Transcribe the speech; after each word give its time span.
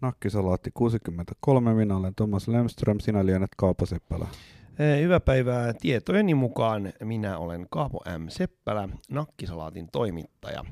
Nakkisalaatti 0.00 0.70
63, 0.74 1.74
minä 1.74 1.96
olen 1.96 2.14
Thomas 2.14 2.48
Lemström, 2.48 3.00
sinä 3.00 3.26
lienet 3.26 3.50
Kaapo 3.56 3.86
Seppälä. 3.86 4.26
Hyvää 5.00 5.20
päivää. 5.20 5.72
Tietojeni 5.80 6.34
mukaan 6.34 6.92
minä 7.04 7.38
olen 7.38 7.66
Kaapo 7.70 8.00
M. 8.18 8.28
Seppälä, 8.28 8.88
Nakkisalaatin 9.10 9.88
toimittaja. 9.92 10.64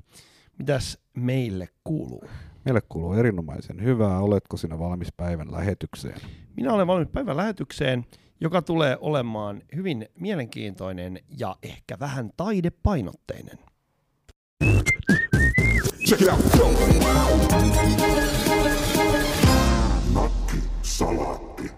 Mitäs 0.58 0.98
meille 1.14 1.68
kuuluu? 1.84 2.24
Meille 2.64 2.80
kuuluu 2.88 3.12
erinomaisen 3.12 3.83
hyvää. 3.83 4.19
Oletko 4.21 4.56
sinä 4.56 4.78
valmis 4.78 5.12
päivän 5.17 5.53
lähetykseen? 5.53 6.21
Minä 6.56 6.72
olen 6.72 6.87
valmis 6.87 7.08
päivän 7.08 7.37
lähetykseen, 7.37 8.04
joka 8.40 8.63
tulee 8.63 8.97
olemaan 9.01 9.63
hyvin 9.77 10.08
mielenkiintoinen 10.21 11.21
ja 11.38 11.56
ehkä 11.63 11.99
vähän 12.01 12.31
taidepainotteinen. 12.37 13.58
Check 16.09 16.23
it 16.23 16.29
out. 16.29 16.41
Nakkisalaatti. 21.00 21.70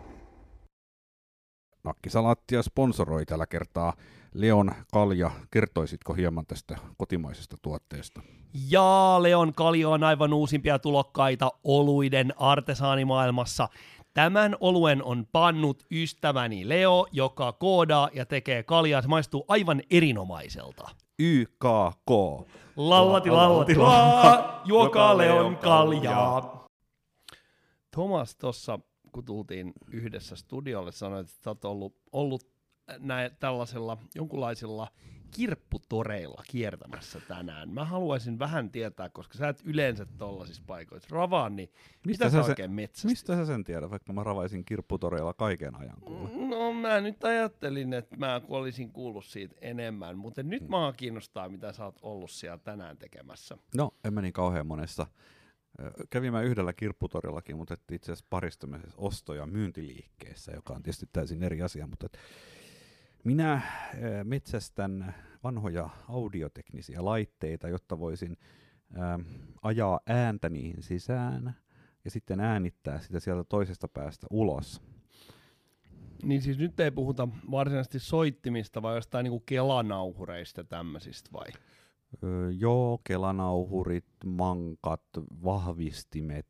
Nakkisalaattia 1.84 2.62
sponsoroi 2.62 3.26
tällä 3.26 3.46
kertaa 3.46 3.92
Leon 4.34 4.72
Kalja. 4.92 5.30
Kertoisitko 5.50 6.14
hieman 6.14 6.46
tästä 6.46 6.76
kotimaisesta 6.96 7.56
tuotteesta? 7.62 8.22
Ja 8.70 9.18
Leon 9.20 9.52
Kalja 9.52 9.88
on 9.88 10.04
aivan 10.04 10.32
uusimpia 10.32 10.78
tulokkaita 10.78 11.52
oluiden 11.64 12.34
artesaanimaailmassa. 12.36 13.68
Tämän 14.14 14.56
oluen 14.60 15.04
on 15.04 15.26
pannut 15.32 15.82
ystäväni 15.90 16.68
Leo, 16.68 17.06
joka 17.12 17.52
koodaa 17.52 18.08
ja 18.12 18.26
tekee 18.26 18.62
kaljaa. 18.62 19.02
Se 19.02 19.08
maistuu 19.08 19.44
aivan 19.48 19.82
erinomaiselta. 19.90 20.88
YKK. 21.18 22.10
Lallati 22.76 23.30
lallati 23.30 23.76
la, 23.76 24.62
juokaa 24.64 25.18
Leon 25.18 25.56
kaljaa. 25.56 26.66
Thomas 27.90 28.36
tuossa, 28.36 28.78
kun 29.12 29.24
tultiin 29.24 29.72
yhdessä 29.90 30.36
studiolle, 30.36 30.92
sanoi, 30.92 31.20
että 31.20 31.50
olet 31.50 31.64
ollut, 31.64 31.96
ollut 32.12 32.46
näin, 32.98 33.30
tällaisella 33.40 33.98
jonkunlaisella 34.14 34.88
kirpputoreilla 35.30 36.42
kiertämässä 36.50 37.20
tänään. 37.28 37.70
Mä 37.70 37.84
haluaisin 37.84 38.38
vähän 38.38 38.70
tietää, 38.70 39.08
koska 39.08 39.38
sä 39.38 39.48
et 39.48 39.62
yleensä 39.64 40.06
tollaisissa 40.18 40.62
paikoissa 40.66 41.08
ravaa, 41.10 41.48
niin 41.48 41.68
mistä 42.06 42.24
mitä 42.24 42.36
sä, 42.36 42.42
sä 42.42 42.48
oikein 42.48 42.70
metsästä? 42.70 43.08
Mistä 43.08 43.36
sä 43.36 43.46
sen 43.46 43.64
tiedät, 43.64 43.90
vaikka 43.90 44.12
mä 44.12 44.24
ravaisin 44.24 44.64
kirpputoreilla 44.64 45.34
kaiken 45.34 45.74
ajan 45.74 45.96
kuule? 46.00 46.28
No 46.48 46.72
mä 46.72 47.00
nyt 47.00 47.24
ajattelin, 47.24 47.92
että 47.92 48.16
mä 48.16 48.40
olisin 48.48 48.92
kuullut 48.92 49.24
siitä 49.24 49.56
enemmän, 49.60 50.18
mutta 50.18 50.42
nyt 50.42 50.62
hmm. 50.62 50.70
mä 50.70 50.92
kiinnostaa, 50.96 51.48
mitä 51.48 51.72
sä 51.72 51.84
oot 51.84 51.98
ollut 52.02 52.30
siellä 52.30 52.58
tänään 52.58 52.98
tekemässä. 52.98 53.58
No, 53.76 53.90
en 54.04 54.14
mä 54.14 54.22
niin 54.22 54.32
kauhean 54.32 54.66
monessa 54.66 55.06
Kävin 56.10 56.32
mä 56.32 56.42
yhdellä 56.42 56.72
kirpputorillakin, 56.72 57.56
mutta 57.56 57.76
itse 57.92 58.12
asiassa 58.12 58.26
parissa 58.30 58.68
osto- 58.96 59.34
ja 59.34 59.46
myyntiliikkeessä, 59.46 60.52
joka 60.52 60.74
on 60.74 60.82
tietysti 60.82 61.06
täysin 61.12 61.42
eri 61.42 61.62
asia, 61.62 61.86
mutta 61.86 62.06
et 62.06 62.18
minä 63.24 63.60
metsästän 64.24 65.14
vanhoja 65.44 65.88
audioteknisiä 66.08 67.04
laitteita, 67.04 67.68
jotta 67.68 67.98
voisin 67.98 68.36
ajaa 69.62 70.00
ääntä 70.06 70.48
niihin 70.48 70.82
sisään 70.82 71.56
ja 72.04 72.10
sitten 72.10 72.40
äänittää 72.40 73.00
sitä 73.00 73.20
sieltä 73.20 73.44
toisesta 73.44 73.88
päästä 73.88 74.26
ulos. 74.30 74.82
Niin 76.22 76.42
siis 76.42 76.58
nyt 76.58 76.80
ei 76.80 76.90
puhuta 76.90 77.28
varsinaisesti 77.50 77.98
soittimista, 77.98 78.82
vai 78.82 78.96
jostain 78.96 79.24
niinku 79.24 79.40
kelanauhureista 79.46 80.64
tämmöisistä 80.64 81.30
vai? 81.32 81.46
Joo, 82.58 83.00
kelanauhurit, 83.04 84.06
mankat, 84.26 85.02
vahvistimet. 85.44 86.46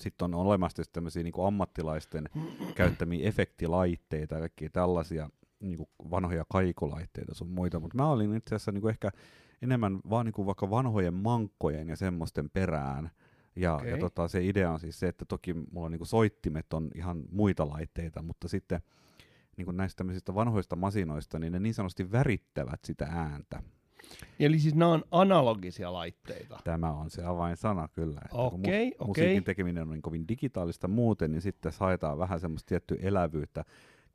Sitten 0.00 0.24
on 0.24 0.34
olemassa 0.34 0.82
tämmöisiä 0.92 1.22
niin 1.22 1.46
ammattilaisten 1.46 2.28
käyttämiä 2.74 3.28
efektilaitteita 3.28 4.34
ja 4.34 4.40
kaikkia 4.40 4.70
tällaisia 4.70 5.30
niin 5.60 5.76
kuin 5.76 5.88
vanhoja 6.10 6.44
kaikulaitteita 6.52 7.34
sun 7.34 7.48
muita. 7.48 7.80
Mutta 7.80 7.96
mä 7.96 8.10
olin 8.10 8.34
itse 8.34 8.54
asiassa 8.54 8.72
niin 8.72 8.80
kuin 8.80 8.90
ehkä 8.90 9.10
enemmän 9.62 10.00
vaan 10.10 10.26
niin 10.26 10.32
kuin 10.32 10.46
vaikka 10.46 10.70
vanhojen 10.70 11.14
mankkojen 11.14 11.88
ja 11.88 11.96
semmoisten 11.96 12.50
perään. 12.50 13.10
Ja, 13.56 13.74
okay. 13.74 13.88
ja 13.88 13.98
tota, 13.98 14.28
se 14.28 14.44
idea 14.44 14.70
on 14.70 14.80
siis 14.80 15.00
se, 15.00 15.08
että 15.08 15.24
toki 15.24 15.54
mulla 15.54 15.86
on 15.86 15.90
niin 15.90 15.98
kuin 15.98 16.08
soittimet 16.08 16.72
on 16.72 16.90
ihan 16.94 17.22
muita 17.30 17.68
laitteita, 17.68 18.22
mutta 18.22 18.48
sitten 18.48 18.82
niin 19.56 19.64
kuin 19.64 19.76
näistä 19.76 19.98
tämmöisistä 19.98 20.34
vanhoista 20.34 20.76
masinoista, 20.76 21.38
niin 21.38 21.52
ne 21.52 21.60
niin 21.60 21.74
sanotusti 21.74 22.12
värittävät 22.12 22.80
sitä 22.84 23.06
ääntä. 23.10 23.62
Eli 24.40 24.58
siis 24.58 24.74
nämä 24.74 24.90
on 24.90 25.04
analogisia 25.10 25.92
laitteita. 25.92 26.58
Tämä 26.64 26.92
on 26.92 27.10
se 27.10 27.24
avainsana 27.24 27.88
kyllä. 27.88 28.20
Okei, 28.32 28.88
okay, 28.88 29.08
okei. 29.08 29.24
Musiikin 29.24 29.44
tekeminen 29.44 29.82
on 29.82 29.90
niin 29.90 30.02
kovin 30.02 30.28
digitaalista 30.28 30.88
muuten, 30.88 31.32
niin 31.32 31.42
sitten 31.42 31.72
haetaan 31.78 32.18
vähän 32.18 32.40
semmoista 32.40 32.68
tiettyä 32.68 32.98
elävyyttä 33.00 33.64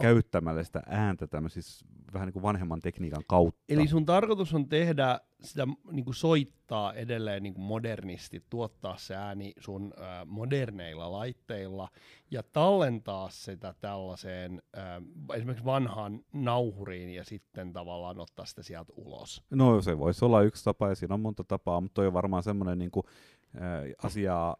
käyttämällä 0.01 0.63
sitä 0.63 0.83
ääntä 0.87 1.27
tämmöisissä 1.27 1.85
vähän 2.13 2.25
niin 2.25 2.33
kuin 2.33 2.43
vanhemman 2.43 2.79
tekniikan 2.79 3.23
kautta. 3.27 3.61
Eli 3.69 3.87
sun 3.87 4.05
tarkoitus 4.05 4.53
on 4.53 4.69
tehdä 4.69 5.19
sitä 5.41 5.67
niin 5.91 6.05
kuin 6.05 6.15
soittaa 6.15 6.93
edelleen 6.93 7.43
niin 7.43 7.53
kuin 7.53 7.65
modernisti, 7.65 8.43
tuottaa 8.49 8.97
se 8.97 9.15
ääni 9.15 9.53
sun 9.59 9.93
äh, 10.01 10.25
moderneilla 10.25 11.11
laitteilla 11.11 11.89
ja 12.31 12.43
tallentaa 12.43 13.29
sitä 13.29 13.73
tällaiseen 13.81 14.61
äh, 14.77 14.83
esimerkiksi 15.35 15.65
vanhaan 15.65 16.19
nauhuriin 16.33 17.09
ja 17.09 17.23
sitten 17.23 17.73
tavallaan 17.73 18.19
ottaa 18.19 18.45
sitä 18.45 18.63
sieltä 18.63 18.93
ulos. 18.95 19.43
No 19.49 19.81
se 19.81 19.97
voisi 19.97 20.25
olla 20.25 20.41
yksi 20.41 20.63
tapa 20.63 20.89
ja 20.89 20.95
siinä 20.95 21.13
on 21.13 21.19
monta 21.19 21.43
tapaa, 21.43 21.81
mutta 21.81 21.93
toi 21.93 22.07
on 22.07 22.13
varmaan 22.13 22.43
semmoinen 22.43 22.79
niin 22.79 22.91
kuin, 22.91 23.03
äh, 23.55 23.61
asiaa 24.03 24.57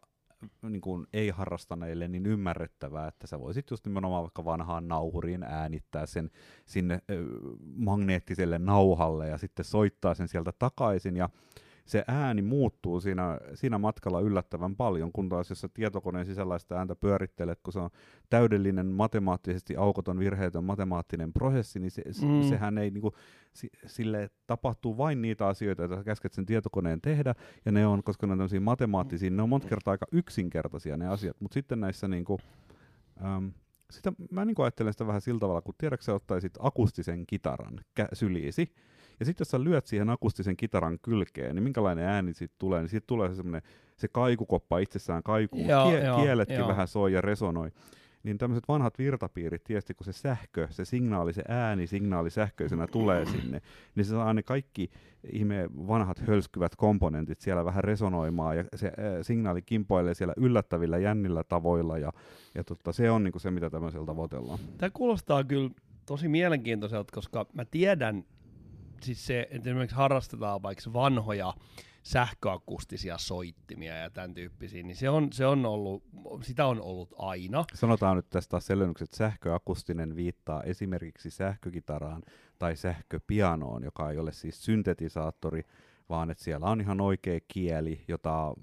niin 0.62 0.80
kuin 0.80 1.06
ei-harrastaneille 1.12 2.08
niin 2.08 2.26
ymmärrettävää, 2.26 3.08
että 3.08 3.26
sä 3.26 3.40
voisit 3.40 3.70
just 3.70 3.86
nimenomaan 3.86 4.22
vaikka 4.22 4.44
vanhaan 4.44 4.88
nauhuriin 4.88 5.42
äänittää 5.42 6.06
sen 6.06 6.30
sinne 6.66 7.02
magneettiselle 7.76 8.58
nauhalle 8.58 9.28
ja 9.28 9.38
sitten 9.38 9.64
soittaa 9.64 10.14
sen 10.14 10.28
sieltä 10.28 10.52
takaisin. 10.58 11.16
Ja 11.16 11.28
se 11.88 12.04
ääni 12.08 12.42
muuttuu 12.42 13.00
siinä, 13.00 13.38
siinä 13.54 13.78
matkalla 13.78 14.20
yllättävän 14.20 14.76
paljon, 14.76 15.12
kun 15.12 15.28
taas 15.28 15.50
jos 15.50 15.66
tietokoneen 15.74 16.26
sisällä 16.26 16.58
sitä 16.58 16.78
ääntä 16.78 16.96
pyörittelet, 16.96 17.60
kun 17.62 17.72
se 17.72 17.78
on 17.78 17.90
täydellinen 18.30 18.86
matemaattisesti 18.86 19.76
aukoton 19.76 20.18
virheetön 20.18 20.64
matemaattinen 20.64 21.32
prosessi, 21.32 21.78
niin 21.78 21.90
se, 21.90 22.02
mm. 22.22 22.48
sehän 22.48 22.78
ei 22.78 22.90
niinku, 22.90 23.12
sille 23.86 24.30
tapahtuu 24.46 24.96
vain 24.96 25.22
niitä 25.22 25.46
asioita, 25.46 25.82
joita 25.82 25.96
sä 25.96 26.04
käsket 26.04 26.32
sen 26.32 26.46
tietokoneen 26.46 27.00
tehdä, 27.00 27.34
ja 27.64 27.72
ne 27.72 27.86
on, 27.86 28.02
koska 28.02 28.26
ne 28.26 28.32
on 28.32 28.38
tämmöisiä 28.38 28.60
matemaattisia, 28.60 29.30
ne 29.30 29.42
on 29.42 29.48
monta 29.48 29.68
kertaa 29.68 29.92
aika 29.92 30.06
yksinkertaisia 30.12 30.96
ne 30.96 31.08
asiat, 31.08 31.40
mutta 31.40 31.54
sitten 31.54 31.80
näissä 31.80 32.08
niinku, 32.08 32.38
äm, 33.24 33.52
sitä, 33.90 34.12
mä 34.30 34.44
niin 34.44 34.56
ajattelen 34.58 34.92
sitä 34.92 35.06
vähän 35.06 35.20
sillä 35.20 35.40
tavalla, 35.40 35.62
kun 35.62 35.74
tiedätkö 35.78 36.04
sä 36.04 36.14
ottaisit 36.14 36.52
akustisen 36.58 37.26
kitaran 37.26 37.80
kä- 38.00 38.08
syliisi, 38.12 38.72
ja 39.20 39.26
sitten 39.26 39.40
jos 39.40 39.50
sä 39.50 39.64
lyöt 39.64 39.86
siihen 39.86 40.10
akustisen 40.10 40.56
kitaran 40.56 40.98
kylkeen, 41.02 41.54
niin 41.54 41.62
minkälainen 41.62 42.04
ääni 42.04 42.34
siitä 42.34 42.54
tulee, 42.58 42.80
niin 42.80 42.88
siitä 42.88 43.06
tulee 43.06 43.28
se 43.28 43.34
semmoinen, 43.34 43.62
se 43.96 44.08
kaikukoppa 44.08 44.78
itsessään 44.78 45.22
kaikuu, 45.22 45.64
joo, 45.68 45.90
Kie- 45.90 46.04
joo, 46.04 46.22
kieletkin 46.22 46.56
joo. 46.56 46.68
vähän 46.68 46.88
soi 46.88 47.12
ja 47.12 47.20
resonoi. 47.20 47.70
Niin 48.22 48.38
tämmöiset 48.38 48.68
vanhat 48.68 48.98
virtapiirit, 48.98 49.64
tietysti 49.64 49.94
kun 49.94 50.04
se 50.04 50.12
sähkö, 50.12 50.68
se 50.70 50.84
signaali, 50.84 51.32
se 51.32 51.42
ääni 51.48 51.86
signaali 51.86 52.30
sähköisenä 52.30 52.86
tulee 52.86 53.24
sinne, 53.26 53.60
niin 53.94 54.04
se 54.04 54.10
saa 54.10 54.34
ne 54.34 54.42
kaikki 54.42 54.90
ihme 55.32 55.68
vanhat 55.88 56.18
hölskyvät 56.18 56.76
komponentit 56.76 57.40
siellä 57.40 57.64
vähän 57.64 57.84
resonoimaan 57.84 58.56
ja 58.56 58.64
se 58.74 58.86
ää, 58.86 59.22
signaali 59.22 59.62
kimpoilee 59.62 60.14
siellä 60.14 60.34
yllättävillä 60.36 60.98
jännillä 60.98 61.44
tavoilla 61.44 61.98
ja, 61.98 62.12
ja 62.54 62.64
tota, 62.64 62.92
se 62.92 63.10
on 63.10 63.24
niinku 63.24 63.38
se, 63.38 63.50
mitä 63.50 63.70
tämmöisellä 63.70 64.06
tavoitellaan. 64.06 64.58
Tämä 64.78 64.90
kuulostaa 64.90 65.44
kyllä 65.44 65.70
tosi 66.06 66.28
mielenkiintoiselta, 66.28 67.14
koska 67.14 67.46
mä 67.52 67.64
tiedän 67.64 68.24
siis 69.02 69.26
se, 69.26 69.48
että 69.50 69.70
esimerkiksi 69.70 69.96
harrastetaan 69.96 70.62
vaikka 70.62 70.92
vanhoja 70.92 71.54
sähköakustisia 72.02 73.18
soittimia 73.18 73.96
ja 73.96 74.10
tämän 74.10 74.34
tyyppisiä, 74.34 74.82
niin 74.82 74.96
se 74.96 75.10
on, 75.10 75.32
se 75.32 75.46
on 75.46 75.66
ollut, 75.66 76.02
sitä 76.42 76.66
on 76.66 76.80
ollut 76.80 77.14
aina. 77.18 77.64
Sanotaan 77.74 78.16
nyt 78.16 78.30
tästä 78.30 78.60
selvennykset, 78.60 79.14
sähköakustinen 79.14 80.16
viittaa 80.16 80.62
esimerkiksi 80.62 81.30
sähkökitaraan 81.30 82.22
tai 82.58 82.76
sähköpianoon, 82.76 83.82
joka 83.82 84.10
ei 84.10 84.18
ole 84.18 84.32
siis 84.32 84.64
syntetisaattori, 84.64 85.62
vaan 86.08 86.30
että 86.30 86.44
siellä 86.44 86.66
on 86.66 86.80
ihan 86.80 87.00
oikea 87.00 87.40
kieli, 87.48 88.04
jota 88.08 88.54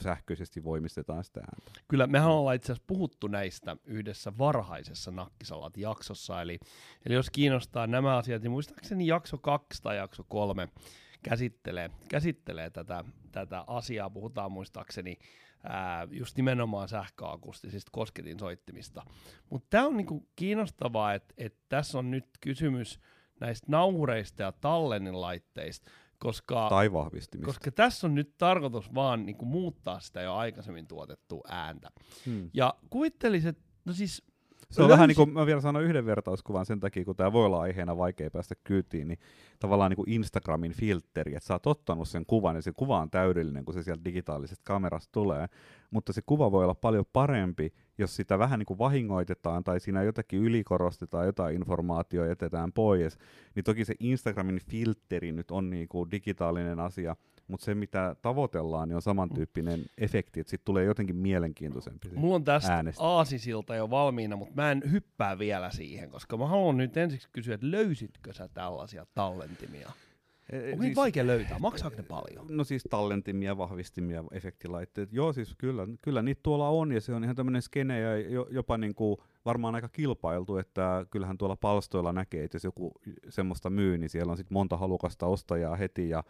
sähköisesti 0.00 0.64
voimistetaan 0.64 1.24
sitä 1.24 1.40
ääntä. 1.40 1.80
Kyllä, 1.88 2.06
mehän 2.06 2.30
ollaan 2.30 2.56
itse 2.56 2.72
asiassa 2.72 2.84
puhuttu 2.86 3.26
näistä 3.26 3.76
yhdessä 3.84 4.32
varhaisessa 4.38 5.10
Nakkisalat-jaksossa, 5.10 6.42
eli, 6.42 6.58
eli 7.06 7.14
jos 7.14 7.30
kiinnostaa 7.30 7.86
nämä 7.86 8.16
asiat, 8.16 8.42
niin 8.42 8.50
muistaakseni 8.50 9.06
jakso 9.06 9.38
kaksi 9.38 9.82
tai 9.82 9.96
jakso 9.96 10.24
kolme 10.28 10.68
käsittelee, 11.22 11.90
käsittelee 12.08 12.70
tätä, 12.70 13.04
tätä 13.32 13.64
asiaa, 13.66 14.10
puhutaan 14.10 14.52
muistaakseni 14.52 15.18
ää, 15.64 16.08
just 16.10 16.36
nimenomaan 16.36 16.88
sähköakustisista 16.88 17.90
kosketin 17.92 18.38
soittimista. 18.38 19.02
Mutta 19.50 19.66
tämä 19.70 19.86
on 19.86 19.96
niinku 19.96 20.28
kiinnostavaa, 20.36 21.14
että 21.14 21.34
et 21.38 21.56
tässä 21.68 21.98
on 21.98 22.10
nyt 22.10 22.26
kysymys 22.40 23.00
näistä 23.40 23.66
nauhureista 23.70 24.42
ja 24.42 24.52
tallennilaitteista, 24.52 25.90
koska, 26.20 26.68
Tai 26.68 26.92
vahvistimista. 26.92 27.46
koska 27.46 27.70
tässä 27.70 28.06
on 28.06 28.14
nyt 28.14 28.34
tarkoitus 28.38 28.94
vaan 28.94 29.26
niin 29.26 29.36
kuin 29.36 29.48
muuttaa 29.48 30.00
sitä 30.00 30.20
jo 30.20 30.34
aikaisemmin 30.34 30.86
tuotettua 30.86 31.40
ääntä. 31.48 31.90
Hmm. 32.26 32.50
Ja 32.54 32.74
kuvittelisin, 32.90 33.48
että 33.48 33.62
no 33.84 33.92
siis 33.92 34.22
Se 34.70 34.82
on 34.82 34.88
vähän 34.88 35.08
niin 35.08 35.16
kuin, 35.16 35.32
mä 35.32 35.46
vielä 35.46 35.60
sanon 35.60 35.82
yhden 35.82 36.06
vertauskuvan 36.06 36.66
sen 36.66 36.80
takia, 36.80 37.04
kun 37.04 37.16
tämä 37.16 37.32
voi 37.32 37.46
olla 37.46 37.60
aiheena 37.60 37.96
vaikea 37.96 38.30
päästä 38.30 38.54
kyytiin, 38.64 39.08
niin 39.08 39.18
tavallaan 39.58 39.90
niin 39.90 39.96
kuin 39.96 40.10
Instagramin 40.10 40.72
filtteri, 40.72 41.34
että 41.34 41.46
sä 41.46 41.54
oot 41.54 41.66
ottanut 41.66 42.08
sen 42.08 42.26
kuvan 42.26 42.56
ja 42.56 42.62
se 42.62 42.72
kuva 42.76 43.00
on 43.00 43.10
täydellinen, 43.10 43.64
kun 43.64 43.74
se 43.74 43.82
sieltä 43.82 44.04
digitaalisesta 44.04 44.62
kamerasta 44.64 45.12
tulee, 45.12 45.46
mutta 45.90 46.12
se 46.12 46.22
kuva 46.26 46.52
voi 46.52 46.64
olla 46.64 46.74
paljon 46.74 47.04
parempi, 47.12 47.72
jos 47.98 48.16
sitä 48.16 48.38
vähän 48.38 48.58
niin 48.58 48.66
kuin 48.66 48.78
vahingoitetaan 48.78 49.64
tai 49.64 49.80
siinä 49.80 50.02
jotakin 50.02 50.40
ylikorostetaan, 50.40 51.26
jotain 51.26 51.56
informaatiota 51.56 52.28
jätetään 52.28 52.72
pois, 52.72 53.18
niin 53.54 53.64
toki 53.64 53.84
se 53.84 53.94
Instagramin 54.00 54.60
filtteri 54.70 55.32
nyt 55.32 55.50
on 55.50 55.70
niin 55.70 55.88
kuin 55.88 56.10
digitaalinen 56.10 56.80
asia, 56.80 57.16
mutta 57.50 57.64
se 57.64 57.74
mitä 57.74 58.16
tavoitellaan, 58.22 58.88
niin 58.88 58.96
on 58.96 59.02
samantyyppinen 59.02 59.80
efekti, 59.98 60.40
että 60.40 60.50
siitä 60.50 60.64
tulee 60.64 60.84
jotenkin 60.84 61.16
mielenkiintoisempi. 61.16 62.08
se 62.08 62.16
Mulla 62.16 62.34
on 62.34 62.44
tästä 62.44 62.74
äänestä. 62.74 63.04
aasisilta 63.04 63.74
jo 63.74 63.90
valmiina, 63.90 64.36
mutta 64.36 64.54
mä 64.54 64.70
en 64.70 64.82
hyppää 64.90 65.38
vielä 65.38 65.70
siihen, 65.70 66.10
koska 66.10 66.36
mä 66.36 66.46
haluan 66.46 66.76
nyt 66.76 66.96
ensiksi 66.96 67.28
kysyä, 67.32 67.54
että 67.54 67.70
löysitkö 67.70 68.32
sä 68.32 68.48
tällaisia 68.48 69.06
tallentimia? 69.14 69.92
Onko 70.72 70.82
niitä 70.82 70.96
vaikea 70.96 71.26
löytää? 71.26 71.58
Maksaako 71.58 71.96
ne 71.96 72.02
paljon? 72.02 72.46
No 72.48 72.64
siis 72.64 72.82
tallentimia, 72.90 73.58
vahvistimia, 73.58 74.24
efektilaitteet. 74.32 75.12
Joo, 75.12 75.32
siis 75.32 75.54
kyllä, 75.58 75.88
kyllä 76.02 76.22
niitä 76.22 76.40
tuolla 76.42 76.68
on, 76.68 76.92
ja 76.92 77.00
se 77.00 77.14
on 77.14 77.24
ihan 77.24 77.36
tämmöinen 77.36 77.62
skene, 77.62 78.00
ja 78.00 78.18
jo, 78.18 78.46
jopa 78.50 78.78
niin 78.78 78.94
kuin 78.94 79.16
varmaan 79.44 79.74
aika 79.74 79.88
kilpailtu, 79.88 80.56
että 80.56 81.06
kyllähän 81.10 81.38
tuolla 81.38 81.56
palstoilla 81.56 82.12
näkee, 82.12 82.44
että 82.44 82.54
jos 82.54 82.64
joku 82.64 82.92
semmoista 83.28 83.70
myy, 83.70 83.98
niin 83.98 84.10
siellä 84.10 84.30
on 84.30 84.36
sitten 84.36 84.54
monta 84.54 84.76
halukasta 84.76 85.26
ostajaa 85.26 85.76
heti, 85.76 86.08
ja, 86.08 86.24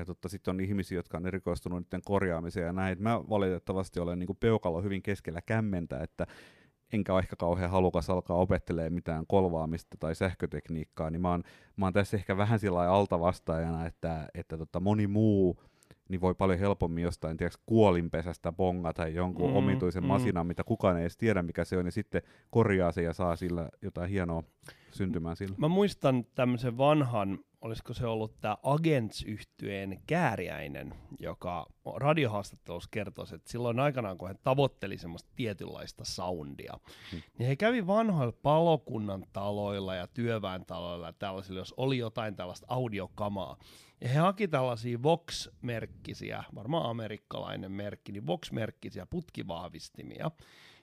ja 0.00 0.04
totta, 0.04 0.28
sitten 0.28 0.54
on 0.54 0.60
ihmisiä, 0.60 0.98
jotka 0.98 1.16
on 1.16 1.26
erikoistunut 1.26 1.80
niiden 1.80 2.02
korjaamiseen 2.04 2.66
ja 2.66 2.72
näin. 2.72 3.02
Mä 3.02 3.20
valitettavasti 3.30 4.00
olen 4.00 4.18
niin 4.18 4.36
peukalo 4.40 4.82
hyvin 4.82 5.02
keskellä 5.02 5.42
kämmentä, 5.42 6.02
että 6.02 6.26
enkä 6.92 7.12
ole 7.12 7.20
ehkä 7.20 7.36
kauhean 7.36 7.70
halukas 7.70 8.10
alkaa 8.10 8.36
opettelemaan 8.36 8.92
mitään 8.92 9.24
kolvaamista 9.28 9.96
tai 10.00 10.14
sähkötekniikkaa, 10.14 11.10
niin 11.10 11.20
mä 11.22 11.30
oon, 11.30 11.42
mä 11.76 11.86
oon 11.86 11.92
tässä 11.92 12.16
ehkä 12.16 12.36
vähän 12.36 12.58
sillä 12.58 12.92
altavastaajana, 12.92 13.86
että, 13.86 14.28
että 14.34 14.58
tota 14.58 14.80
moni 14.80 15.06
muu 15.06 15.62
niin 16.08 16.20
voi 16.20 16.34
paljon 16.34 16.58
helpommin 16.58 17.04
jostain 17.04 17.36
tiedätkö, 17.36 17.62
kuolinpesästä 17.66 18.52
bongata 18.52 19.08
jonkun 19.08 19.50
Mm, 19.50 19.56
omituisen 19.56 20.02
mm. 20.02 20.06
masinan, 20.06 20.46
mitä 20.46 20.64
kukaan 20.64 20.96
ei 20.96 21.02
edes 21.02 21.16
tiedä, 21.16 21.42
mikä 21.42 21.64
se 21.64 21.78
on, 21.78 21.86
ja 21.86 21.92
sitten 21.92 22.22
korjaa 22.50 22.92
sen 22.92 23.04
ja 23.04 23.12
saa 23.12 23.36
sillä 23.36 23.68
jotain 23.82 24.10
hienoa 24.10 24.42
syntymään 24.92 25.36
sillä. 25.36 25.54
Mä 25.58 25.68
muistan 25.68 26.26
tämmöisen 26.34 26.78
vanhan, 26.78 27.38
olisiko 27.60 27.94
se 27.94 28.06
ollut 28.06 28.40
tämä 28.40 28.56
agents 28.62 29.22
yhtyeen 29.22 30.00
kääriäinen, 30.06 30.94
joka 31.18 31.66
radiohaastattelussa 31.96 32.88
kertoi, 32.92 33.26
että 33.34 33.50
silloin 33.50 33.80
aikanaan, 33.80 34.18
kun 34.18 34.28
he 34.28 34.34
tavoitteli 34.34 34.98
semmoista 34.98 35.30
tietynlaista 35.36 36.04
soundia, 36.04 36.78
Hmm. 37.12 37.22
niin 37.38 37.48
he 37.48 37.56
kävi 37.56 37.86
vanhoilla 37.86 38.34
palokunnan 38.42 39.24
taloilla 39.32 39.94
ja 39.94 40.06
työväentaloilla 40.06 41.06
ja 41.06 41.12
tällaisilla, 41.12 41.60
jos 41.60 41.74
oli 41.76 41.98
jotain 41.98 42.36
tällaista 42.36 42.66
audiokamaa. 42.70 43.56
Ja 44.00 44.08
he 44.08 44.18
haki 44.18 44.48
tällaisia 44.48 45.02
Vox-merkkisiä, 45.02 46.44
varmaan 46.54 46.90
amerikkalainen 46.90 47.72
merkki, 47.72 48.12
niin 48.12 48.26
Vox-merkkisiä 48.26 49.06
putkivahvistimia, 49.06 50.30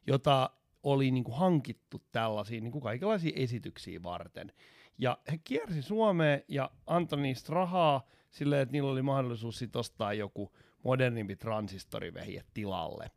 jota 0.07 0.50
oli 0.83 1.12
niin 1.12 1.24
kuin 1.24 1.38
hankittu 1.38 2.04
tällaisia 2.12 2.62
niin 2.62 2.71
kuin 2.71 2.81
kaikenlaisia 2.81 3.31
esityksiä 3.36 4.04
varten. 4.04 4.54
Ja 4.98 5.18
he 5.31 5.38
kiersi 5.38 5.81
Suomeen 5.81 6.44
ja 6.48 6.71
antoi 6.88 7.21
niistä 7.21 7.54
rahaa 7.54 8.07
silleen, 8.30 8.62
että 8.62 8.71
niillä 8.71 8.92
oli 8.92 9.01
mahdollisuus 9.01 9.60
sit 9.60 9.75
ostaa 9.75 10.13
joku 10.13 10.56
modernimpi 10.83 11.36
transistorivehje 11.36 12.44
tilalle. 12.54 13.12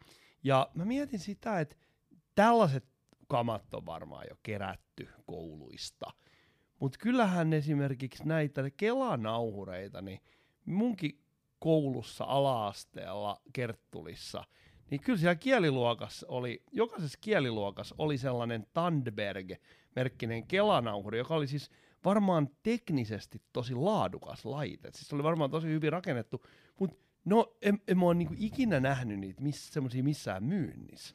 Ja 0.45 0.71
mä 0.75 0.85
mietin 0.85 1.19
sitä, 1.19 1.61
että 1.61 1.77
tällaiset 2.35 2.85
kamat 3.29 3.75
on 3.75 3.87
varmaan 3.87 4.27
jo 4.31 4.37
kerätty 4.43 5.09
kouluista. 5.27 6.07
Mutta 6.81 6.99
kyllähän 7.03 7.53
esimerkiksi 7.53 8.29
näitä 8.29 8.71
Kelanauhureita, 8.71 10.03
niin 10.03 10.21
munkin 10.65 11.21
koulussa 11.59 12.25
ala-asteella 12.25 13.41
Kerttulissa, 13.53 14.45
niin 14.91 15.01
kyllä 15.01 15.19
siellä 15.19 15.35
kieliluokassa 15.35 16.27
oli, 16.29 16.63
jokaisessa 16.73 17.19
kieliluokassa 17.21 17.95
oli 17.99 18.19
sellainen 18.19 18.67
Tandberg-merkkinen 18.73 20.47
Kelanauhuri, 20.49 21.19
joka 21.19 21.35
oli 21.35 21.47
siis 21.47 21.71
varmaan 22.05 22.49
teknisesti 22.63 23.43
tosi 23.53 23.75
laadukas 23.75 24.45
laite. 24.45 24.91
Siis 24.93 25.09
se 25.09 25.15
oli 25.15 25.23
varmaan 25.23 25.51
tosi 25.51 25.69
hyvin 25.69 25.93
rakennettu, 25.93 26.47
mutta 26.81 26.97
no 27.25 27.57
en, 27.63 27.79
en 27.89 27.99
mä 27.99 28.07
ole 28.07 28.15
niinku 28.15 28.35
ikinä 28.39 28.81
nähnyt 28.81 29.19
niitä 29.19 29.43
miss, 29.43 29.69
semmoisia 29.69 30.05
missään 30.05 30.45
myynnissä. 30.45 31.15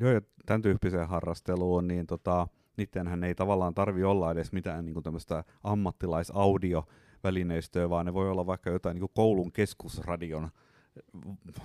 Joo, 0.00 0.10
ja 0.12 0.20
tämän 0.46 0.62
tyyppiseen 0.62 1.08
harrasteluun, 1.08 1.88
niin 1.88 2.06
tota, 2.06 2.48
niittenhän 2.80 3.24
ei 3.24 3.34
tavallaan 3.34 3.74
tarvi 3.74 4.04
olla 4.04 4.30
edes 4.30 4.52
mitään 4.52 4.84
niin 4.84 5.02
tämmöistä 5.02 5.44
ammattilaisaudio-välineistöä, 5.64 7.90
vaan 7.90 8.06
ne 8.06 8.14
voi 8.14 8.30
olla 8.30 8.46
vaikka 8.46 8.70
jotain 8.70 8.94
niin 8.94 9.10
koulun 9.14 9.52
keskusradion, 9.52 10.48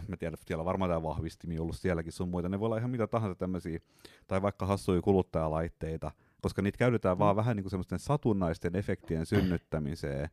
mä 0.08 0.18
tiedän, 0.18 0.38
siellä 0.46 0.66
varmaan 0.66 0.92
tämä 0.92 1.04
vahvistimi 1.04 1.60
ollut 1.60 1.76
sielläkin 1.76 2.12
sun 2.12 2.30
muita, 2.30 2.50
ne 2.50 2.60
voi 2.60 2.66
olla 2.66 2.78
ihan 2.78 2.90
mitä 2.90 3.08
tahansa 3.08 3.36
tämmöisiä, 3.36 3.80
tai 4.28 4.42
vaikka 4.42 4.66
hassuja 4.66 5.02
kuluttajalaitteita, 5.02 6.12
koska 6.42 6.62
niitä 6.62 6.78
käytetään 6.78 7.18
mm. 7.18 7.20
vaan 7.20 7.36
vähän 7.36 7.56
niin 7.56 7.64
kuin 7.64 7.72
semmoisten 7.72 8.00
satunnaisten 8.00 8.76
efektien 8.76 9.26
synnyttämiseen, 9.26 10.30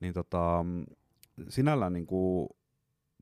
niin 0.00 0.14
tota, 0.14 0.64
sinällään 1.48 1.92
niin 1.92 2.06
kuin, 2.06 2.48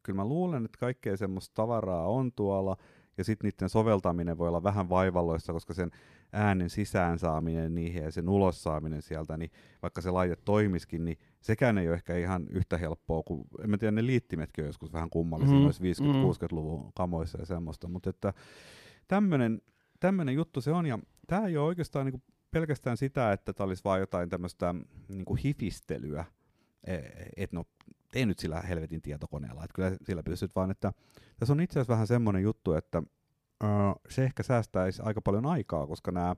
kyllä 0.02 0.16
mä 0.16 0.24
luulen, 0.24 0.64
että 0.64 0.78
kaikkea 0.78 1.16
semmoista 1.16 1.54
tavaraa 1.54 2.06
on 2.06 2.32
tuolla, 2.32 2.76
ja 3.18 3.24
sitten 3.24 3.50
niiden 3.50 3.68
soveltaminen 3.68 4.38
voi 4.38 4.48
olla 4.48 4.62
vähän 4.62 4.88
vaivalloista, 4.88 5.52
koska 5.52 5.74
sen 5.74 5.90
äänen 6.32 6.70
sisään 6.70 7.18
saaminen 7.18 7.74
niihin 7.74 8.02
ja 8.02 8.12
sen 8.12 8.28
ulos 8.28 8.62
saaminen 8.62 9.02
sieltä, 9.02 9.36
niin 9.36 9.50
vaikka 9.82 10.00
se 10.00 10.10
laite 10.10 10.36
toimiskin, 10.44 11.04
niin 11.04 11.18
sekään 11.40 11.78
ei 11.78 11.88
ole 11.88 11.94
ehkä 11.94 12.16
ihan 12.16 12.46
yhtä 12.50 12.78
helppoa, 12.78 13.22
kuin, 13.22 13.44
en 13.64 13.70
mä 13.70 13.78
tiedä, 13.78 13.90
ne 13.92 14.06
liittimetkin 14.06 14.64
on 14.64 14.66
joskus 14.66 14.92
vähän 14.92 15.10
kummallisia 15.10 15.56
mm, 15.56 15.62
noissa 15.62 15.82
50 15.82 16.18
mhm. 16.18 16.30
60-luvun 16.30 16.92
kamoissa 16.94 17.38
ja 17.38 17.46
semmoista, 17.46 17.88
mutta 17.88 18.10
että 18.10 18.32
tämmöinen 19.08 19.60
tämmöinen 20.02 20.34
juttu 20.34 20.60
se 20.60 20.72
on, 20.72 20.86
ja 20.86 20.98
tämä 21.26 21.46
ei 21.46 21.56
ole 21.56 21.66
oikeastaan 21.66 22.06
niinku 22.06 22.22
pelkästään 22.50 22.96
sitä, 22.96 23.32
että 23.32 23.52
tämä 23.52 23.64
olisi 23.64 23.84
vaan 23.84 24.00
jotain 24.00 24.28
tämmöistä 24.28 24.74
niinku 25.08 25.34
hifistelyä, 25.34 26.24
että 27.36 27.56
no 27.56 27.64
tee 28.12 28.26
nyt 28.26 28.38
sillä 28.38 28.60
helvetin 28.60 29.02
tietokoneella, 29.02 29.64
että 29.64 29.74
kyllä 29.74 29.96
sillä 30.06 30.22
pystyt 30.22 30.56
vaan, 30.56 30.70
että 30.70 30.92
tässä 31.36 31.52
on 31.52 31.60
itse 31.60 31.80
asiassa 31.80 31.92
vähän 31.92 32.06
semmoinen 32.06 32.42
juttu, 32.42 32.72
että 32.72 33.02
ö, 33.64 33.66
se 34.08 34.24
ehkä 34.24 34.42
säästäisi 34.42 35.02
aika 35.04 35.20
paljon 35.20 35.46
aikaa, 35.46 35.86
koska 35.86 36.10
nämä 36.10 36.36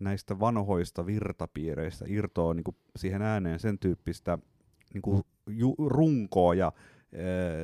näistä 0.00 0.40
vanhoista 0.40 1.06
virtapiireistä 1.06 2.04
irtoaa 2.08 2.54
niinku 2.54 2.76
siihen 2.96 3.22
ääneen 3.22 3.58
sen 3.58 3.78
tyyppistä 3.78 4.38
niinku 4.94 5.26
ju, 5.46 5.74
runkoa 5.78 6.54
ja 6.54 6.72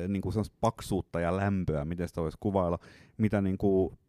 niinku 0.07 0.31
semmoista 0.31 0.57
paksuutta 0.61 1.19
ja 1.19 1.37
lämpöä, 1.37 1.85
miten 1.85 2.07
sitä 2.07 2.21
voisi 2.21 2.37
kuvailla, 2.39 2.79
mitä 3.17 3.41
niinku 3.41 3.99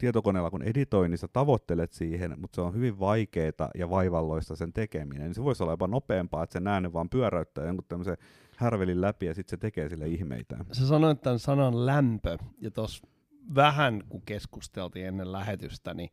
tietokoneella 0.00 0.50
kun 0.50 0.62
editoi, 0.62 1.08
niin 1.08 1.18
sä 1.18 1.28
tavoittelet 1.32 1.92
siihen, 1.92 2.40
mutta 2.40 2.54
se 2.54 2.60
on 2.60 2.74
hyvin 2.74 3.00
vaikeaa 3.00 3.70
ja 3.74 3.90
vaivalloista 3.90 4.56
sen 4.56 4.72
tekeminen. 4.72 5.26
Niin 5.26 5.34
se 5.34 5.44
voisi 5.44 5.62
olla 5.62 5.72
jopa 5.72 5.86
nopeampaa, 5.86 6.42
että 6.42 6.52
sen 6.52 6.66
äänen 6.66 6.92
vaan 6.92 7.08
pyöräyttää 7.08 7.66
jonkun 7.66 7.84
tämmöisen 7.88 8.16
härvelin 8.56 9.00
läpi 9.00 9.26
ja 9.26 9.34
sitten 9.34 9.50
se 9.50 9.56
tekee 9.56 9.88
sille 9.88 10.08
ihmeitä. 10.08 10.56
Sä 10.72 10.86
sanoit 10.86 11.20
tämän 11.20 11.38
sanan 11.38 11.86
lämpö, 11.86 12.38
ja 12.60 12.70
tuossa 12.70 13.06
vähän 13.54 14.02
kun 14.08 14.22
keskusteltiin 14.22 15.06
ennen 15.06 15.32
lähetystä, 15.32 15.94
niin 15.94 16.10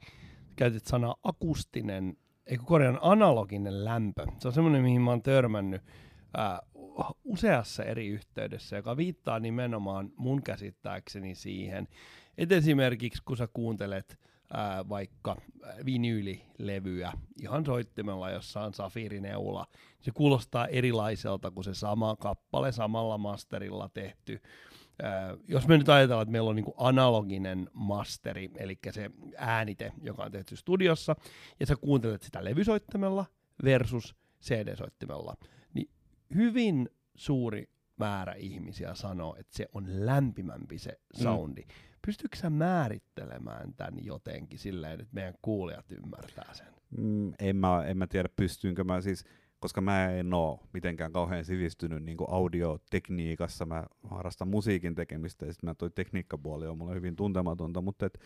käytit 0.56 0.86
sanaa 0.86 1.16
akustinen, 1.24 2.18
eikö 2.46 2.64
korjaan 2.66 3.00
analoginen 3.02 3.86
lämpö. 3.86 4.26
Se 4.40 4.48
on 4.48 4.54
semmoinen, 4.54 4.82
mihin 4.82 5.02
mä 5.02 5.10
oon 5.10 5.22
törmännyt 5.22 5.82
ää, 6.38 6.60
useassa 7.24 7.84
eri 7.84 8.08
yhteydessä, 8.08 8.76
joka 8.76 8.98
viittaa 8.98 9.40
nimenomaan 9.40 10.12
mun 10.16 10.44
käsittääkseni 10.44 11.36
siihen, 11.36 11.88
että 12.38 12.56
esimerkiksi 12.56 13.24
kun 13.26 13.38
sä 13.38 13.48
kuuntelet 13.54 14.20
ää, 14.54 14.90
vaikka 14.90 15.36
vinyylilevyä 15.86 17.14
ihan 17.42 17.66
soittimella, 17.66 18.30
jossa 18.30 18.62
on 18.62 18.74
safiirineula, 18.74 19.68
se 20.02 20.12
kuulostaa 20.12 20.68
erilaiselta 20.68 21.52
kuin 21.52 21.64
se 21.64 21.74
sama 21.74 22.16
kappale 22.16 22.72
samalla 22.72 23.18
masterilla 23.18 23.90
tehty. 23.94 24.42
Ää, 25.04 25.38
jos 25.48 25.68
me 25.68 25.78
nyt 25.78 25.90
ajatellaan, 25.90 26.24
että 26.24 26.32
meillä 26.32 26.50
on 26.50 26.56
niinku 26.56 26.74
analoginen 26.78 27.70
masteri, 27.74 28.50
eli 28.56 28.80
se 28.92 29.12
äänite, 29.38 29.92
joka 30.02 30.24
on 30.24 30.32
tehty 30.32 30.56
studiossa, 30.56 31.16
ja 31.60 31.66
sä 31.66 31.76
kuuntelet 31.76 32.22
sitä 32.22 32.44
levysoittimella 32.44 33.26
versus 33.64 34.16
CD-soittimella, 34.42 35.36
niin 35.74 35.90
hyvin 36.36 36.90
suuri 37.16 37.70
määrä 37.98 38.34
ihmisiä 38.34 38.94
sanoo, 38.94 39.36
että 39.40 39.58
se 39.58 39.68
on 39.74 40.06
lämpimämpi 40.06 40.80
se 40.80 41.00
soundi. 41.14 41.62
Mm. 41.62 41.87
Pystytkö 42.06 42.38
sä 42.38 42.50
määrittelemään 42.50 43.74
tämän 43.74 44.06
jotenkin 44.06 44.60
silleen, 44.60 44.94
että 44.94 45.06
meidän 45.12 45.34
kuulijat 45.42 45.92
ymmärtää 45.92 46.54
sen? 46.54 46.68
Mm, 46.98 47.34
en, 47.40 47.56
mä, 47.56 47.86
en 47.86 47.98
mä 47.98 48.08
tiedä, 48.08 48.30
pystyynkö 48.36 48.84
mä 48.84 49.02
siis 49.02 49.26
koska 49.60 49.82
mä 49.82 50.12
en 50.12 50.34
ole 50.34 50.60
mitenkään 50.74 51.12
kauhean 51.12 51.46
sivistynyt 51.46 52.04
niin 52.04 52.18
audiotekniikassa, 52.28 53.66
mä 53.66 53.84
harrastan 54.04 54.48
musiikin 54.48 54.96
tekemistä, 54.96 55.46
ja 55.46 55.54
sitten 55.54 55.76
toi 55.78 55.90
tekniikkapuoli 55.90 56.68
on 56.68 56.78
mulle 56.78 56.96
hyvin 56.96 57.16
tuntematonta, 57.16 57.82
mutta 57.82 58.06
et, 58.06 58.20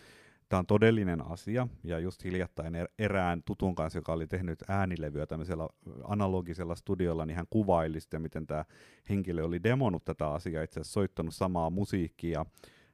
tämä 0.50 0.60
on 0.60 0.66
todellinen 0.66 1.26
asia, 1.26 1.68
ja 1.84 2.00
just 2.00 2.24
hiljattain 2.24 2.76
er-, 2.76 2.92
erään 3.00 3.44
tutun 3.44 3.76
kanssa, 3.76 4.00
joka 4.00 4.14
oli 4.14 4.28
tehnyt 4.28 4.64
äänilevyä 4.68 5.26
tämmöisellä 5.26 5.68
analogisella 6.04 6.76
studiolla, 6.76 7.26
niin 7.26 7.38
hän 7.38 7.48
kuvaili 7.50 8.00
sitä, 8.00 8.20
miten 8.20 8.48
tämä 8.48 8.66
henkilö 9.10 9.44
oli 9.44 9.64
demonut 9.64 10.06
tätä 10.06 10.28
asiaa, 10.28 10.64
itse 10.64 10.80
asiassa 10.80 10.94
soittanut 10.94 11.36
samaa 11.36 11.70
musiikkia, 11.70 12.46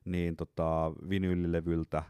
niin 0.07 0.35
tota, 0.35 0.91
vinyylilevyltä, 1.09 2.03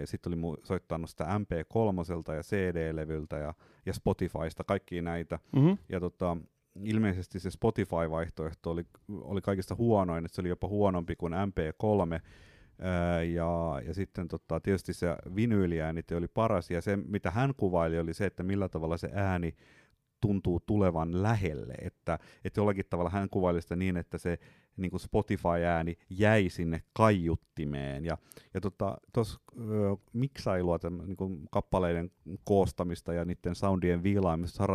ja 0.00 0.06
sitten 0.06 0.32
oli 0.34 0.56
soittanut 0.62 1.10
sitä 1.10 1.24
MP3 1.24 2.34
ja 2.34 2.42
CD-levyltä 2.42 3.38
ja, 3.38 3.54
ja 3.86 3.92
Spotifysta, 3.92 4.64
kaikkia 4.64 5.02
näitä, 5.02 5.38
Mm-hmm. 5.56 5.78
ja 5.88 6.00
tota, 6.00 6.36
ilmeisesti 6.84 7.40
se 7.40 7.50
Spotify-vaihtoehto 7.50 8.70
oli, 8.70 8.86
oli 9.08 9.40
kaikista 9.40 9.74
huonoin, 9.74 10.24
että 10.24 10.34
se 10.34 10.40
oli 10.42 10.48
jopa 10.48 10.68
huonompi 10.68 11.16
kuin 11.16 11.32
MP3, 11.32 12.20
Ää, 12.78 13.22
ja, 13.22 13.80
ja 13.86 13.94
sitten 13.94 14.28
tota, 14.28 14.60
tietysti 14.60 14.92
se 14.92 15.16
vinyyliäänite 15.36 16.16
oli 16.16 16.28
paras, 16.28 16.70
ja 16.70 16.80
se 16.80 16.96
mitä 16.96 17.30
hän 17.30 17.54
kuvaili 17.56 17.98
oli 17.98 18.14
se, 18.14 18.26
että 18.26 18.42
millä 18.42 18.68
tavalla 18.68 18.96
se 18.96 19.10
ääni 19.14 19.54
tuntuu 20.20 20.60
tulevan 20.60 21.22
lähelle, 21.22 21.74
että, 21.80 22.18
että 22.44 22.60
jollakin 22.60 22.84
tavalla 22.90 23.10
hän 23.10 23.30
kuvaili 23.30 23.62
sitä 23.62 23.76
niin, 23.76 23.96
että 23.96 24.18
se 24.18 24.38
niin 24.76 24.90
kuin 24.90 25.00
Spotify-ääni 25.00 25.96
jäi 26.10 26.48
sinne 26.48 26.82
kaiuttimeen, 26.92 28.04
ja, 28.04 28.18
ja 28.54 28.60
tuossa 29.12 29.38
tota, 29.46 30.02
miksailua, 30.12 30.78
tämän, 30.78 31.06
niin 31.06 31.16
kuin 31.16 31.48
kappaleiden 31.50 32.10
koostamista 32.44 33.12
ja 33.12 33.24
niiden 33.24 33.54
soundien 33.54 34.02
viilaamista 34.02 34.66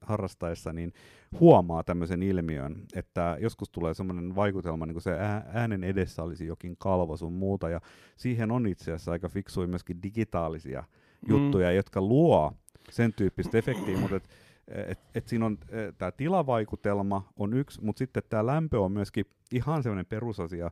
harrastaessa, 0.00 0.72
niin 0.72 0.92
huomaa 1.40 1.84
tämmöisen 1.84 2.22
ilmiön, 2.22 2.82
että 2.94 3.36
joskus 3.40 3.70
tulee 3.70 3.94
semmoinen 3.94 4.34
vaikutelma, 4.34 4.86
niin 4.86 4.94
kuin 4.94 5.02
se 5.02 5.16
äänen 5.52 5.84
edessä 5.84 6.22
olisi 6.22 6.46
jokin 6.46 6.76
kalvo 6.78 7.16
sun 7.16 7.32
muuta, 7.32 7.68
ja 7.68 7.80
siihen 8.16 8.50
on 8.50 8.66
itse 8.66 8.92
asiassa 8.92 9.12
aika 9.12 9.28
fiksui 9.28 9.66
myöskin 9.66 10.02
digitaalisia 10.02 10.80
mm. 10.80 11.28
juttuja, 11.28 11.72
jotka 11.72 12.00
luo 12.00 12.52
sen 12.90 13.12
tyyppistä 13.12 13.58
efektiä, 13.58 13.98
mutta 13.98 14.16
et, 14.16 14.28
et, 14.68 15.00
et 15.14 15.28
siinä 15.28 15.46
on 15.46 15.58
tämä 15.98 16.12
tilavaikutelma 16.12 17.32
on 17.36 17.54
yksi, 17.54 17.84
mutta 17.84 17.98
sitten 17.98 18.22
tämä 18.28 18.46
lämpö 18.46 18.80
on 18.80 18.92
myöskin 18.92 19.24
ihan 19.52 19.82
sellainen 19.82 20.06
perusasia, 20.06 20.70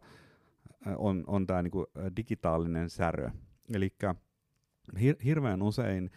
on, 0.97 1.25
on 1.27 1.47
tämä 1.47 1.63
niinku 1.63 1.87
digitaalinen 2.17 2.91
särö. 2.91 3.31
Eli 3.75 3.95
hir- 4.97 5.25
hirveän 5.25 5.63
usein 5.63 6.11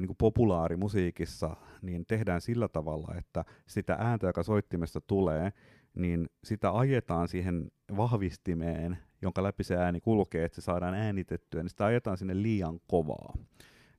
niin 0.00 0.16
populaarimusiikissa 0.18 1.56
niin 1.82 2.06
tehdään 2.06 2.40
sillä 2.40 2.68
tavalla, 2.68 3.14
että 3.18 3.44
sitä 3.66 3.96
ääntä, 4.00 4.26
joka 4.26 4.42
soittimesta 4.42 5.00
tulee, 5.00 5.52
niin 5.94 6.28
sitä 6.44 6.78
ajetaan 6.78 7.28
siihen 7.28 7.70
vahvistimeen, 7.96 8.98
jonka 9.22 9.42
läpi 9.42 9.64
se 9.64 9.76
ääni 9.76 10.00
kulkee, 10.00 10.44
että 10.44 10.56
se 10.56 10.62
saadaan 10.62 10.94
äänitettyä, 10.94 11.62
niin 11.62 11.70
sitä 11.70 11.84
ajetaan 11.84 12.18
sinne 12.18 12.42
liian 12.42 12.80
kovaa 12.86 13.34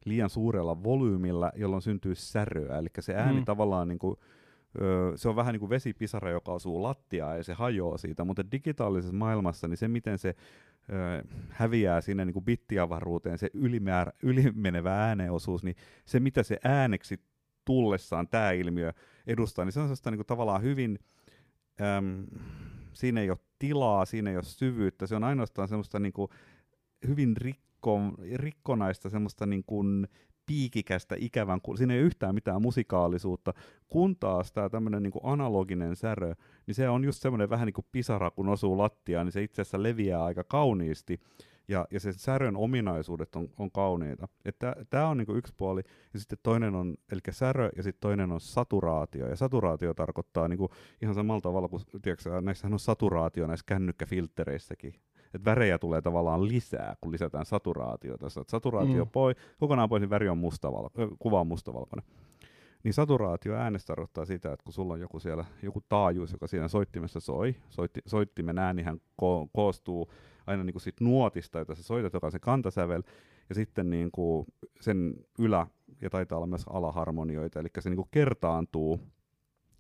liian 0.06 0.30
suurella 0.30 0.84
volyymilla, 0.84 1.52
jolloin 1.56 1.82
syntyy 1.82 2.16
säröä. 2.16 2.78
Eli 2.78 2.88
se 3.00 3.16
ääni 3.16 3.40
mm. 3.40 3.46
tavallaan 3.46 3.88
niin 3.88 4.00
kuin, 4.00 4.16
se 5.16 5.30
on 5.30 5.36
vähän 5.36 5.54
niin 5.54 5.60
kuin 5.60 5.70
vesipisara, 5.70 6.32
joka 6.32 6.52
osuu 6.54 6.84
lattiaan 6.84 7.38
ja 7.38 7.44
se 7.44 7.54
hajoaa 7.54 7.98
siitä, 7.98 8.24
mutta 8.24 8.52
digitaalisessa 8.52 9.16
maailmassa 9.16 9.68
niin 9.68 9.78
se, 9.78 9.88
miten 9.88 10.18
se 10.18 10.30
ö, 10.30 11.24
häviää 11.50 12.02
sinne 12.02 12.26
niin 12.26 12.34
kuin 12.34 12.46
bittiavaruuteen, 12.46 13.38
se 13.38 13.50
ylimäärä, 13.54 14.12
ylimenevä 14.24 15.06
ääneosuus, 15.06 15.64
niin 15.64 15.76
se 16.06 16.20
mitä 16.20 16.44
se 16.44 16.60
ääneksi 16.64 17.20
tullessaan 17.66 18.28
tämä 18.28 18.52
ilmiö 18.52 18.94
edustaa, 19.28 19.66
niin 19.66 19.74
se 19.74 19.80
on 19.80 19.86
sellaista 19.86 20.12
niin 20.12 20.18
kuin 20.18 20.28
tavallaan 20.28 20.62
hyvin, 20.62 21.00
äm, 21.82 22.26
siinä 22.94 23.22
ei 23.22 23.30
ole 23.30 23.40
tilaa, 23.60 24.06
siinä 24.06 24.30
ei 24.30 24.38
ole 24.38 24.44
syvyyttä, 24.44 25.08
se 25.08 25.16
on 25.16 25.24
ainoastaan 25.24 25.68
semmoista 25.68 26.00
niin 26.00 26.14
kuin 26.14 26.30
hyvin 27.08 27.38
rik 27.38 27.60
rikko, 27.86 28.24
rikkonaista 28.36 29.10
semmoista 29.10 29.46
niin 29.46 29.64
kuin 29.64 30.08
piikikästä 30.46 31.16
ikävän, 31.20 31.60
siinä 31.78 31.94
ei 31.94 32.00
yhtään 32.00 32.36
mitään 32.36 32.62
musikaalisuutta, 32.62 33.54
kun 33.88 34.16
taas 34.16 34.52
tämä 34.52 34.70
tämmöinen 34.70 35.04
niin 35.04 35.14
analoginen 35.24 35.96
särö, 35.96 36.34
niin 36.68 36.76
se 36.76 36.90
on 36.90 37.04
just 37.04 37.22
semmoinen 37.22 37.50
vähän 37.50 37.66
niin 37.66 37.74
kuin 37.74 37.86
pisara, 37.92 38.32
kun 38.32 38.50
osuu 38.50 38.78
lattiaan, 38.78 39.26
niin 39.26 39.32
se 39.32 39.44
itse 39.44 39.62
asiassa 39.62 39.84
leviää 39.84 40.24
aika 40.24 40.44
kauniisti, 40.44 41.20
ja, 41.68 41.88
ja 41.92 42.00
sen 42.00 42.14
särön 42.14 42.58
ominaisuudet 42.58 43.36
on, 43.36 43.50
on 43.58 43.72
kauniita. 43.72 44.28
Tämä 44.90 45.08
on 45.08 45.18
niinku 45.18 45.34
yksi 45.34 45.54
puoli, 45.58 45.82
ja 46.14 46.20
sitten 46.20 46.38
toinen 46.44 46.76
on, 46.76 46.96
eli 47.12 47.22
särö, 47.30 47.70
ja 47.78 47.84
sitten 47.84 48.02
toinen 48.02 48.32
on 48.32 48.42
saturaatio, 48.42 49.28
ja 49.28 49.36
saturaatio 49.36 49.94
tarkoittaa 49.94 50.48
niinku 50.48 50.70
ihan 51.02 51.16
samalla 51.16 51.42
tavalla 51.42 51.68
kuin, 51.68 51.82
tiedätkö, 52.02 52.42
näissähän 52.42 52.74
on 52.74 52.80
saturaatio 52.80 53.48
näissä 53.48 53.64
kännykkäfiltereissäkin, 53.68 54.94
että 55.34 55.46
värejä 55.46 55.80
tulee 55.80 56.02
tavallaan 56.02 56.48
lisää, 56.48 56.96
kun 57.02 57.12
lisätään 57.12 57.46
saturaatiota. 57.46 58.28
Että 58.28 58.52
saturaatio 58.52 59.06
mm. 59.06 59.12
pois, 59.12 59.38
kokonaan 59.60 59.90
pois, 59.90 60.02
niin 60.02 60.10
väri 60.10 60.30
on 60.30 60.38
mustavalko, 60.38 61.08
kuva 61.20 61.40
on 61.40 61.48
mustavalkoinen. 61.48 62.06
Niin 62.84 62.94
saturaatio 62.94 63.56
äänestä 63.56 63.88
tarkoittaa 63.88 64.26
sitä, 64.26 64.54
että 64.54 64.64
kun 64.64 64.74
sulla 64.74 64.94
on 64.94 65.00
joku 65.00 65.20
siellä, 65.20 65.46
joku 65.62 65.82
taajuus, 65.90 66.32
joka 66.32 66.48
siinä 66.48 66.68
soittimessa 66.68 67.20
soi, 67.20 67.56
soitti, 67.70 68.02
soittimen 68.06 68.58
äänihän 68.58 68.98
ko- 68.98 69.50
koostuu 69.54 70.12
aina 70.48 70.64
niin 70.64 70.74
kuin 70.74 70.82
siitä 70.82 71.04
nuotista, 71.04 71.60
jota 71.60 71.76
sä 71.76 71.84
soitat, 71.84 72.14
joka 72.14 72.28
on 72.28 72.32
se 72.32 72.40
kantasävel, 72.40 73.04
ja 73.50 73.56
sitten 73.56 73.90
niin 73.90 74.12
kuin 74.12 74.46
sen 74.82 75.14
ylä- 75.40 75.68
ja 76.02 76.10
taitaa 76.10 76.38
olla 76.38 76.48
myös 76.48 76.64
alaharmonioita, 76.68 77.60
eli 77.60 77.68
se 77.80 77.90
niin 77.90 77.98
kuin 77.98 78.08
kertaantuu 78.12 79.00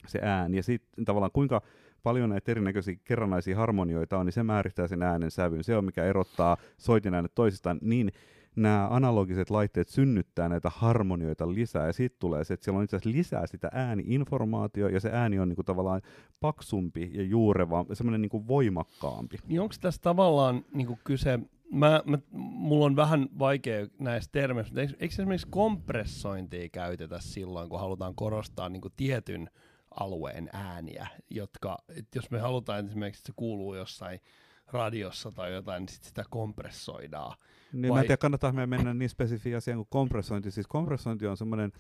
se 0.08 0.20
ääni, 0.22 0.58
ja 0.58 0.64
sitten 0.64 1.06
tavallaan 1.06 1.32
kuinka 1.32 1.62
paljon 2.06 2.30
näitä 2.30 2.52
erinäköisiä 2.52 2.96
kerrannaisia 3.04 3.58
harmonioita 3.58 4.18
on, 4.18 4.26
niin 4.26 4.34
se 4.34 4.44
määrittää 4.44 4.88
sen 4.88 5.04
äänen 5.04 5.32
sävyn. 5.32 5.64
Se 5.64 5.78
on, 5.78 5.86
mikä 5.86 6.04
erottaa 6.04 6.58
soitin 6.78 7.14
äänet 7.14 7.36
toisistaan, 7.36 7.80
niin 7.82 8.12
nämä 8.56 8.88
analogiset 8.92 9.50
laitteet 9.50 9.88
synnyttää 9.88 10.50
näitä 10.50 10.72
harmonioita 10.76 11.54
lisää, 11.54 11.88
ja 11.88 11.94
sitten 11.94 12.20
tulee 12.20 12.44
se, 12.44 12.54
että 12.54 12.64
siellä 12.64 12.78
on 12.78 12.84
itse 12.84 12.96
asiassa 12.96 13.18
lisää 13.18 13.48
sitä 13.48 13.70
ääniinformaatio, 13.72 14.88
ja 14.88 15.00
se 15.00 15.10
ääni 15.14 15.40
on 15.40 15.50
niinku 15.50 15.64
tavallaan 15.64 16.02
paksumpi 16.40 17.12
ja 17.14 17.24
juureva, 17.24 17.86
semmoinen 17.94 18.22
niinku 18.22 18.48
voimakkaampi. 18.48 19.38
Niin 19.48 19.62
onko 19.62 19.76
tässä 19.82 20.02
tavallaan 20.02 20.66
niinku 20.74 21.00
kyse, 21.04 21.40
mä, 21.72 22.02
mä, 22.06 22.18
mulla 22.32 22.86
on 22.86 22.96
vähän 22.96 23.30
vaikea 23.40 23.88
näistä 24.00 24.32
termeistä, 24.32 24.72
mutta 24.72 24.82
eikö, 24.82 24.94
eikö 25.00 25.14
esimerkiksi 25.14 25.48
kompressointia 25.50 26.70
käytetä 26.70 27.20
silloin, 27.20 27.70
kun 27.70 27.80
halutaan 27.80 28.16
korostaa 28.16 28.70
niinku 28.70 28.90
tietyn 28.90 29.50
alueen 30.00 30.50
ääniä, 30.54 31.08
jotka, 31.30 31.78
jos 32.16 32.32
me 32.32 32.40
halutaan 32.40 32.88
esimerkiksi, 32.88 33.20
että 33.20 33.28
se 33.28 33.34
kuuluu 33.36 33.76
jossain 33.76 34.20
radiossa 34.68 35.32
tai 35.32 35.54
jotain, 35.54 35.82
niin 35.82 35.90
sit 35.90 36.04
sitä 36.04 36.24
kompressoidaan. 36.30 37.38
Niin 37.74 37.90
Vai... 37.90 37.98
mä 37.98 38.02
en 38.02 38.08
tiedä, 38.08 38.18
kannattaa 38.18 38.52
meidän 38.52 38.70
mennä 38.70 38.94
niin 38.94 39.10
spesifiin 39.10 39.58
asiaan 39.58 39.78
kuin 39.78 39.88
kompressointi. 39.90 40.52
Siis 40.52 40.68
kompressointi 40.68 41.28
on 41.28 41.38
semmoinen 41.38 41.72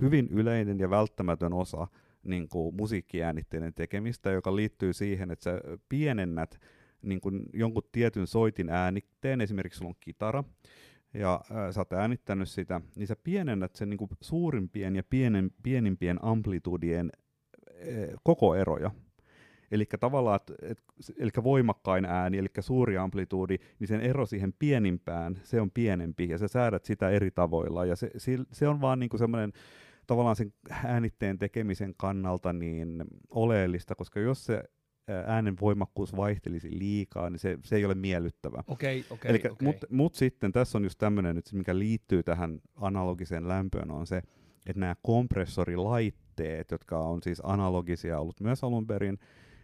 hyvin 0.00 0.28
yleinen 0.30 0.78
ja 0.78 0.90
välttämätön 0.90 1.52
osa 1.52 1.86
niin 2.22 2.48
kuin 2.48 2.74
musiikkiäänitteiden 2.74 3.74
tekemistä, 3.74 4.30
joka 4.30 4.56
liittyy 4.56 4.92
siihen, 4.92 5.30
että 5.30 5.44
sä 5.44 5.60
pienennät 5.88 6.60
niin 7.02 7.20
kuin 7.20 7.42
jonkun 7.52 7.82
tietyn 7.92 8.26
soitin 8.26 8.70
äänitteen, 8.70 9.40
esimerkiksi 9.40 9.78
sulla 9.78 9.88
on 9.88 9.96
kitara, 10.00 10.44
ja 11.14 11.40
sä 11.70 11.80
oot 11.80 11.92
äänittänyt 11.92 12.48
sitä, 12.48 12.80
niin 12.96 13.06
sä 13.06 13.16
pienennät 13.24 13.74
sen 13.74 13.90
niin 13.90 13.98
kuin 13.98 14.10
suurimpien 14.20 14.96
ja 14.96 15.02
pienen, 15.10 15.50
pienimpien 15.62 16.18
amplitudien 16.22 17.10
koko 18.22 18.54
eroja. 18.54 18.90
Eli 19.70 19.86
tavallaan, 20.00 20.40
et, 20.62 20.82
eli 21.18 21.30
voimakkain 21.42 22.04
ääni, 22.04 22.38
eli 22.38 22.48
suuri 22.60 22.98
amplituudi, 22.98 23.56
niin 23.78 23.88
sen 23.88 24.00
ero 24.00 24.26
siihen 24.26 24.52
pienimpään, 24.58 25.40
se 25.42 25.60
on 25.60 25.70
pienempi, 25.70 26.28
ja 26.28 26.38
sä 26.38 26.48
säädät 26.48 26.84
sitä 26.84 27.10
eri 27.10 27.30
tavoilla, 27.30 27.84
ja 27.84 27.96
se, 27.96 28.10
se 28.52 28.68
on 28.68 28.80
vaan 28.80 28.98
niinku 28.98 29.18
semmoinen 29.18 29.52
tavallaan 30.06 30.36
sen 30.36 30.52
äänitteen 30.84 31.38
tekemisen 31.38 31.94
kannalta 31.96 32.52
niin 32.52 33.04
oleellista, 33.30 33.94
koska 33.94 34.20
jos 34.20 34.44
se 34.44 34.62
äänen 35.26 35.56
voimakkuus 35.60 36.16
vaihtelisi 36.16 36.78
liikaa, 36.78 37.30
niin 37.30 37.38
se, 37.38 37.58
se 37.64 37.76
ei 37.76 37.84
ole 37.84 37.94
miellyttävä. 37.94 38.62
Okay, 38.66 39.02
okay, 39.10 39.34
okay. 39.34 39.50
Mutta 39.62 39.86
mut 39.90 40.14
sitten 40.14 40.52
tässä 40.52 40.78
on 40.78 40.84
just 40.84 40.98
tämmöinen, 40.98 41.42
mikä 41.52 41.78
liittyy 41.78 42.22
tähän 42.22 42.60
analogiseen 42.74 43.48
lämpöön, 43.48 43.90
on 43.90 44.06
se, 44.06 44.16
että 44.66 44.80
nämä 44.80 44.96
kompressoриlaitteet, 46.34 46.70
jotka 46.70 46.98
on 46.98 47.22
siis 47.22 47.40
analogisia 47.44 48.20
ollut 48.20 48.40
myös 48.40 48.64
alun 48.64 48.86
perin, 48.86 49.18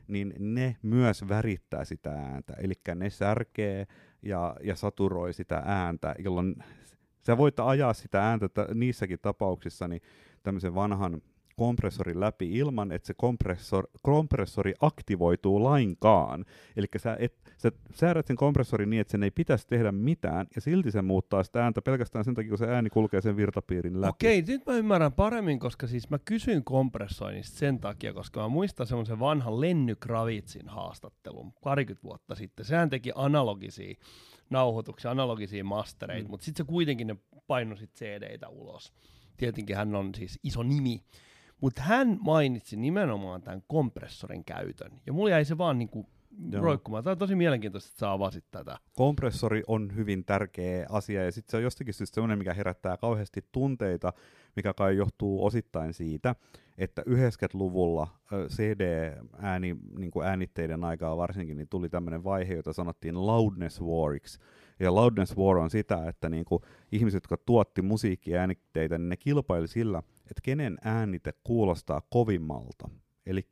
niin 0.08 0.34
ne 0.38 0.76
myös 0.82 1.28
värittää 1.28 1.84
sitä 1.84 2.10
ääntä. 2.10 2.54
Eli 2.58 2.74
ne 2.94 3.10
särkee 3.10 3.86
ja, 4.22 4.56
ja 4.62 4.76
saturoi 4.76 5.32
sitä 5.32 5.62
ääntä, 5.64 6.14
jolloin 6.18 6.54
sä 7.26 7.36
voit 7.36 7.60
ajaa 7.60 7.94
sitä 7.94 8.22
ääntä 8.22 8.48
t- 8.48 8.74
niissäkin 8.74 9.18
tapauksissa 9.22 9.88
niin 9.88 10.02
tämmöisen 10.42 10.74
vanhan 10.74 11.22
kompressorin 11.56 12.20
läpi 12.20 12.58
ilman, 12.58 12.92
että 12.92 13.06
se 13.06 13.14
kompressor, 13.14 13.86
kompressori 14.02 14.74
aktivoituu 14.80 15.62
lainkaan. 15.62 16.44
Eli 16.76 16.86
sä, 16.96 17.16
et, 17.18 17.34
sä 17.60 17.72
säädät 17.94 18.26
sen 18.26 18.36
kompressorin 18.36 18.90
niin, 18.90 19.00
että 19.00 19.10
sen 19.10 19.22
ei 19.22 19.30
pitäisi 19.30 19.66
tehdä 19.66 19.92
mitään, 19.92 20.46
ja 20.54 20.60
silti 20.60 20.90
se 20.90 21.02
muuttaa 21.02 21.42
sitä 21.42 21.64
ääntä 21.64 21.82
pelkästään 21.82 22.24
sen 22.24 22.34
takia, 22.34 22.48
kun 22.48 22.58
se 22.58 22.66
ääni 22.66 22.90
kulkee 22.90 23.20
sen 23.20 23.36
virtapiirin 23.36 24.00
läpi. 24.00 24.10
Okei, 24.10 24.42
nyt 24.42 24.66
mä 24.66 24.72
ymmärrän 24.72 25.12
paremmin, 25.12 25.58
koska 25.58 25.86
siis 25.86 26.10
mä 26.10 26.18
kysyn 26.18 26.64
kompressoinnista 26.64 27.58
sen 27.58 27.80
takia, 27.80 28.12
koska 28.12 28.40
mä 28.40 28.48
muistan 28.48 28.86
semmoisen 28.86 29.18
vanhan 29.18 29.60
Lenny 29.60 29.96
Kravitsin 29.96 30.68
haastattelun 30.68 31.52
parikymmentä 31.52 32.02
vuotta 32.02 32.34
sitten. 32.34 32.66
Sehän 32.66 32.90
teki 32.90 33.12
analogisia 33.14 33.94
nauhoituksia, 34.50 35.10
analogisia 35.10 35.64
mastereita, 35.64 36.28
mm. 36.28 36.30
mutta 36.30 36.44
sitten 36.44 36.66
se 36.66 36.68
kuitenkin 36.68 37.06
ne 37.06 37.16
painoi 37.46 37.78
sit 37.78 37.94
CD-tä 37.94 38.48
ulos. 38.48 38.92
Tietenkin 39.36 39.76
hän 39.76 39.94
on 39.94 40.14
siis 40.14 40.38
iso 40.42 40.62
nimi, 40.62 41.04
mutta 41.60 41.82
hän 41.82 42.18
mainitsi 42.20 42.76
nimenomaan 42.76 43.42
tämän 43.42 43.62
kompressorin 43.66 44.44
käytön. 44.44 45.00
Ja 45.06 45.12
mulla 45.12 45.30
jäi 45.30 45.44
se 45.44 45.58
vaan 45.58 45.78
niinku 45.78 46.06
roikkumaan. 46.52 47.04
Tämä 47.04 47.12
on 47.12 47.18
tosi 47.18 47.34
mielenkiintoista, 47.34 47.88
että 47.88 47.98
sä 47.98 48.12
avasit 48.12 48.44
tätä. 48.50 48.78
Kompressori 48.96 49.62
on 49.66 49.96
hyvin 49.96 50.24
tärkeä 50.24 50.86
asia, 50.88 51.24
ja 51.24 51.32
sitten 51.32 51.50
se 51.50 51.56
on 51.56 51.62
jostakin 51.62 51.94
syystä 51.94 52.14
sellainen, 52.14 52.38
mikä 52.38 52.54
herättää 52.54 52.96
kauheasti 52.96 53.44
tunteita, 53.52 54.12
mikä 54.56 54.74
kai 54.74 54.96
johtuu 54.96 55.44
osittain 55.44 55.94
siitä, 55.94 56.34
että 56.78 57.02
90-luvulla 57.02 58.08
CD-ääni, 58.48 59.76
niin 59.98 60.10
kuin 60.10 60.26
äänitteiden 60.26 60.84
aikaa 60.84 61.16
varsinkin, 61.16 61.56
niin 61.56 61.68
tuli 61.68 61.88
tämmöinen 61.88 62.24
vaihe, 62.24 62.54
jota 62.54 62.72
sanottiin 62.72 63.26
loudness 63.26 63.80
wariksi. 63.80 64.38
Ja 64.80 64.94
loudness 64.94 65.36
war 65.36 65.56
on 65.56 65.70
sitä, 65.70 66.08
että 66.08 66.28
niin 66.28 66.44
kuin 66.44 66.62
ihmiset, 66.92 67.16
jotka 67.16 67.36
tuotti 67.36 67.82
musiikkiäänitteitä, 67.82 68.98
niin 68.98 69.08
ne 69.08 69.16
kilpaili 69.16 69.68
sillä, 69.68 69.98
että 70.20 70.40
kenen 70.42 70.78
äänite 70.84 71.32
kuulostaa 71.44 72.02
kovimmalta. 72.10 72.88
Eli 73.26 73.42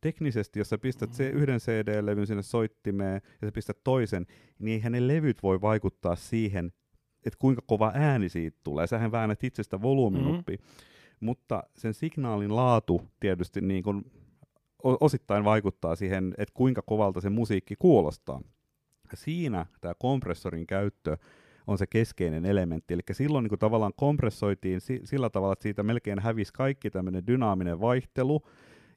teknisesti, 0.00 0.60
jos 0.60 0.68
sä 0.68 0.78
pistät 0.78 1.12
se 1.12 1.28
yhden 1.28 1.58
CD-levyn 1.58 2.26
sinne 2.26 2.42
soittimeen 2.42 3.20
ja 3.42 3.48
sä 3.48 3.52
pistät 3.52 3.78
toisen, 3.84 4.26
niin 4.58 4.74
eihän 4.74 4.92
ne 4.92 5.08
levyt 5.08 5.42
voi 5.42 5.60
vaikuttaa 5.60 6.16
siihen, 6.16 6.72
että 7.26 7.38
kuinka 7.38 7.62
kova 7.66 7.92
ääni 7.94 8.28
siitä 8.28 8.58
tulee. 8.64 8.86
Sähän 8.86 9.12
väännät 9.12 9.44
itsestä 9.44 9.82
volyymin 9.82 10.34
mm-hmm. 10.34 10.58
Mutta 11.20 11.62
sen 11.76 11.94
signaalin 11.94 12.56
laatu 12.56 13.02
tietysti 13.20 13.60
niin 13.60 13.82
kuin 13.82 14.04
osittain 14.82 15.44
vaikuttaa 15.44 15.96
siihen, 15.96 16.34
että 16.38 16.54
kuinka 16.54 16.82
kovalta 16.82 17.20
se 17.20 17.30
musiikki 17.30 17.74
kuulostaa. 17.78 18.40
Siinä 19.14 19.66
tämä 19.80 19.94
kompressorin 19.98 20.66
käyttö 20.66 21.16
on 21.66 21.78
se 21.78 21.86
keskeinen 21.86 22.44
elementti. 22.44 22.94
Eli 22.94 23.02
silloin 23.12 23.42
niin 23.42 23.48
kuin 23.48 23.58
tavallaan 23.58 23.92
kompressoitiin 23.96 24.80
sillä 25.04 25.30
tavalla, 25.30 25.52
että 25.52 25.62
siitä 25.62 25.82
melkein 25.82 26.18
hävisi 26.18 26.52
kaikki 26.52 26.90
tämmöinen 26.90 27.26
dynaaminen 27.26 27.80
vaihtelu, 27.80 28.42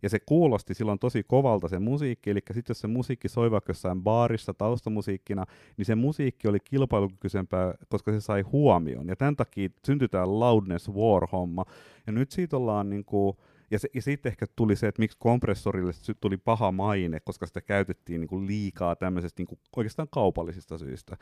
ja 0.04 0.10
se 0.10 0.20
kuulosti 0.20 0.74
silloin 0.74 1.00
tosi 1.00 1.24
kovalta 1.24 1.68
se 1.68 1.80
musiikki, 1.80 2.30
eli 2.30 2.40
sitten 2.40 2.72
jos 2.72 2.80
se 2.80 2.88
musiikki 2.88 3.30
soi 3.30 3.52
vaikka 3.52 3.70
jossain 3.70 4.04
baarissa 4.04 4.54
taustamusiikkina, 4.54 5.46
niin 5.78 5.86
se 5.86 5.96
musiikki 5.96 6.48
oli 6.48 6.60
kilpailukykyisempää, 6.60 7.74
koska 7.90 8.12
se 8.12 8.22
sai 8.22 8.42
huomion. 8.42 9.08
Ja 9.08 9.16
tämän 9.16 9.36
takia 9.36 9.70
syntyi 9.86 10.08
tämä 10.08 10.40
loudness 10.40 10.90
war-homma. 10.90 11.66
Ja 12.08 12.14
nyt 12.14 12.32
siitä 12.32 12.58
ollaan 12.58 12.90
niin 12.90 13.06
kuin, 13.06 13.38
ja, 13.72 13.80
se, 13.80 13.88
ja 13.94 14.02
sitten 14.02 14.30
ehkä 14.30 14.46
tuli 14.56 14.76
se, 14.76 14.88
että 14.88 15.02
miksi 15.02 15.18
kompressorille 15.20 15.92
tuli 16.22 16.38
paha 16.38 16.72
maine, 16.72 17.20
koska 17.20 17.46
sitä 17.46 17.62
käytettiin 17.62 18.22
niin 18.22 18.30
kuin 18.30 18.48
liikaa 18.48 18.96
tämmöisestä 18.96 19.40
niin 19.40 19.48
kuin 19.48 19.60
oikeastaan 19.76 20.08
kaupallisista 20.12 20.78
syistä. 20.78 21.18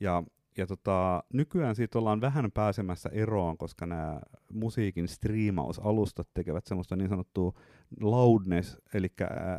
Ja 0.00 0.22
ja 0.56 0.66
tota, 0.66 1.24
nykyään 1.32 1.76
siitä 1.76 1.98
ollaan 1.98 2.20
vähän 2.20 2.52
pääsemässä 2.52 3.08
eroon, 3.12 3.58
koska 3.58 3.86
nämä 3.86 4.20
musiikin 4.52 5.08
striimausalustat 5.08 6.28
tekevät 6.34 6.66
semmoista 6.66 6.96
niin 6.96 7.08
sanottua 7.08 7.52
loudness, 8.00 8.78
eli 8.94 9.08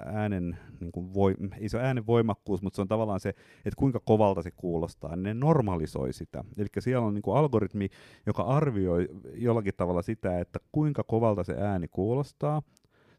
äänen, 0.06 0.58
niin 0.80 0.92
kuin 0.92 1.14
voi, 1.14 1.36
ei 1.60 1.70
se 1.70 1.80
äänen 1.80 2.08
voimakkuus, 2.08 2.62
mutta 2.62 2.76
se 2.76 2.82
on 2.82 2.88
tavallaan 2.88 3.20
se, 3.20 3.30
että 3.30 3.78
kuinka 3.78 4.00
kovalta 4.00 4.42
se 4.42 4.52
kuulostaa, 4.52 5.16
niin 5.16 5.24
ne 5.24 5.34
normalisoi 5.34 6.14
sitä. 6.14 6.44
Eli 6.58 6.68
siellä 6.80 7.06
on 7.06 7.14
niin 7.14 7.22
kuin 7.22 7.38
algoritmi, 7.38 7.90
joka 8.26 8.44
arvioi 8.44 9.08
jollakin 9.34 9.74
tavalla 9.78 10.02
sitä, 10.02 10.40
että 10.40 10.60
kuinka 10.72 11.04
kovalta 11.04 11.44
se 11.44 11.56
ääni 11.60 11.88
kuulostaa. 11.88 12.62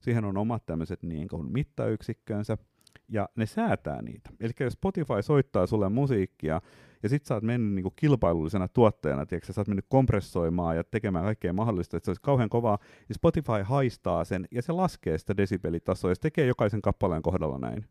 Siihen 0.01 0.25
on 0.25 0.37
omat 0.37 0.67
tämmöiset 0.67 1.03
niin 1.03 1.29
mittayksikkönsä, 1.49 2.59
ja 3.09 3.29
ne 3.37 3.47
säätää 3.47 4.03
niitä. 4.03 4.31
Eli 4.41 4.53
jos 4.61 4.73
Spotify 4.73 5.23
soittaa 5.23 5.67
sulle 5.67 5.89
musiikkia, 5.89 6.61
ja 7.03 7.09
sit 7.09 7.27
sä 7.27 7.35
oot 7.35 7.43
mennyt 7.43 7.75
niinku 7.75 7.93
kilpailullisena 7.97 8.69
tuottajana, 8.69 9.27
tiedätkö, 9.27 9.53
sä 9.53 9.61
oot 9.61 9.69
mennyt 9.69 9.87
kompressoimaan 9.89 10.77
ja 10.77 10.85
tekemään 10.85 11.25
kaikkea 11.25 11.53
mahdollista, 11.53 11.97
että 11.97 12.05
se 12.05 12.11
olisi 12.11 12.23
kauhean 12.23 12.49
kovaa, 12.49 12.79
ja 13.09 13.15
Spotify 13.15 13.63
haistaa 13.63 14.25
sen, 14.25 14.49
ja 14.51 14.63
se 14.63 14.73
laskee 14.73 15.19
sitä 15.19 15.37
desibelitasoa, 15.37 16.11
ja 16.11 16.15
se 16.15 16.21
tekee 16.21 16.47
jokaisen 16.47 16.83
kappaleen 16.83 17.23
kohdalla 17.23 17.59
näin 17.59 17.85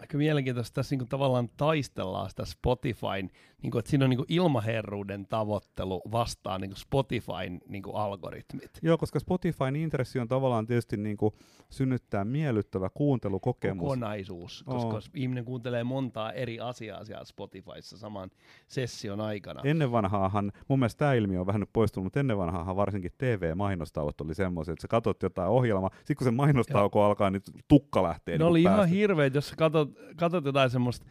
aika 0.00 0.18
mielenkiintoista 0.18 0.74
tässä 0.74 0.96
niin 0.96 1.08
tavallaan 1.08 1.48
taistellaan 1.56 2.30
sitä 2.30 2.44
Spotifyn, 2.44 3.30
niin 3.62 3.70
kuin, 3.70 3.78
että 3.78 3.90
siinä 3.90 4.04
on 4.04 4.10
niin 4.10 4.24
ilmaherruuden 4.28 5.26
tavoittelu 5.26 6.02
vastaan 6.12 6.60
niin 6.60 6.76
Spotifyn 6.76 7.60
niin 7.68 7.82
algoritmit. 7.92 8.70
Joo, 8.82 8.98
koska 8.98 9.18
Spotifyn 9.18 9.76
intressi 9.76 10.18
on 10.18 10.28
tavallaan 10.28 10.66
tietysti 10.66 10.96
niin 10.96 11.16
kuin 11.16 11.34
synnyttää 11.70 12.24
miellyttävä 12.24 12.90
kuuntelukokemus. 12.94 13.82
Kokonaisuus, 13.82 14.64
koska 14.66 14.94
oh. 14.94 15.02
ihminen 15.14 15.44
kuuntelee 15.44 15.84
montaa 15.84 16.32
eri 16.32 16.60
asiaa 16.60 17.04
siellä 17.04 17.24
Spotifyssa 17.24 17.98
saman 17.98 18.30
session 18.68 19.20
aikana. 19.20 19.60
Ennen 19.64 19.92
vanhaahan, 19.92 20.52
mun 20.68 20.78
mielestä 20.78 20.98
tämä 20.98 21.14
ilmiö 21.14 21.40
on 21.40 21.46
vähän 21.46 21.60
nyt 21.60 21.70
poistunut, 21.72 22.04
mutta 22.04 22.20
ennen 22.20 22.38
vanhaahan 22.38 22.76
varsinkin 22.76 23.12
TV-mainostauot 23.18 24.20
oli 24.20 24.34
semmoisia, 24.34 24.72
että 24.72 24.82
sä 24.82 24.88
katsot 24.88 25.22
jotain 25.22 25.50
ohjelmaa, 25.50 25.90
sitten 25.96 26.16
kun 26.16 26.24
se 26.24 26.30
mainostauko 26.30 27.04
alkaa, 27.04 27.30
niin 27.30 27.42
tukka 27.68 28.02
lähtee. 28.02 28.34
Ne 28.34 28.38
niin 28.38 28.50
oli 28.50 28.62
päästä. 28.62 28.76
ihan 28.76 28.88
hirveet, 28.88 29.34
jos 29.34 29.48
sä 29.48 29.56
katsot 29.56 29.83
katsot 30.16 30.44
jotain 30.44 30.70
semmoista 30.70 31.06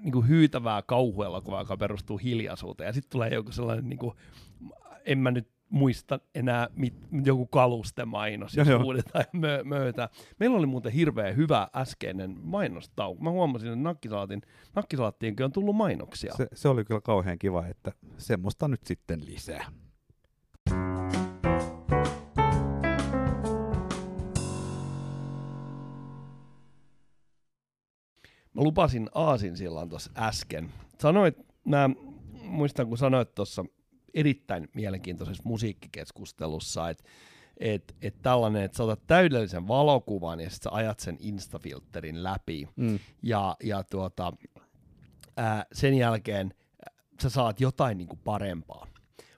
niin 0.00 0.12
kuin 0.12 0.28
hyytävää 0.28 0.82
kauhuelokuvaa, 0.82 1.60
joka 1.60 1.76
perustuu 1.76 2.18
hiljaisuuteen, 2.18 2.86
ja 2.86 2.92
sitten 2.92 3.10
tulee 3.10 3.34
joku 3.34 3.52
sellainen, 3.52 3.88
niin 3.88 3.98
kuin, 3.98 4.14
en 5.04 5.18
mä 5.18 5.30
nyt 5.30 5.48
muista 5.68 6.20
enää 6.34 6.68
mit, 6.76 6.94
joku 7.24 7.46
kalustemainos, 7.46 8.56
jos 8.56 8.68
huudetaan 8.82 9.24
ja 9.32 9.38
mö, 9.40 9.64
möötä. 9.64 10.08
Meillä 10.40 10.56
oli 10.56 10.66
muuten 10.66 10.92
hirveän 10.92 11.36
hyvä 11.36 11.68
äskeinen 11.76 12.36
mainostauko. 12.42 13.24
Mä 13.24 13.30
huomasin, 13.30 13.68
että 13.68 13.82
nakkisalaatin, 13.82 14.42
nakkisalattiinkin 14.74 15.44
on 15.44 15.52
tullut 15.52 15.76
mainoksia. 15.76 16.34
Se, 16.36 16.48
se 16.52 16.68
oli 16.68 16.84
kyllä 16.84 17.00
kauhean 17.00 17.38
kiva, 17.38 17.66
että 17.66 17.92
semmoista 18.18 18.68
nyt 18.68 18.84
sitten 18.84 19.26
lisää. 19.26 19.66
Mä 28.54 28.62
lupasin 28.62 29.10
Aasin 29.14 29.56
sillan 29.56 29.88
tuossa 29.88 30.10
äsken. 30.16 30.72
Sanoit, 30.98 31.36
mä 31.64 31.90
muistan 32.42 32.86
kun 32.86 32.98
sanoit 32.98 33.34
tuossa 33.34 33.64
erittäin 34.14 34.68
mielenkiintoisessa 34.74 35.42
musiikkikeskustelussa, 35.46 36.90
että 36.90 37.04
et, 37.56 37.96
et 38.02 38.22
tällainen, 38.22 38.62
että 38.62 38.76
sä 38.76 38.84
otat 38.84 39.06
täydellisen 39.06 39.68
valokuvan 39.68 40.40
ja 40.40 40.50
sitten 40.50 40.70
sä 40.70 40.76
ajat 40.76 41.00
sen 41.00 41.16
instafilterin 41.20 42.22
läpi 42.22 42.68
mm. 42.76 42.98
ja, 43.22 43.56
ja 43.62 43.84
tuota, 43.84 44.32
ää, 45.36 45.66
sen 45.72 45.94
jälkeen 45.94 46.54
sä 47.22 47.30
saat 47.30 47.60
jotain 47.60 47.98
niinku 47.98 48.16
parempaa. 48.16 48.86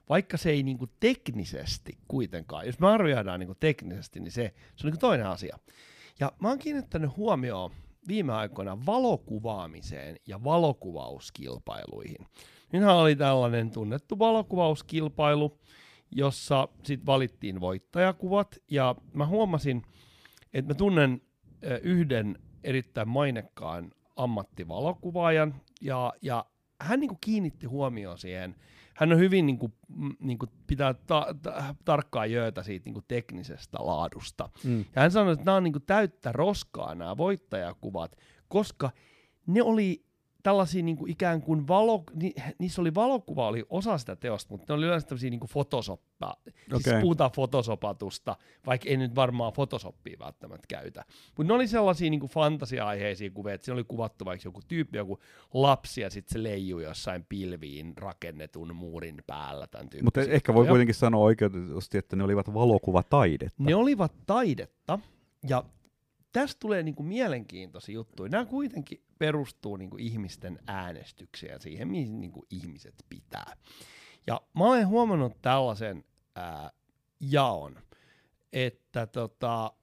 Vaikka 0.09 0.37
se 0.37 0.49
ei 0.49 0.63
niinku 0.63 0.87
teknisesti 0.99 1.97
kuitenkaan, 2.07 2.65
jos 2.65 2.79
me 2.79 2.87
arvioidaan 2.87 3.39
niinku 3.39 3.55
teknisesti, 3.55 4.19
niin 4.19 4.31
se, 4.31 4.53
se 4.75 4.87
on 4.87 4.91
niinku 4.91 4.99
toinen 4.99 5.27
asia. 5.27 5.59
Ja 6.19 6.31
mä 6.39 6.47
oon 6.49 6.59
kiinnittänyt 6.59 7.17
huomioon 7.17 7.71
viime 8.07 8.33
aikoina 8.33 8.85
valokuvaamiseen 8.85 10.15
ja 10.27 10.43
valokuvauskilpailuihin. 10.43 12.27
Nythän 12.73 12.95
oli 12.95 13.15
tällainen 13.15 13.71
tunnettu 13.71 14.19
valokuvauskilpailu, 14.19 15.59
jossa 16.11 16.67
sitten 16.83 17.05
valittiin 17.05 17.59
voittajakuvat, 17.59 18.57
ja 18.71 18.95
mä 19.13 19.25
huomasin, 19.25 19.83
että 20.53 20.73
mä 20.73 20.75
tunnen 20.77 21.21
yhden 21.81 22.39
erittäin 22.63 23.09
mainekkaan 23.09 23.91
ammattivalokuvaajan, 24.15 25.55
ja, 25.81 26.13
ja 26.21 26.45
hän 26.81 26.99
niin 26.99 27.09
kuin 27.09 27.17
kiinnitti 27.21 27.65
huomioon 27.65 28.17
siihen 28.17 28.55
hän 28.97 29.11
on 29.11 29.17
hyvin 29.19 29.45
niin 29.45 29.57
kuin, 29.57 29.73
niin 30.19 30.37
kuin 30.39 30.49
pitää 30.67 30.93
ta- 30.93 31.35
ta- 31.41 31.75
tarkkaa 31.85 32.25
jöötä 32.25 32.63
siitä 32.63 32.85
niin 32.85 32.93
kuin 32.93 33.05
teknisestä 33.07 33.77
laadusta. 33.81 34.49
Mm. 34.63 34.79
Ja 34.79 35.01
hän 35.01 35.11
sanoi, 35.11 35.33
että 35.33 35.45
nämä 35.45 35.55
on 35.55 35.63
niin 35.63 35.71
kuin 35.71 35.83
täyttä 35.85 36.31
roskaa 36.31 36.95
nämä 36.95 37.17
voittajakuvat, 37.17 38.15
koska 38.47 38.91
ne 39.47 39.61
oli 39.61 40.05
tällaisia 40.47 40.83
niin 40.83 40.97
kuin 40.97 41.11
ikään 41.11 41.41
kuin 41.41 41.67
valo, 41.67 42.03
ni, 42.15 42.33
niissä 42.59 42.81
oli 42.81 42.95
valokuva 42.95 43.47
oli 43.47 43.65
osa 43.69 43.97
sitä 43.97 44.15
teosta, 44.15 44.53
mutta 44.53 44.73
ne 44.73 44.77
oli 44.77 44.85
yleensä 44.85 45.07
tämmöisiä 45.07 45.29
niin 45.29 45.39
kuin 45.39 45.49
fotosoppaa. 45.49 46.35
Okay. 46.67 46.81
Siis 46.83 46.95
puhutaan 47.01 47.31
fotosopatusta, 47.31 48.35
vaikka 48.65 48.89
ei 48.89 48.97
nyt 48.97 49.15
varmaan 49.15 49.53
fotosoppia 49.53 50.19
välttämättä 50.19 50.65
käytä. 50.67 51.05
Mutta 51.37 51.47
ne 51.47 51.53
oli 51.53 51.67
sellaisia 51.67 52.09
niin 52.09 52.19
kuin 52.19 52.29
fantasia-aiheisia 52.29 53.29
kuvia, 53.29 53.53
että 53.53 53.65
siinä 53.65 53.73
oli 53.73 53.83
kuvattu 53.83 54.25
vaikka 54.25 54.47
joku 54.47 54.61
tyyppi, 54.67 54.97
joku 54.97 55.19
lapsi 55.53 56.01
ja 56.01 56.09
sitten 56.09 56.33
se 56.33 56.43
leijuu 56.43 56.79
jossain 56.79 57.25
pilviin 57.29 57.93
rakennetun 57.97 58.75
muurin 58.75 59.23
päällä. 59.27 59.67
Mutta 60.03 60.21
ehkä 60.21 60.53
voi 60.53 60.67
kuitenkin 60.67 60.95
sanoa 60.95 61.23
oikeutusti, 61.23 61.97
että 61.97 62.15
ne 62.15 62.23
olivat 62.23 62.53
valokuvataidetta. 62.53 63.63
Ne 63.63 63.75
olivat 63.75 64.13
taidetta, 64.25 64.99
ja 65.49 65.63
tästä 66.41 66.59
tulee 66.59 66.83
niinku 66.83 67.03
mielenkiintoisia 67.03 67.93
juttuja. 67.93 68.29
Nämä 68.29 68.45
kuitenkin 68.45 69.03
perustuu 69.19 69.77
niinku 69.77 69.97
ihmisten 69.99 70.59
äänestykseen 70.67 71.51
ja 71.51 71.59
siihen, 71.59 71.87
mihin 71.87 72.19
niinku 72.19 72.45
ihmiset 72.49 72.95
pitää. 73.09 73.53
Ja 74.27 74.41
mä 74.53 74.65
olen 74.65 74.87
huomannut 74.87 75.41
tällaisen 75.41 76.03
ää, 76.35 76.71
jaon, 77.19 77.79
että 78.53 79.07
tota, 79.07 79.73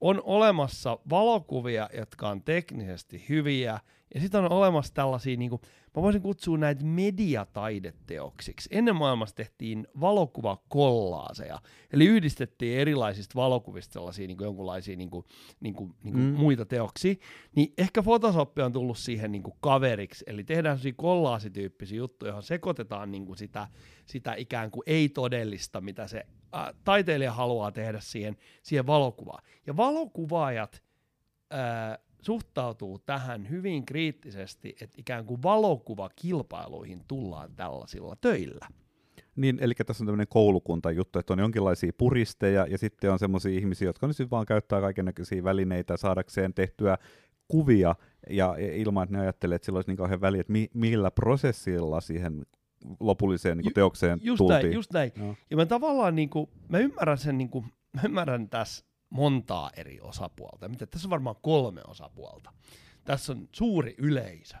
on 0.00 0.22
olemassa 0.24 0.98
valokuvia, 1.10 1.88
jotka 1.96 2.28
on 2.28 2.42
teknisesti 2.42 3.24
hyviä, 3.28 3.80
ja 4.14 4.20
sitten 4.20 4.44
on 4.44 4.52
olemassa 4.52 4.94
tällaisia, 4.94 5.36
niin 5.36 5.50
kuin, 5.50 5.62
mä 5.98 6.02
voisin 6.02 6.22
kutsua 6.22 6.58
näitä 6.58 6.84
mediataideteoksiksi. 6.84 8.68
Ennen 8.72 8.96
maailmassa 8.96 9.36
tehtiin 9.36 9.86
valokuvakollaaseja, 10.00 11.60
eli 11.92 12.06
yhdistettiin 12.06 12.78
erilaisista 12.78 13.34
valokuvista 13.34 13.92
sellaisia 13.92 14.26
niin 14.26 14.36
kuin 14.36 14.46
jonkunlaisia 14.46 14.96
niin 14.96 15.10
kuin, 15.10 15.26
niin 15.60 15.74
kuin, 15.74 15.94
niin 16.02 16.14
kuin 16.14 16.24
mm. 16.24 16.34
muita 16.34 16.66
teoksia. 16.66 17.14
Niin 17.56 17.72
ehkä 17.78 18.02
Photoshop 18.02 18.58
on 18.58 18.72
tullut 18.72 18.98
siihen 18.98 19.32
niin 19.32 19.42
kuin 19.42 19.54
kaveriksi, 19.60 20.24
eli 20.28 20.44
tehdään 20.44 20.76
sellaisia 20.76 20.96
kollaasityyppisiä 20.96 21.98
juttuja, 21.98 22.30
johon 22.30 22.42
sekoitetaan 22.42 23.10
niin 23.10 23.26
kuin 23.26 23.36
sitä, 23.36 23.68
sitä 24.06 24.34
ikään 24.34 24.70
kuin 24.70 24.82
ei-todellista, 24.86 25.80
mitä 25.80 26.06
se 26.06 26.26
ä, 26.54 26.74
taiteilija 26.84 27.32
haluaa 27.32 27.72
tehdä 27.72 28.00
siihen, 28.00 28.36
siihen 28.62 28.86
valokuvaan. 28.86 29.42
Ja 29.66 29.76
valokuvaajat... 29.76 30.82
suhtautuu 32.22 32.98
tähän 32.98 33.50
hyvin 33.50 33.86
kriittisesti, 33.86 34.76
että 34.80 34.96
ikään 34.98 35.24
kuin 35.26 35.42
valokuvakilpailuihin 35.42 37.04
tullaan 37.08 37.50
tällaisilla 37.56 38.16
töillä. 38.20 38.68
Niin, 39.36 39.58
eli 39.60 39.74
tässä 39.74 40.04
on 40.04 40.06
tämmöinen 40.06 40.28
koulukunta 40.28 40.90
juttu, 40.90 41.18
että 41.18 41.32
on 41.32 41.38
jonkinlaisia 41.38 41.92
puristeja 41.98 42.66
ja 42.66 42.78
sitten 42.78 43.12
on 43.12 43.18
semmoisia 43.18 43.58
ihmisiä, 43.58 43.88
jotka 43.88 44.06
nyt 44.06 44.30
vaan 44.30 44.46
käyttää 44.46 44.80
kaikenlaisia 44.80 45.44
välineitä 45.44 45.96
saadakseen 45.96 46.54
tehtyä 46.54 46.98
kuvia 47.48 47.94
ja 48.30 48.54
ilman, 48.58 49.04
että 49.04 49.16
ne 49.16 49.22
ajattelee, 49.22 49.56
että 49.56 49.66
sillä 49.66 49.76
olisi 49.76 49.90
niin 49.90 49.96
kauhean 49.96 50.20
väliä, 50.20 50.40
että 50.40 50.52
mi- 50.52 50.70
millä 50.74 51.10
prosessilla 51.10 52.00
siihen 52.00 52.46
lopulliseen 53.00 53.58
niin 53.58 53.74
teokseen 53.74 54.18
just 54.22 54.38
tultiin. 54.38 54.62
Näin, 54.62 54.72
just 54.72 54.92
näin. 54.92 55.12
No. 55.16 55.36
Ja 55.50 55.56
mä 55.56 55.66
tavallaan, 55.66 56.16
niin 56.16 56.30
kuin, 56.30 56.50
mä 56.68 56.78
ymmärrän 56.78 57.18
sen, 57.18 57.38
niin 57.38 57.50
kuin, 57.50 57.64
mä 57.94 58.00
ymmärrän 58.04 58.48
tässä 58.48 58.84
montaa 59.10 59.70
eri 59.76 60.00
osapuolta. 60.00 60.68
Mitä 60.68 60.86
tässä 60.86 61.08
on 61.08 61.10
varmaan 61.10 61.36
kolme 61.42 61.80
osapuolta. 61.86 62.52
Tässä 63.04 63.32
on 63.32 63.48
suuri 63.52 63.94
yleisö. 63.98 64.56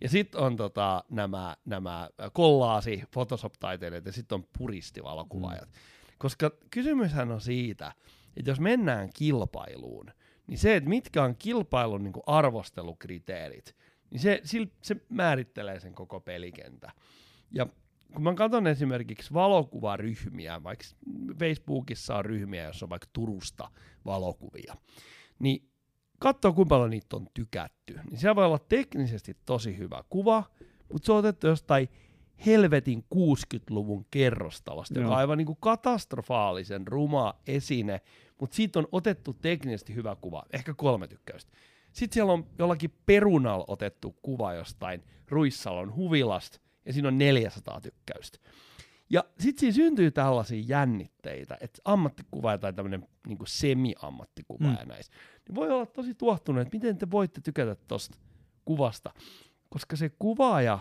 Ja 0.00 0.08
sitten 0.08 0.40
on 0.40 0.56
tota, 0.56 1.04
nämä, 1.10 1.56
nämä 1.64 2.10
kollaasi, 2.32 3.02
Photoshop-taiteilijat 3.10 4.06
ja 4.06 4.12
sitten 4.12 4.36
on 4.36 4.48
puristivalokuvaajat. 4.58 5.68
Mm. 5.68 5.74
Koska 6.18 6.50
kysymyshän 6.70 7.30
on 7.30 7.40
siitä, 7.40 7.92
että 8.36 8.50
jos 8.50 8.60
mennään 8.60 9.10
kilpailuun, 9.14 10.10
niin 10.46 10.58
se, 10.58 10.76
että 10.76 10.88
mitkä 10.88 11.22
on 11.22 11.36
kilpailun 11.36 12.04
niin 12.04 12.14
arvostelukriteerit, 12.26 13.76
niin 14.10 14.20
se, 14.20 14.40
se 14.82 14.96
määrittelee 15.08 15.80
sen 15.80 15.94
koko 15.94 16.20
pelikentä. 16.20 16.92
Ja 17.50 17.66
kun 18.14 18.22
mä 18.22 18.34
katson 18.34 18.66
esimerkiksi 18.66 19.34
valokuvaryhmiä, 19.34 20.62
vaikka 20.62 20.84
Facebookissa 21.38 22.16
on 22.16 22.24
ryhmiä, 22.24 22.64
jossa 22.64 22.86
on 22.86 22.90
vaikka 22.90 23.08
Turusta 23.12 23.70
valokuvia, 24.04 24.74
niin 25.38 25.68
katsoo 26.18 26.52
kuinka 26.52 26.68
paljon 26.68 26.90
niitä 26.90 27.16
on 27.16 27.26
tykätty. 27.34 27.98
Niin 28.10 28.18
siellä 28.18 28.36
voi 28.36 28.44
olla 28.44 28.58
teknisesti 28.58 29.36
tosi 29.46 29.78
hyvä 29.78 30.04
kuva, 30.10 30.44
mutta 30.92 31.06
se 31.06 31.12
on 31.12 31.18
otettu 31.18 31.46
jostain 31.46 31.88
helvetin 32.46 33.04
60-luvun 33.14 34.06
kerrostalosta, 34.10 34.98
joka 34.98 35.10
on 35.10 35.16
aivan 35.16 35.38
niin 35.38 35.46
kuin 35.46 35.58
katastrofaalisen 35.60 36.86
ruma 36.86 37.34
esine, 37.46 38.00
mutta 38.40 38.56
siitä 38.56 38.78
on 38.78 38.88
otettu 38.92 39.34
teknisesti 39.34 39.94
hyvä 39.94 40.16
kuva, 40.20 40.42
ehkä 40.52 40.74
kolme 40.74 41.08
tykkäystä. 41.08 41.52
Sitten 41.92 42.14
siellä 42.14 42.32
on 42.32 42.46
jollakin 42.58 42.94
perunal 43.06 43.64
otettu 43.68 44.16
kuva 44.22 44.54
jostain 44.54 45.02
Ruissalon 45.28 45.94
huvilasta, 45.94 46.60
ja 46.86 46.92
siinä 46.92 47.08
on 47.08 47.18
400 47.18 47.80
tykkäystä. 47.80 48.38
Ja 49.10 49.24
sitten 49.40 49.60
siinä 49.60 49.74
syntyy 49.74 50.10
tällaisia 50.10 50.64
jännitteitä, 50.66 51.58
että 51.60 51.82
ammattikuva 51.84 52.58
tai 52.58 52.72
tämmöinen 52.72 53.08
niin 53.26 53.38
semi-ammattikuva 53.46 54.68
mm. 54.68 54.88
näissä. 54.88 55.12
Niin 55.48 55.54
voi 55.54 55.70
olla 55.70 55.86
tosi 55.86 56.14
tuottunut, 56.14 56.62
että 56.62 56.76
miten 56.76 56.98
te 56.98 57.10
voitte 57.10 57.40
tykätä 57.40 57.76
tuosta 57.88 58.18
kuvasta, 58.64 59.12
koska 59.68 59.96
se 59.96 60.10
kuvaaja 60.18 60.78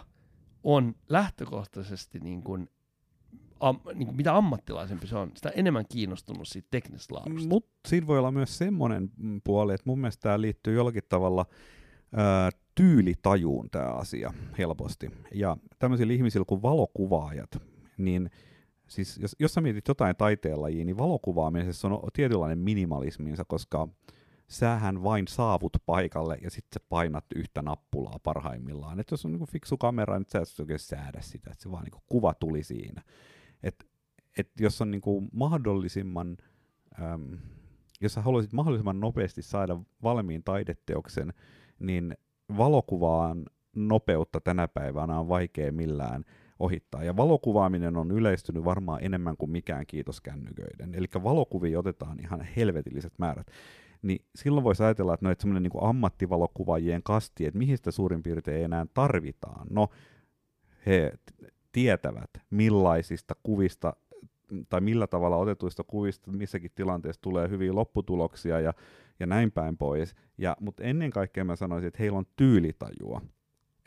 on 0.63 0.95
lähtökohtaisesti 1.09 2.19
niin 2.19 2.43
kuin, 2.43 2.69
am, 3.59 3.79
niin 3.93 4.05
kuin 4.05 4.15
mitä 4.15 4.35
ammattilaisempi 4.35 5.07
se 5.07 5.15
on, 5.15 5.31
sitä 5.35 5.49
enemmän 5.49 5.85
kiinnostunut 5.89 6.47
siitä 6.47 6.67
teknisestä 6.71 7.15
laadusta. 7.15 7.49
Mutta 7.49 7.89
siinä 7.89 8.07
voi 8.07 8.19
olla 8.19 8.31
myös 8.31 8.57
semmoinen 8.57 9.11
puoli, 9.43 9.73
että 9.73 9.89
mun 9.89 9.99
mielestä 9.99 10.21
tämä 10.21 10.41
liittyy 10.41 10.75
jollakin 10.75 11.03
tavalla 11.09 11.45
äh, 12.17 12.59
tyylitajuun 12.75 13.69
tämä 13.69 13.85
asia 13.85 14.33
helposti. 14.57 15.11
Ja 15.33 15.57
tämmöisillä 15.79 16.13
ihmisillä 16.13 16.45
kuin 16.45 16.61
valokuvaajat, 16.61 17.49
niin 17.97 18.29
siis 18.87 19.17
jos, 19.17 19.35
jos 19.39 19.53
sä 19.53 19.61
mietit 19.61 19.87
jotain 19.87 20.15
taiteenlajia, 20.15 20.85
niin 20.85 20.97
valokuvaamisessa 20.97 21.87
on 21.87 22.09
tietynlainen 22.13 22.59
minimalisminsa, 22.59 23.45
koska 23.45 23.87
sähän 24.47 25.03
vain 25.03 25.27
saavut 25.27 25.77
paikalle 25.85 26.37
ja 26.41 26.51
sitten 26.51 26.81
sä 26.81 26.85
painat 26.89 27.25
yhtä 27.35 27.61
nappulaa 27.61 28.19
parhaimmillaan. 28.23 28.99
Et 28.99 29.11
jos 29.11 29.25
on 29.25 29.31
niinku 29.31 29.45
fiksu 29.45 29.77
kamera, 29.77 30.19
niin 30.19 30.25
sä 30.31 30.39
et 30.39 30.59
oikein 30.59 30.79
säädä 30.79 31.21
sitä, 31.21 31.49
että 31.51 31.63
se 31.63 31.71
vaan 31.71 31.83
niinku 31.83 32.03
kuva 32.05 32.33
tuli 32.33 32.63
siinä. 32.63 33.01
Et, 33.63 33.87
et 34.37 34.49
jos 34.59 34.81
on 34.81 34.91
niinku 34.91 35.27
mahdollisimman, 35.31 36.37
äm, 37.01 37.37
jos 38.01 38.13
sä 38.13 38.21
haluaisit 38.21 38.53
mahdollisimman 38.53 38.99
nopeasti 38.99 39.41
saada 39.41 39.79
valmiin 40.03 40.43
taideteoksen, 40.43 41.33
niin 41.79 42.17
valokuvaan 42.57 43.45
nopeutta 43.75 44.41
tänä 44.41 44.67
päivänä 44.67 45.19
on 45.19 45.27
vaikea 45.27 45.71
millään 45.71 46.23
ohittaa. 46.59 47.03
Ja 47.03 47.17
valokuvaaminen 47.17 47.97
on 47.97 48.11
yleistynyt 48.11 48.65
varmaan 48.65 49.03
enemmän 49.03 49.37
kuin 49.37 49.51
mikään 49.51 49.85
kiitos 49.87 50.21
kännyköiden. 50.21 50.95
Eli 50.95 51.07
valokuvia 51.23 51.79
otetaan 51.79 52.19
ihan 52.19 52.41
helvetilliset 52.55 53.13
määrät. 53.17 53.47
Niin 54.01 54.25
silloin 54.35 54.63
voisi 54.63 54.83
ajatella, 54.83 55.13
että 55.13 55.25
no, 55.25 55.31
että 55.31 55.41
semmoinen 55.41 55.63
niin 55.63 55.83
ammattivalokuvaajien 55.83 57.03
kasti, 57.03 57.45
että 57.45 57.57
mihin 57.57 57.77
sitä 57.77 57.91
suurin 57.91 58.23
piirtein 58.23 58.65
enää 58.65 58.85
tarvitaan. 58.93 59.67
No, 59.69 59.87
he 60.85 61.13
tietävät 61.71 62.29
millaisista 62.49 63.35
kuvista 63.43 63.93
tai 64.69 64.81
millä 64.81 65.07
tavalla 65.07 65.37
otetuista 65.37 65.83
kuvista 65.83 66.31
missäkin 66.31 66.71
tilanteessa 66.75 67.21
tulee 67.21 67.49
hyviä 67.49 67.75
lopputuloksia 67.75 68.59
ja, 68.59 68.73
ja 69.19 69.25
näin 69.25 69.51
päin 69.51 69.77
pois. 69.77 70.15
Ja, 70.37 70.57
mutta 70.59 70.83
ennen 70.83 71.11
kaikkea 71.11 71.43
mä 71.43 71.55
sanoisin, 71.55 71.87
että 71.87 71.99
heillä 71.99 72.17
on 72.17 72.25
tyylitajua. 72.35 73.21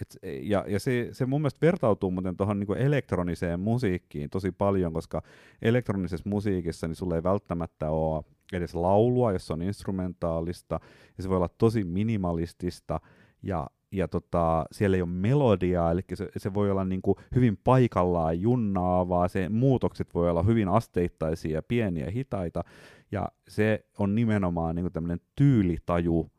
Et, 0.02 0.18
ja 0.42 0.64
ja 0.68 0.80
se, 0.80 1.08
se 1.12 1.26
mun 1.26 1.40
mielestä 1.40 1.66
vertautuu 1.66 2.10
muuten 2.10 2.36
tuohon 2.36 2.58
niinku 2.58 2.72
elektroniseen 2.72 3.60
musiikkiin 3.60 4.30
tosi 4.30 4.52
paljon, 4.52 4.92
koska 4.92 5.22
elektronisessa 5.62 6.28
musiikissa 6.28 6.88
niin 6.88 6.96
sulla 6.96 7.16
ei 7.16 7.22
välttämättä 7.22 7.90
ole 7.90 8.24
edes 8.52 8.74
laulua, 8.74 9.32
jos 9.32 9.46
se 9.46 9.52
on 9.52 9.62
instrumentaalista, 9.62 10.80
ja 11.16 11.22
se 11.22 11.28
voi 11.28 11.36
olla 11.36 11.48
tosi 11.48 11.84
minimalistista, 11.84 13.00
ja 13.42 13.66
ja 13.92 14.08
tota, 14.08 14.64
siellä 14.72 14.96
ei 14.96 15.02
ole 15.02 15.10
melodiaa, 15.10 15.90
eli 15.90 16.00
se, 16.14 16.28
se 16.36 16.54
voi 16.54 16.70
olla 16.70 16.84
niin 16.84 17.02
kuin 17.02 17.16
hyvin 17.34 17.56
paikallaan 17.64 18.40
junnaavaa, 18.40 19.28
se 19.28 19.48
muutokset 19.48 20.14
voi 20.14 20.30
olla 20.30 20.42
hyvin 20.42 20.68
asteittaisia 20.68 21.54
ja 21.54 21.62
pieniä 21.62 22.04
ja 22.04 22.10
hitaita, 22.10 22.64
ja 23.12 23.28
se 23.48 23.84
on 23.98 24.14
nimenomaan 24.14 24.74
niin 24.74 24.84
kuin 24.84 24.92
tämmöinen 24.92 25.20
tyylitaju, 25.36 26.30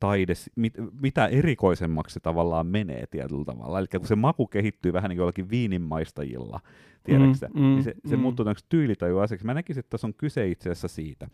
taide, 0.00 0.32
mit, 0.56 0.74
mitä 1.00 1.26
erikoisemmaksi 1.26 2.14
se 2.14 2.20
tavallaan 2.20 2.66
menee 2.66 3.06
tietyllä 3.06 3.44
tavalla. 3.44 3.78
Eli 3.78 3.86
kun 3.86 4.06
se 4.06 4.14
maku 4.14 4.46
kehittyy 4.46 4.92
vähän 4.92 5.08
niin 5.08 5.16
kuin 5.16 5.22
jollakin 5.22 5.50
viininmaistajilla, 5.50 6.60
tiedätkö 7.04 7.48
mm, 7.48 7.60
mm, 7.60 7.66
niin 7.66 7.82
se, 7.82 7.94
se 8.06 8.16
mm. 8.16 8.22
muuttuu 8.22 8.46
tyylitaju 8.68 9.18
asiaksi. 9.18 9.46
Mä 9.46 9.54
näkisin, 9.54 9.80
että 9.80 9.90
tässä 9.90 10.06
on 10.06 10.14
kyse 10.14 10.48
itse 10.48 10.70
asiassa 10.70 10.88
siitä, 10.88 11.28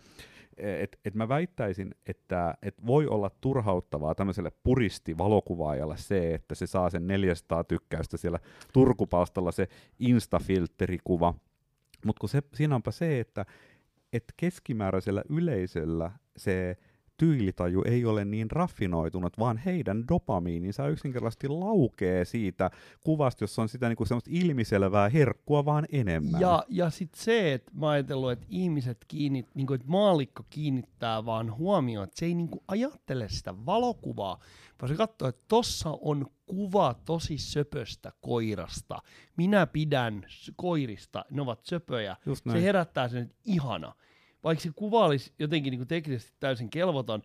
et, 0.56 0.98
et 1.04 1.14
mä 1.14 1.28
väittäisin, 1.28 1.94
että 2.06 2.54
et 2.62 2.86
voi 2.86 3.06
olla 3.06 3.30
turhauttavaa 3.40 4.14
tämmöiselle 4.14 4.52
puristi-valokuvaajalle 4.62 5.96
se, 5.96 6.34
että 6.34 6.54
se 6.54 6.66
saa 6.66 6.90
sen 6.90 7.06
400 7.06 7.64
tykkäystä 7.64 8.16
siellä 8.16 8.38
Turkupalstalla 8.72 9.52
se 9.52 9.68
instafilterikuva, 9.98 11.34
mutta 12.04 12.26
siinä 12.54 12.74
onpa 12.74 12.90
se, 12.90 13.20
että 13.20 13.46
et 14.12 14.24
keskimääräisellä 14.36 15.22
yleisöllä 15.28 16.10
se 16.36 16.76
tyylitaju 17.16 17.82
ei 17.86 18.04
ole 18.04 18.24
niin 18.24 18.50
raffinoitunut, 18.50 19.38
vaan 19.38 19.56
heidän 19.56 20.08
dopamiininsa 20.08 20.88
yksinkertaisesti 20.88 21.48
laukee 21.48 22.24
siitä 22.24 22.70
kuvasta, 23.04 23.44
jossa 23.44 23.62
on 23.62 23.68
sitä 23.68 23.88
niinku 23.88 24.04
semmoista 24.04 24.30
ilmiselvää 24.32 25.08
herkkua 25.08 25.64
vaan 25.64 25.86
enemmän. 25.92 26.40
Ja, 26.40 26.64
ja 26.68 26.90
sitten 26.90 27.22
se, 27.22 27.52
että 27.52 27.72
mä 27.74 27.88
ajatellut, 27.88 28.32
että 28.32 28.46
ihmiset 28.48 29.04
kiinnit, 29.08 29.46
niinku, 29.54 29.72
että 29.74 29.86
maalikko 29.88 30.42
kiinnittää 30.50 31.24
vaan 31.24 31.56
huomioon, 31.56 32.04
että 32.04 32.18
se 32.18 32.26
ei 32.26 32.34
niinku 32.34 32.64
ajattele 32.68 33.28
sitä 33.28 33.66
valokuvaa, 33.66 34.38
vaan 34.80 34.88
se 34.88 34.94
katsoo, 34.94 35.28
että 35.28 35.44
tossa 35.48 35.98
on 36.00 36.26
kuva 36.46 36.94
tosi 37.04 37.38
söpöstä 37.38 38.12
koirasta. 38.20 38.98
Minä 39.36 39.66
pidän 39.66 40.26
koirista, 40.56 41.24
ne 41.30 41.42
ovat 41.42 41.64
söpöjä. 41.64 42.16
Se 42.52 42.62
herättää 42.62 43.08
sen, 43.08 43.22
että 43.22 43.36
ihana 43.44 43.94
vaikka 44.46 44.62
se 44.62 44.70
kuva 44.76 45.04
olisi 45.04 45.32
jotenkin 45.38 45.70
niin 45.70 45.78
kuin 45.78 45.88
teknisesti 45.88 46.32
täysin 46.40 46.70
kelvoton, 46.70 47.22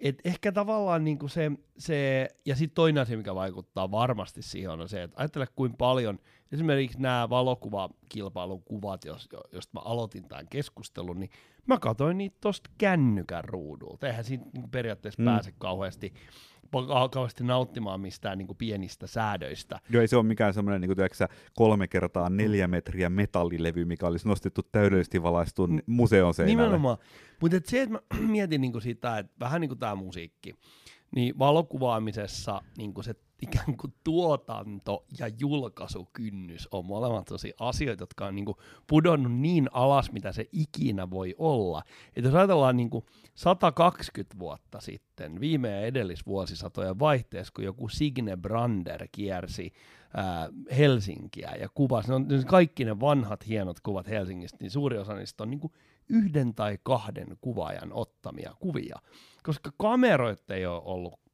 et 0.00 0.20
ehkä 0.24 0.52
tavallaan 0.52 1.04
niin 1.04 1.18
kuin 1.18 1.30
se, 1.30 1.50
se, 1.78 2.28
ja 2.44 2.56
sitten 2.56 2.74
toinen 2.74 3.02
asia, 3.02 3.16
mikä 3.16 3.34
vaikuttaa 3.34 3.90
varmasti 3.90 4.42
siihen, 4.42 4.70
on 4.70 4.88
se, 4.88 5.02
että 5.02 5.16
ajattele 5.20 5.46
kuinka 5.56 5.76
paljon, 5.76 6.18
esimerkiksi 6.52 7.00
nämä 7.00 7.28
valokuvakilpailun 7.30 8.62
kuvat, 8.62 9.04
jos, 9.04 9.28
josta 9.52 9.70
mä 9.74 9.80
aloitin 9.84 10.28
tämän 10.28 10.48
keskustelun, 10.48 11.20
niin 11.20 11.30
mä 11.66 11.78
katsoin 11.78 12.18
niitä 12.18 12.36
tuosta 12.40 12.70
kännykän 12.78 13.44
ruudulta. 13.44 14.06
Eihän 14.06 14.24
siinä 14.24 14.44
niin 14.52 14.70
periaatteessa 14.70 15.22
mm. 15.22 15.26
pääse 15.26 15.52
kauheasti 15.58 16.14
kauheasti 17.12 17.44
nauttimaan 17.44 18.00
mistään 18.00 18.38
niin 18.38 18.46
kuin 18.46 18.56
pienistä 18.56 19.06
säädöistä. 19.06 19.80
Joo, 19.90 20.00
ei 20.00 20.08
se 20.08 20.16
ole 20.16 20.24
mikään 20.24 20.54
semmoinen 20.54 20.80
niin 20.80 20.96
kuin, 20.96 21.28
kolme 21.54 21.88
kertaa 21.88 22.30
neljä 22.30 22.68
metriä 22.68 23.10
metallilevy, 23.10 23.84
mikä 23.84 24.06
olisi 24.06 24.28
nostettu 24.28 24.62
täydellisesti 24.72 25.22
valaistun 25.22 25.82
museon 25.86 26.34
seinälle. 26.34 26.62
Nimenomaan. 26.62 26.98
Mutta 27.40 27.56
se, 27.64 27.82
että 27.82 27.92
mä 27.92 28.00
mietin 28.32 28.60
niin 28.60 28.72
kuin 28.72 28.82
sitä, 28.82 29.18
että 29.18 29.32
vähän 29.40 29.60
niin 29.60 29.68
kuin 29.68 29.78
tämä 29.78 29.94
musiikki, 29.94 30.54
niin 31.14 31.38
valokuvaamisessa 31.38 32.62
niin 32.78 32.94
kuin 32.94 33.04
se 33.04 33.14
ikään 33.42 33.76
kuin 33.76 33.94
tuotanto- 34.04 35.04
ja 35.18 35.28
julkaisukynnys 35.40 36.68
on 36.70 36.86
molemmat 36.86 37.24
tosi 37.24 37.54
asioita, 37.60 38.02
jotka 38.02 38.26
on 38.26 38.34
niin 38.34 38.44
kuin 38.44 38.56
pudonnut 38.86 39.32
niin 39.32 39.68
alas, 39.72 40.12
mitä 40.12 40.32
se 40.32 40.48
ikinä 40.52 41.10
voi 41.10 41.34
olla. 41.38 41.82
Että 42.16 42.28
jos 42.28 42.34
ajatellaan 42.34 42.76
niin 42.76 42.90
kuin 42.90 43.04
120 43.34 44.38
vuotta 44.38 44.80
sitten, 44.80 45.40
viime 45.40 45.70
ja 45.70 45.80
edellisvuosisatojen 45.80 46.98
vaihteessa, 46.98 47.52
kun 47.56 47.64
joku 47.64 47.88
Signe 47.88 48.36
Brander 48.36 49.08
kiersi 49.12 49.72
ää, 50.14 50.48
Helsinkiä 50.76 51.50
ja 51.60 51.68
kuvasi, 51.68 52.12
on 52.12 52.26
kaikki 52.46 52.84
ne 52.84 53.00
vanhat 53.00 53.46
hienot 53.46 53.80
kuvat 53.80 54.08
Helsingistä, 54.08 54.58
niin 54.60 54.70
suuri 54.70 54.98
osa 54.98 55.14
niistä 55.14 55.42
on 55.42 55.50
niin 55.50 55.60
kuin 55.60 55.72
yhden 56.08 56.54
tai 56.54 56.78
kahden 56.82 57.36
kuvaajan 57.40 57.92
ottamia 57.92 58.54
kuvia, 58.60 58.96
koska 59.42 59.70
kameroita 59.78 60.54
ei 60.54 60.66
ole 60.66 60.82
ollut 60.84 61.25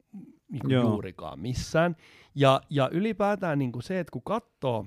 niin 0.53 0.61
kuin 0.61 0.73
juurikaan 0.73 1.41
missään. 1.41 1.97
Ja, 2.35 2.61
ja 2.71 2.89
ylipäätään 2.93 3.59
niin 3.59 3.73
kuin 3.73 3.83
se, 3.83 4.01
että 4.01 4.11
kun 4.13 4.23
katsoo, 4.23 4.87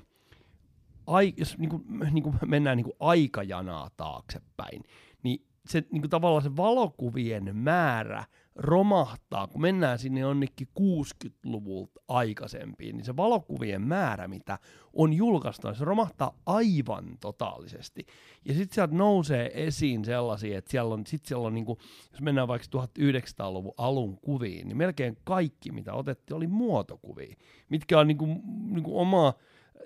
ai, 1.07 1.33
jos 1.37 1.57
niin 1.57 1.69
kuin, 1.69 1.83
niin 2.11 2.23
kuin 2.23 2.35
mennään 2.45 2.77
niin 2.77 2.85
kuin 2.85 2.97
aikajanaa 2.99 3.89
taaksepäin, 3.97 4.83
niin 5.23 5.45
se 5.65 5.83
niin 5.91 6.01
kuin 6.01 6.09
tavallaan 6.09 6.43
se 6.43 6.55
valokuvien 6.55 7.55
määrä 7.55 8.23
romahtaa, 8.55 9.47
kun 9.47 9.61
mennään 9.61 9.99
sinne 9.99 10.19
jonnekin 10.19 10.67
60-luvulta 10.79 12.01
aikaisempiin, 12.07 12.97
niin 12.97 13.05
se 13.05 13.17
valokuvien 13.17 13.81
määrä, 13.81 14.27
mitä 14.27 14.59
on 14.93 15.13
julkaistu, 15.13 15.73
se 15.73 15.85
romahtaa 15.85 16.37
aivan 16.45 17.17
totaalisesti. 17.19 18.05
Ja 18.45 18.53
sitten 18.53 18.75
sieltä 18.75 18.95
nousee 18.95 19.65
esiin 19.65 20.05
sellaisia, 20.05 20.57
että 20.57 20.71
siellä 20.71 20.93
on, 20.93 21.07
sit 21.07 21.25
siellä 21.25 21.47
on 21.47 21.53
niinku, 21.53 21.77
jos 22.11 22.21
mennään 22.21 22.47
vaikka 22.47 22.67
1900-luvun 22.77 23.73
alun 23.77 24.17
kuviin, 24.17 24.67
niin 24.67 24.77
melkein 24.77 25.17
kaikki, 25.23 25.71
mitä 25.71 25.93
otettiin, 25.93 26.37
oli 26.37 26.47
muotokuvia, 26.47 27.35
mitkä 27.69 27.99
on 27.99 28.07
niinku, 28.07 28.27
niinku 28.69 28.99
omaa 28.99 29.33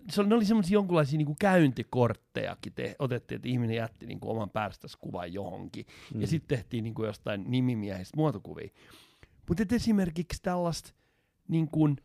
se 0.09 0.21
oli, 0.21 0.29
ne 0.29 0.35
oli 0.35 0.45
semmoisia 0.45 0.73
jonkinlaisia 0.73 1.17
niin 1.17 1.35
käyntikorttejakin 1.39 2.73
te, 2.73 2.95
otettiin, 2.99 3.35
että 3.35 3.49
ihminen 3.49 3.75
jätti 3.75 4.05
niin 4.05 4.19
kuin 4.19 4.31
oman 4.31 4.49
kuvan 4.99 5.33
johonkin. 5.33 5.85
Mm. 6.13 6.21
Ja 6.21 6.27
sitten 6.27 6.57
tehtiin 6.57 6.83
niin 6.83 6.93
kuin 6.93 7.07
jostain 7.07 7.45
nimimiehistä 7.47 8.17
muotokuvia. 8.17 8.69
Mutta 9.47 9.75
esimerkiksi 9.75 10.41
tällaista 10.41 10.93
niin 11.47 11.67
kuin, 11.67 11.97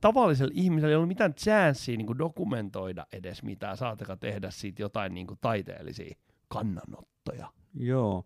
tavallisella 0.00 0.52
ihmisellä 0.54 0.90
ei 0.90 0.96
ollut 0.96 1.08
mitään 1.08 1.34
chanssiä 1.34 1.96
niin 1.96 2.06
kuin 2.06 2.18
dokumentoida 2.18 3.06
edes 3.12 3.42
mitään, 3.42 3.76
saataka 3.76 4.16
tehdä 4.16 4.50
siitä 4.50 4.82
jotain 4.82 5.14
niin 5.14 5.26
kuin 5.26 5.38
taiteellisia 5.40 6.16
kannanottoja. 6.48 7.52
Joo. 7.74 8.24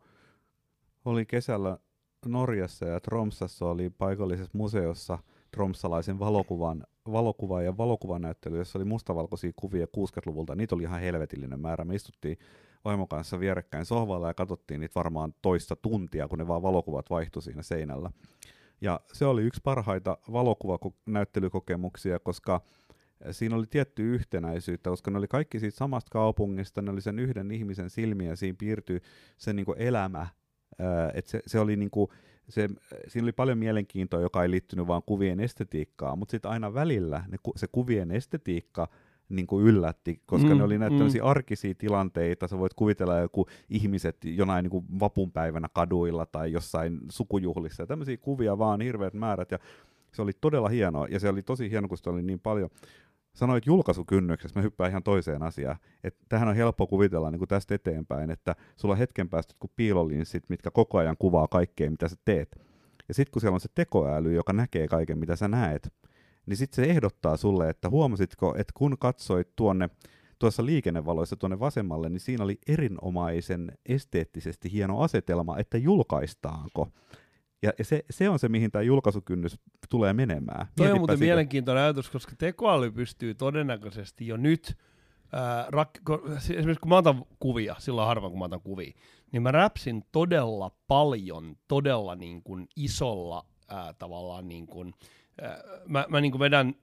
Oli 1.05 1.27
kesällä 1.27 1.79
Norjassa 2.27 2.87
ja 2.87 3.01
Tromsassa 3.01 3.67
oli 3.67 3.91
paikallisessa 3.91 4.59
museossa 4.59 5.19
tromsalaisen 5.51 6.19
valokuvan 6.19 6.87
valokuva- 7.07 7.62
ja 7.62 7.77
valokuvanäyttely, 7.77 8.59
jossa 8.59 8.79
oli 8.79 8.85
mustavalkoisia 8.85 9.53
kuvia 9.57 9.87
60-luvulta. 9.87 10.55
Niitä 10.55 10.75
oli 10.75 10.83
ihan 10.83 11.01
helvetillinen 11.01 11.61
määrä. 11.61 11.85
Me 11.85 11.95
istuttiin 11.95 12.38
vaimon 12.85 13.09
kanssa 13.09 13.41
vierekkäin 13.41 13.87
sohvalla 13.87 14.29
ja 14.29 14.35
katsottiin 14.35 14.81
niitä 14.81 14.95
varmaan 14.95 15.35
toista 15.43 15.77
tuntia, 15.77 16.29
kun 16.29 16.38
ne 16.38 16.49
vaan 16.49 16.62
valokuvat 16.62 17.11
vaihtui 17.11 17.43
siinä 17.43 17.62
seinällä. 17.62 18.11
Ja 18.81 19.01
se 19.12 19.25
oli 19.25 19.43
yksi 19.43 19.61
parhaita 19.65 20.19
valokuvanäyttelykokemuksia, 20.33 22.19
koska 22.19 22.61
siinä 23.31 23.57
oli 23.57 23.67
tietty 23.67 24.15
yhtenäisyyttä, 24.15 24.91
koska 24.91 25.11
ne 25.11 25.19
oli 25.19 25.29
kaikki 25.29 25.61
siitä 25.61 25.77
samasta 25.77 26.11
kaupungista, 26.11 26.83
ne 26.83 26.91
oli 26.91 27.01
sen 27.01 27.19
yhden 27.19 27.51
ihmisen 27.51 27.91
silmiä, 27.91 28.37
siinä 28.37 28.57
piirtyi 28.59 29.01
se 29.38 29.53
niin 29.53 29.67
elämä, 29.77 30.27
että 31.15 31.31
se, 31.31 31.41
se 31.47 31.61
oli 31.61 31.77
niin 31.77 31.91
kuin, 31.91 32.09
se, 32.48 32.68
siinä 33.09 33.24
oli 33.24 33.33
paljon 33.33 33.59
mielenkiintoa, 33.59 34.20
joka 34.20 34.42
ei 34.42 34.50
liittynyt 34.50 34.87
vain 34.87 35.02
kuvien 35.07 35.40
estetiikkaan, 35.40 36.18
mutta 36.18 36.31
sitten 36.31 36.50
aina 36.50 36.74
välillä 36.74 37.24
ne, 37.28 37.38
se 37.57 37.66
kuvien 37.72 38.11
estetiikka 38.11 38.88
niin 39.28 39.46
kuin 39.46 39.66
yllätti, 39.66 40.22
koska 40.26 40.48
mm, 40.48 40.57
ne 40.57 40.64
oli 40.64 40.78
näitä 40.78 40.96
mm. 40.96 41.11
arkisia 41.22 41.74
tilanteita, 41.74 42.48
sä 42.48 42.59
voit 42.59 42.74
kuvitella 42.74 43.18
joku 43.18 43.46
ihmiset 43.68 44.16
jonain 44.24 44.62
niin 44.62 44.70
kuin 44.70 44.85
vapunpäivänä 45.00 45.68
kaduilla 45.72 46.26
tai 46.26 46.52
jossain 46.52 47.00
sukujuhlissa, 47.09 47.83
ja 47.83 47.87
tämmöisiä 47.87 48.16
kuvia 48.16 48.59
vaan 48.59 48.81
hirveät 48.81 49.14
määrät, 49.14 49.50
ja 49.50 49.59
se 50.12 50.22
oli 50.22 50.33
todella 50.40 50.68
hienoa, 50.68 51.07
ja 51.11 51.20
se 51.20 51.28
oli 51.28 51.42
tosi 51.42 51.70
hieno, 51.70 51.88
kun 51.88 51.98
se 51.98 52.11
oli 52.11 52.22
niin 52.22 52.40
paljon 52.40 52.70
sanoit 53.35 53.66
julkaisukynnyksessä, 53.66 54.61
mä 54.61 54.62
hyppään 54.62 54.90
ihan 54.90 55.03
toiseen 55.03 55.42
asiaan, 55.42 55.77
että 56.05 56.25
tähän 56.29 56.49
on 56.49 56.57
helppo 56.57 56.87
kuvitella 56.87 57.31
niin 57.31 57.38
kuin 57.38 57.49
tästä 57.49 57.75
eteenpäin, 57.75 58.31
että 58.31 58.57
sulla 58.77 58.92
on 58.92 58.99
hetken 58.99 59.29
päästä 59.29 59.55
kun 59.59 59.71
piilolinssit, 59.77 60.45
mitkä 60.49 60.71
koko 60.71 60.99
ajan 60.99 61.16
kuvaa 61.18 61.49
kaikkea, 61.49 61.90
mitä 61.90 62.09
sä 62.09 62.16
teet. 62.25 62.61
Ja 63.09 63.14
sitten 63.14 63.33
kun 63.33 63.40
siellä 63.40 63.55
on 63.55 63.61
se 63.61 63.68
tekoäly, 63.75 64.35
joka 64.35 64.53
näkee 64.53 64.88
kaiken, 64.88 65.18
mitä 65.18 65.37
sä 65.37 65.49
näet, 65.49 65.95
niin 66.47 66.57
sitten 66.57 66.85
se 66.85 66.90
ehdottaa 66.90 67.37
sulle, 67.37 67.68
että 67.68 67.90
huomasitko, 67.90 68.55
että 68.59 68.73
kun 68.77 68.97
katsoit 68.99 69.49
tuonne 69.57 69.90
tuossa 70.38 70.66
liikennevaloissa 70.66 71.37
tuonne 71.37 71.61
vasemmalle, 71.61 72.09
niin 72.09 72.21
siinä 72.21 72.45
oli 72.45 72.59
erinomaisen 72.66 73.73
esteettisesti 73.87 74.73
hieno 74.73 75.01
asetelma, 75.01 75.59
että 75.59 75.79
julkaistaanko. 75.79 76.88
Ja 77.62 77.72
se, 77.83 78.05
se 78.11 78.29
on 78.29 78.38
se, 78.38 78.48
mihin 78.48 78.70
tämä 78.70 78.83
julkaisukynnys 78.83 79.59
tulee 79.88 80.12
menemään. 80.12 80.66
Toi 80.77 80.92
on 80.92 80.98
muuten 80.98 81.16
sitä. 81.16 81.25
mielenkiintoinen 81.25 81.85
ajatus, 81.85 82.11
koska 82.11 82.33
tekoäly 82.38 82.90
pystyy 82.90 83.35
todennäköisesti 83.35 84.27
jo 84.27 84.37
nyt, 84.37 84.79
ää, 85.33 85.66
rak- 85.66 86.33
esimerkiksi 86.37 86.81
kun 86.81 86.88
mä 86.88 86.96
otan 86.96 87.25
kuvia, 87.38 87.77
silloin 87.79 88.07
harvoin 88.09 88.31
kun 88.31 88.38
mä 88.38 88.44
otan 88.44 88.61
kuvia, 88.61 88.92
niin 89.33 89.42
mä 89.42 89.51
räpsin 89.51 90.05
todella 90.12 90.70
paljon, 90.88 91.57
todella 91.68 92.14
niin 92.14 92.42
kuin 92.42 92.68
isolla 92.77 93.46
ää, 93.68 93.94
tavallaan 93.98 94.48
niin 94.48 94.66
kuin, 94.66 94.94
mä, 95.88 96.07
mä 96.09 96.20
niin 96.20 96.33
kuin 96.33 96.40
vedän, 96.40 96.75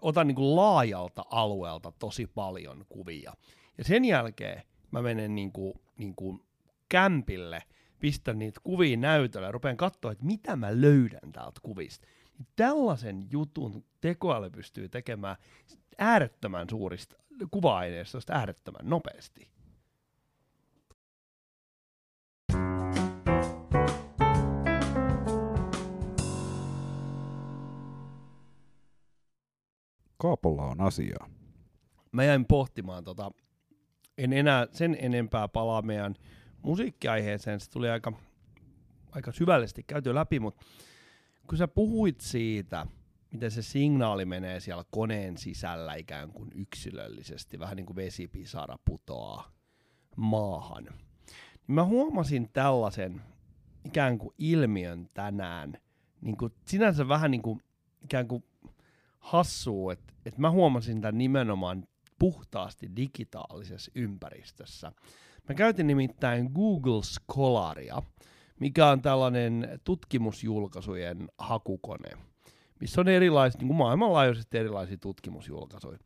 otan 0.00 0.26
niin 0.26 0.36
kuin 0.36 0.56
laajalta 0.56 1.24
alueelta 1.30 1.92
tosi 1.98 2.26
paljon 2.26 2.84
kuvia. 2.88 3.32
Ja 3.78 3.84
sen 3.84 4.04
jälkeen 4.04 4.62
mä 4.90 5.02
menen 5.02 5.34
niin 5.34 5.52
kuin, 5.52 5.74
niin 5.98 6.14
kuin 6.14 6.40
kämpille– 6.88 7.62
pistän 7.98 8.38
niitä 8.38 8.60
kuvia 8.64 8.96
näytölle 8.96 9.46
ja 9.46 9.52
rupean 9.52 9.76
katsoa, 9.76 10.12
että 10.12 10.24
mitä 10.24 10.56
mä 10.56 10.80
löydän 10.80 11.32
täältä 11.32 11.60
kuvista. 11.62 12.06
Niin 12.38 12.48
tällaisen 12.56 13.26
jutun 13.30 13.84
tekoäly 14.00 14.50
pystyy 14.50 14.88
tekemään 14.88 15.36
äärettömän 15.98 16.66
suurista 16.70 17.16
kuva-aineistosta 17.50 18.32
äärettömän 18.32 18.90
nopeasti. 18.90 19.48
Kaapolla 30.18 30.62
on 30.62 30.80
asiaa. 30.80 31.28
Mä 32.12 32.24
jäin 32.24 32.44
pohtimaan 32.44 33.04
tota, 33.04 33.30
en 34.18 34.32
enää 34.32 34.66
sen 34.72 34.96
enempää 35.00 35.48
palaa 35.48 35.82
meidän 35.82 36.14
musiikkiaiheeseen, 36.66 37.60
se 37.60 37.70
tuli 37.70 37.90
aika, 37.90 38.12
aika 39.10 39.32
syvällisesti 39.32 39.82
käyty 39.82 40.14
läpi, 40.14 40.40
mutta 40.40 40.66
kun 41.46 41.58
sä 41.58 41.68
puhuit 41.68 42.20
siitä, 42.20 42.86
miten 43.30 43.50
se 43.50 43.62
signaali 43.62 44.24
menee 44.24 44.60
siellä 44.60 44.84
koneen 44.90 45.38
sisällä 45.38 45.94
ikään 45.94 46.32
kuin 46.32 46.50
yksilöllisesti, 46.54 47.58
vähän 47.58 47.76
niin 47.76 47.86
kuin 47.86 47.96
vesipisara 47.96 48.78
putoaa 48.84 49.52
maahan, 50.16 50.84
niin 50.84 51.74
mä 51.74 51.84
huomasin 51.84 52.48
tällaisen 52.52 53.22
ikään 53.84 54.18
kuin 54.18 54.34
ilmiön 54.38 55.08
tänään. 55.14 55.78
Niin 56.20 56.36
kuin 56.36 56.52
sinänsä 56.64 57.08
vähän 57.08 57.30
niin 57.30 57.42
kuin 57.42 57.60
ikään 58.04 58.28
kuin 58.28 58.44
hassuu, 59.18 59.90
että, 59.90 60.12
että 60.24 60.40
mä 60.40 60.50
huomasin 60.50 61.00
tämän 61.00 61.18
nimenomaan 61.18 61.88
puhtaasti 62.18 62.96
digitaalisessa 62.96 63.90
ympäristössä. 63.94 64.92
Mä 65.48 65.54
käytin 65.54 65.86
nimittäin 65.86 66.50
Google 66.54 67.02
Scholaria, 67.02 68.02
mikä 68.60 68.86
on 68.88 69.02
tällainen 69.02 69.80
tutkimusjulkaisujen 69.84 71.28
hakukone, 71.38 72.10
missä 72.80 73.00
on 73.00 73.08
erilaisia, 73.08 73.58
niin 73.58 73.68
kuin 73.68 73.76
maailmanlaajuisesti 73.76 74.58
erilaisia 74.58 74.96
tutkimusjulkaisuja. 74.98 75.98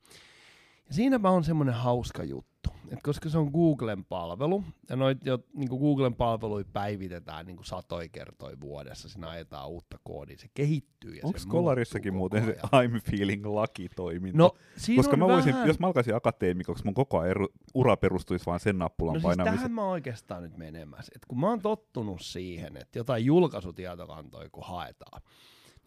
Ja 0.89 0.95
siinäpä 0.95 1.31
on 1.31 1.45
semmoinen 1.45 1.75
hauska 1.75 2.25
juttu, 2.25 2.50
että 2.69 3.03
koska 3.03 3.29
se 3.29 3.39
on 3.39 3.51
Googlen 3.53 4.05
palvelu, 4.05 4.65
ja 4.89 4.97
noit 4.97 5.19
jo 5.25 5.39
niin 5.55 5.69
kuin 5.69 5.81
Googlen 5.81 6.15
palveluja 6.15 6.65
päivitetään 6.73 7.47
niin 7.47 7.57
kuin 7.57 7.67
satoi 7.67 8.09
kertoi 8.09 8.61
vuodessa, 8.61 9.09
siinä 9.09 9.29
ajetaan 9.29 9.69
uutta 9.69 9.99
koodia, 10.05 10.39
se 10.39 10.49
kehittyy 10.55 11.15
ja 11.15 11.21
Onko 11.25 11.39
Skolarissakin 11.39 12.15
muuten 12.15 12.45
se 12.45 12.53
I'm 12.67 13.01
feeling 13.11 13.47
lucky 13.47 13.89
toiminto? 13.97 14.39
No, 14.39 14.53
Koska 14.97 15.17
mä 15.17 15.27
voisin, 15.27 15.53
vähän... 15.53 15.69
jos 15.69 15.79
mä 15.79 15.87
alkaisin 15.87 16.15
akateemikoksi, 16.15 16.85
mun 16.85 16.95
koko 16.95 17.25
eru, 17.25 17.49
ura 17.75 17.97
perustuisi 17.97 18.47
vaan 18.47 18.61
sen 18.61 18.79
nappulan 18.79 19.15
No 19.15 19.21
siis 19.21 19.25
painamiseen. 19.25 19.57
tähän 19.57 19.73
mä 19.73 19.89
oikeastaan 19.89 20.43
nyt 20.43 20.57
menemässä. 20.57 21.13
Et 21.17 21.27
kun 21.29 21.41
mä 21.41 21.49
oon 21.49 21.63
tottunut 21.63 22.21
siihen, 22.21 22.77
että 22.77 22.99
jotain 22.99 23.25
julkaisutietokantoja 23.25 24.49
kun 24.53 24.65
haetaan, 24.67 25.23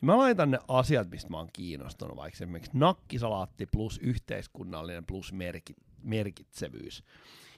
niin 0.02 0.06
mä 0.06 0.18
laitan 0.18 0.52
ne 0.52 0.60
asiat, 0.68 1.10
mistä 1.10 1.30
mä 1.30 1.38
oon 1.38 1.50
kiinnostunut, 1.54 2.18
vaikka 2.18 2.36
esimerkiksi 2.36 2.72
nakkisalaatti 2.74 3.66
plus 3.66 4.00
yhteiskunnallinen 4.04 5.06
plus 5.06 5.34
merkit, 5.34 5.78
merkitsevyys. 6.04 7.04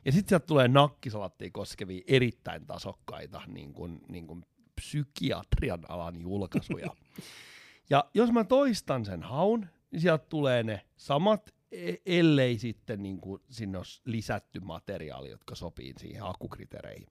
Ja 0.06 0.12
sitten 0.12 0.30
sieltä 0.30 0.46
tulee 0.46 0.68
nakkisalaattia 0.68 1.50
koskevia 1.54 2.04
erittäin 2.08 2.66
tasokkaita 2.66 3.42
niin 3.48 3.74
kuin, 3.74 4.02
niin 4.10 4.28
kuin 4.28 4.46
psykiatrian 4.76 5.86
alan 5.90 6.22
julkaisuja. 6.22 6.96
ja 7.90 8.10
jos 8.14 8.32
mä 8.32 8.44
toistan 8.44 9.06
sen 9.06 9.24
haun, 9.24 9.68
niin 9.92 10.02
sieltä 10.02 10.26
tulee 10.30 10.64
ne 10.64 10.86
samat, 10.98 11.54
e- 11.72 11.96
ellei 12.06 12.58
sitten 12.58 13.04
niin 13.04 13.22
kuin 13.22 13.42
sinne 13.50 13.78
olisi 13.78 14.02
lisätty 14.06 14.60
materiaali, 14.60 15.30
jotka 15.30 15.56
sopii 15.56 15.94
siihen 16.00 16.24
hakukriteereihin. 16.24 17.08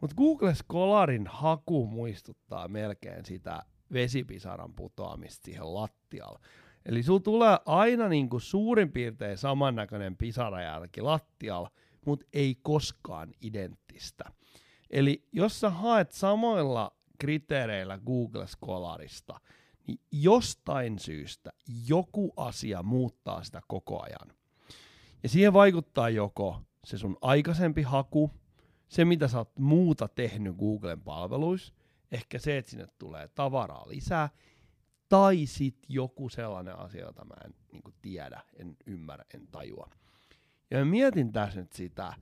Mutta 0.00 0.16
Google 0.16 0.54
Scholarin 0.54 1.26
haku 1.26 1.86
muistuttaa 1.86 2.68
melkein 2.68 3.24
sitä 3.24 3.62
vesipisaran 3.92 4.74
putoamista 4.74 5.44
siihen 5.44 5.74
lattialle. 5.74 6.38
Eli 6.86 7.02
sulla 7.02 7.20
tulee 7.20 7.58
aina 7.66 8.08
niin 8.08 8.28
kuin 8.28 8.40
suurin 8.40 8.92
piirtein 8.92 9.38
samannäköinen 9.38 10.16
pisarajälki 10.16 11.00
lattialla, 11.00 11.70
mutta 12.06 12.26
ei 12.32 12.56
koskaan 12.62 13.34
identtistä. 13.40 14.24
Eli 14.90 15.24
jos 15.32 15.60
sä 15.60 15.70
haet 15.70 16.12
samoilla 16.12 16.96
kriteereillä 17.18 17.98
Google 17.98 18.46
Scholarista, 18.46 19.40
niin 19.86 20.00
jostain 20.12 20.98
syystä 20.98 21.52
joku 21.86 22.32
asia 22.36 22.82
muuttaa 22.82 23.42
sitä 23.42 23.60
koko 23.68 24.02
ajan. 24.02 24.36
Ja 25.22 25.28
siihen 25.28 25.52
vaikuttaa 25.52 26.08
joko 26.08 26.60
se 26.84 26.98
sun 26.98 27.16
aikaisempi 27.20 27.82
haku, 27.82 28.30
se 28.88 29.04
mitä 29.04 29.28
sä 29.28 29.38
oot 29.38 29.58
muuta 29.58 30.08
tehnyt 30.08 30.56
Googlen 30.56 31.00
palveluissa, 31.00 31.74
ehkä 32.12 32.38
se, 32.38 32.58
että 32.58 32.70
sinne 32.70 32.86
tulee 32.98 33.28
tavaraa 33.28 33.88
lisää, 33.88 34.28
tai 35.08 35.46
sitten 35.46 35.86
joku 35.88 36.28
sellainen 36.28 36.78
asia, 36.78 37.04
jota 37.04 37.24
mä 37.24 37.34
en 37.44 37.54
niin 37.72 37.94
tiedä, 38.02 38.42
en 38.56 38.76
ymmärrä, 38.86 39.24
en 39.34 39.46
tajua. 39.46 39.90
Ja 40.70 40.78
mä 40.78 40.84
mietin 40.84 41.32
tässä 41.32 41.60
nyt 41.60 41.72
sitä, 41.72 42.12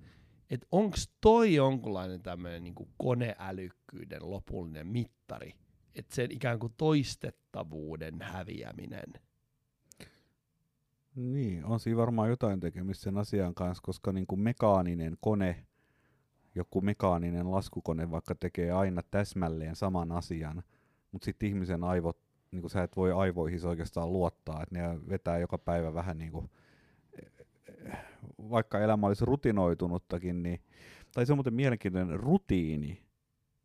että 0.51 0.67
onko 0.73 0.97
toi 1.21 1.55
jonkunlainen 1.55 2.23
tämmöinen 2.23 2.65
niin 2.65 2.75
koneälykkyyden 2.97 4.31
lopullinen 4.31 4.87
mittari, 4.87 5.53
että 5.95 6.15
sen 6.15 6.33
ikään 6.33 6.59
kuin 6.59 6.75
toistettavuuden 6.77 8.23
häviäminen. 8.23 9.13
Niin, 11.15 11.65
on 11.65 11.81
siinä 11.81 11.97
varmaan 11.97 12.29
jotain 12.29 12.61
tekemistä 12.61 13.05
sen 13.05 13.19
asian 13.19 13.55
kanssa, 13.55 13.83
koska 13.83 14.13
niin 14.13 14.27
kuin 14.27 14.41
mekaaninen 14.41 15.17
kone, 15.21 15.67
joku 16.55 16.81
mekaaninen 16.81 17.51
laskukone 17.51 18.11
vaikka 18.11 18.35
tekee 18.35 18.73
aina 18.73 19.03
täsmälleen 19.11 19.77
saman 19.77 20.13
asian, 20.13 20.63
mutta 21.13 21.25
sitten 21.25 21.49
ihmisen 21.49 21.85
aivot, 21.85 22.26
niin 22.51 22.61
kuin 22.61 22.71
sä 22.71 22.83
et 22.83 22.97
voi 22.97 23.13
aivoihin 23.13 23.67
oikeastaan 23.67 24.13
luottaa, 24.13 24.63
että 24.63 24.79
ne 24.79 25.09
vetää 25.09 25.39
joka 25.39 25.59
päivä 25.59 25.95
vähän 25.95 26.19
niin 26.19 26.33
kuin, 26.33 26.51
vaikka 28.51 28.81
elämä 28.81 29.07
olisi 29.07 29.25
rutinoitunuttakin, 29.25 30.43
niin, 30.43 30.61
tai 31.15 31.27
se 31.27 31.33
on 31.33 31.37
muuten 31.37 31.55
mielenkiintoinen 31.55 32.21
rutiini. 32.21 33.03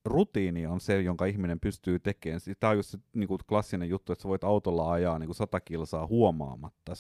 Rutiini 0.06 0.66
on 0.66 0.80
se, 0.80 1.02
jonka 1.02 1.26
ihminen 1.26 1.60
pystyy 1.60 2.00
tekemään. 2.00 2.42
Tämä 2.60 2.72
on 2.72 2.78
just 2.78 2.90
se 2.90 2.98
niin 3.14 3.28
kuin 3.28 3.40
klassinen 3.50 3.90
juttu, 3.90 4.12
että 4.12 4.22
sä 4.22 4.30
voit 4.30 4.44
autolla 4.44 4.92
ajaa 4.92 5.20
niin 5.20 5.28
kuin 5.28 5.36
sata 5.36 5.60
kilsaa 5.60 6.08
huomaamatta. 6.08 6.94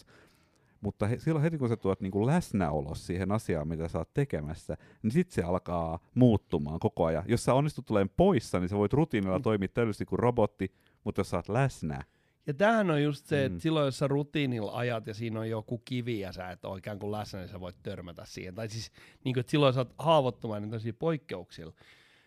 Mutta 0.81 1.07
he, 1.07 1.19
silloin 1.19 1.43
heti 1.43 1.57
kun 1.57 1.69
sä 1.69 1.77
tuot 1.77 2.01
niin 2.01 2.11
kuin 2.11 2.25
läsnäolo 2.25 2.95
siihen 2.95 3.31
asiaan, 3.31 3.67
mitä 3.67 3.87
sä 3.87 3.97
oot 3.97 4.13
tekemässä, 4.13 4.77
niin 5.03 5.11
sitten 5.11 5.35
se 5.35 5.41
alkaa 5.41 5.99
muuttumaan 6.15 6.79
koko 6.79 7.05
ajan. 7.05 7.23
Jos 7.27 7.43
sä 7.43 7.53
onnistut 7.53 7.85
tulemaan 7.85 8.13
poissa, 8.17 8.59
niin 8.59 8.69
sä 8.69 8.77
voit 8.77 8.93
rutiinilla 8.93 9.39
toimia 9.39 9.67
täydellisesti 9.67 10.05
kuin 10.05 10.19
robotti, 10.19 10.71
mutta 11.03 11.19
jos 11.21 11.29
sä 11.29 11.37
oot 11.37 11.49
läsnä, 11.49 12.03
Ja 12.47 12.53
tämähän 12.53 12.91
on 12.91 13.03
just 13.03 13.25
se, 13.25 13.39
Mm. 13.39 13.45
että 13.45 13.59
silloin 13.63 13.85
jos 13.85 13.97
sä 13.97 14.07
rutiinilla 14.07 14.77
ajat 14.77 15.07
ja 15.07 15.13
siinä 15.13 15.39
on 15.39 15.49
joku 15.49 15.77
kivi 15.77 16.19
ja 16.19 16.31
sä 16.31 16.49
et 16.51 16.65
ole 16.65 16.77
ikään 16.77 16.99
kuin 16.99 17.11
läsnä, 17.11 17.39
niin 17.39 17.49
sä 17.49 17.59
voit 17.59 17.75
törmätä 17.83 18.25
siihen. 18.25 18.55
Tai 18.55 18.69
siis 18.69 18.91
niin 19.23 19.33
kuin, 19.33 19.41
että 19.41 19.51
silloin 19.51 19.73
sä 19.73 19.79
oot 19.79 19.93
haavoittuvainen 19.97 20.69
tosi 20.69 20.93
poikkeuksilla. 20.93 21.73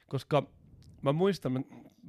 Koska 0.08 0.46
mä 1.02 1.12
muistan, 1.12 1.52
mä 1.52 1.60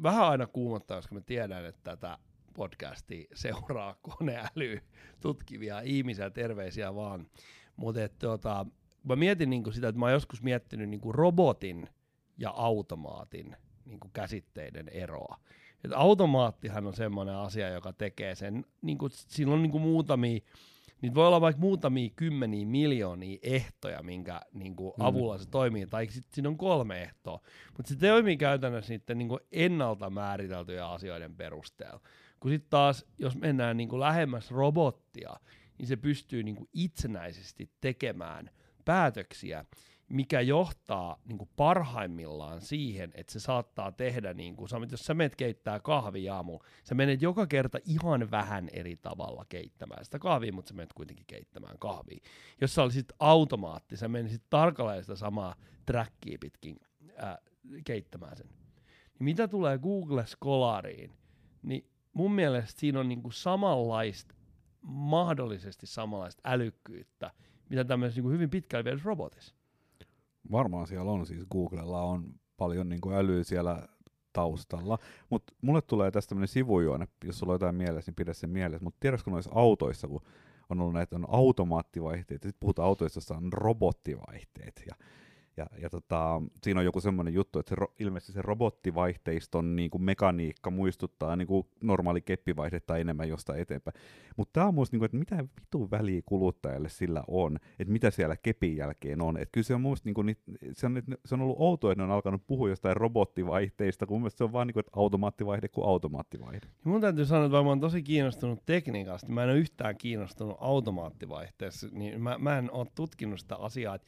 vähän 0.03 0.25
aina 0.25 0.47
kuumottaa, 0.47 0.97
koska 0.97 1.15
mä 1.15 1.21
tiedän, 1.21 1.65
että 1.65 1.81
tätä 1.83 2.17
podcastia 2.53 3.25
seuraa 3.33 3.95
koneäly 4.17 4.79
tutkivia 5.21 5.81
ihmisiä, 5.81 6.29
terveisiä 6.29 6.95
vaan. 6.95 7.27
Mutta 7.75 7.99
tota, 8.19 8.65
mä 9.03 9.15
mietin 9.15 9.49
niinku 9.49 9.71
sitä, 9.71 9.87
että 9.87 9.99
mä 9.99 10.05
oon 10.05 10.13
joskus 10.13 10.41
miettinyt 10.41 10.89
niinku 10.89 11.11
robotin 11.11 11.87
ja 12.37 12.49
automaatin 12.49 13.55
niinku 13.85 14.09
käsitteiden 14.13 14.89
eroa. 14.89 15.39
Et 15.85 15.91
automaattihan 15.93 16.87
on 16.87 16.93
semmoinen 16.93 17.35
asia, 17.35 17.69
joka 17.69 17.93
tekee 17.93 18.35
sen, 18.35 18.65
niinku, 18.81 19.09
sillä 19.11 19.53
on 19.53 19.61
niinku 19.61 19.79
muutamia, 19.79 20.39
niitä 21.01 21.15
voi 21.15 21.27
olla 21.27 21.41
vaikka 21.41 21.59
muutamia 21.61 22.09
kymmeniä 22.15 22.65
miljoonia 22.65 23.39
ehtoja, 23.41 24.03
minkä 24.03 24.41
niinku, 24.53 24.93
Mm. 24.97 25.05
avulla 25.05 25.37
se 25.37 25.49
toimii, 25.49 25.87
tai 25.87 26.07
sitten 26.07 26.33
siinä 26.33 26.49
on 26.49 26.57
kolme 26.57 27.01
ehtoa. 27.01 27.39
Mutta 27.77 27.89
se 27.89 27.95
toimii 27.95 28.37
käytännössä 28.37 28.93
niiden 28.93 29.17
niinku, 29.17 29.39
ennalta 29.51 30.09
määriteltyjä 30.09 30.87
asioiden 30.87 31.35
perusteella. 31.35 32.01
Kun 32.39 32.51
sitten 32.51 32.69
taas, 32.69 33.05
jos 33.17 33.35
mennään 33.35 33.77
niinku, 33.77 33.99
lähemmäs 33.99 34.51
robottia, 34.51 35.33
niin 35.77 35.87
se 35.87 35.95
pystyy 35.95 36.43
niinku, 36.43 36.69
itsenäisesti 36.73 37.69
tekemään 37.81 38.49
päätöksiä, 38.85 39.65
mikä 40.09 40.41
johtaa 40.41 41.17
niin 41.25 41.37
kuin 41.37 41.49
parhaimmillaan 41.55 42.61
siihen, 42.61 43.11
että 43.13 43.33
se 43.33 43.39
saattaa 43.39 43.91
tehdä, 43.91 44.33
niin 44.33 44.55
kuin, 44.55 44.69
jos 44.91 45.05
sä 45.05 45.13
menet 45.13 45.35
keittää 45.35 45.79
kahvia 45.79 46.35
aamulla, 46.35 46.65
sä 46.83 46.95
menet 46.95 47.21
joka 47.21 47.47
kerta 47.47 47.77
ihan 47.85 48.31
vähän 48.31 48.69
eri 48.73 48.95
tavalla 48.95 49.45
keittämään 49.49 50.05
sitä 50.05 50.19
kahvia, 50.19 50.53
mutta 50.53 50.69
sä 50.69 50.75
menet 50.75 50.93
kuitenkin 50.93 51.25
keittämään 51.27 51.79
kahvia. 51.79 52.19
Jos 52.61 52.75
sä 52.75 52.83
olisit 52.83 53.13
automaatti, 53.19 53.97
sä 53.97 54.07
menisit 54.07 54.43
tarkalleen 54.49 55.03
sitä 55.03 55.15
samaa 55.15 55.55
trackia 55.85 56.37
pitkin 56.41 56.79
ää, 57.17 57.37
keittämään 57.85 58.37
sen. 58.37 58.49
Niin 59.19 59.25
mitä 59.25 59.47
tulee 59.47 59.77
Google 59.77 60.25
Scholariin, 60.25 61.13
niin 61.61 61.89
mun 62.13 62.31
mielestä 62.31 62.79
siinä 62.79 62.99
on 62.99 63.09
niin 63.09 63.21
kuin 63.21 63.33
samanlaista, 63.33 64.35
mahdollisesti 64.81 65.87
samanlaista 65.87 66.41
älykkyyttä, 66.45 67.31
mitä 67.69 67.83
tämmöisessä 67.83 68.21
niin 68.21 68.31
hyvin 68.31 68.49
pitkälle 68.49 68.83
viedyssä 68.83 69.05
robotissa. 69.05 69.55
Varmaan 70.51 70.87
siellä 70.87 71.11
on 71.11 71.25
siis 71.25 71.45
Googlella 71.51 72.01
on 72.01 72.33
paljon 72.57 72.89
niin 72.89 73.01
kuin 73.01 73.15
älyä 73.15 73.43
siellä 73.43 73.87
taustalla. 74.33 74.97
Mutta 75.29 75.53
mulle 75.61 75.81
tulee 75.81 76.11
tästä 76.11 76.29
tämmöinen 76.29 76.47
sivujuone, 76.47 77.07
jos 77.23 77.39
sulla 77.39 77.53
on 77.53 77.55
jotain 77.55 77.75
mielessä, 77.75 78.09
niin 78.09 78.15
pidä 78.15 78.33
sen 78.33 78.49
mielessä. 78.49 78.83
Mutta 78.83 78.97
tiedätkö 78.99 79.31
noissa 79.31 79.51
autoissa, 79.53 80.07
kun 80.07 80.21
on 80.69 80.81
ollut 80.81 80.93
näitä 80.93 81.15
on 81.15 81.25
automaattivaihteet, 81.29 82.43
ja 82.43 82.49
sitten 82.49 82.59
puhutaan 82.59 82.87
autoista, 82.87 83.17
joissa 83.17 83.35
on 83.35 83.53
robottivaihteet. 83.53 84.83
Ja, 84.87 84.95
ja, 85.57 85.67
ja 85.81 85.89
tota, 85.89 86.41
siinä 86.63 86.79
on 86.79 86.85
joku 86.85 87.01
semmoinen 87.01 87.33
juttu, 87.33 87.59
että 87.59 87.69
se 87.69 87.75
ro, 87.75 87.93
ilmeisesti 87.99 88.33
se 88.33 88.41
robottivaihteiston 88.41 89.75
niin 89.75 89.89
kuin 89.89 90.03
mekaniikka 90.03 90.71
muistuttaa 90.71 91.35
niin 91.35 91.47
kuin 91.47 91.67
normaali 91.81 92.21
keppivaihde 92.21 92.79
tai 92.79 93.01
enemmän 93.01 93.29
jostain 93.29 93.59
eteenpäin. 93.59 93.95
Mutta 94.37 94.53
tämä 94.53 94.67
on 94.67 94.73
musta, 94.73 94.93
niin 94.93 94.99
kuin, 94.99 95.05
että 95.05 95.17
mitä 95.17 95.45
vitun 95.61 95.91
väliä 95.91 96.21
kuluttajalle 96.25 96.89
sillä 96.89 97.23
on, 97.27 97.57
että 97.79 97.93
mitä 97.93 98.11
siellä 98.11 98.37
kepin 98.37 98.77
jälkeen 98.77 99.21
on. 99.21 99.37
Että 99.37 99.51
kyllä 99.51 99.65
se 99.65 99.75
on 99.75 99.81
musta, 99.81 100.07
niin 100.07 100.13
kuin, 100.13 100.37
se, 100.73 100.85
on, 100.85 101.03
se 101.25 101.35
on 101.35 101.41
ollut 101.41 101.57
outoa, 101.59 101.91
että 101.91 102.01
ne 102.01 102.05
on 102.05 102.15
alkanut 102.15 102.47
puhua 102.47 102.69
jostain 102.69 102.97
robottivaihteista, 102.97 104.05
kun 104.05 104.21
mun 104.21 104.31
se 104.31 104.43
on 104.43 104.53
vaan 104.53 104.67
niin 104.67 104.73
kuin, 104.73 104.81
että 104.81 104.99
automaattivaihde 104.99 105.67
kuin 105.67 105.87
automaattivaihde. 105.87 106.67
Mun 106.83 107.01
täytyy 107.01 107.25
sanoa, 107.25 107.45
että 107.45 107.63
mä 107.63 107.69
oon 107.69 107.79
tosi 107.79 108.03
kiinnostunut 108.03 108.65
tekniikasta, 108.65 109.31
mä 109.31 109.43
en 109.43 109.49
ole 109.49 109.57
yhtään 109.57 109.97
kiinnostunut 109.97 110.57
automaattivaihteessa, 110.59 111.87
niin 111.91 112.21
mä, 112.21 112.37
mä 112.37 112.57
en 112.57 112.71
ole 112.71 112.87
tutkinut 112.95 113.39
sitä 113.39 113.55
asiaa, 113.55 113.95
että 113.95 114.07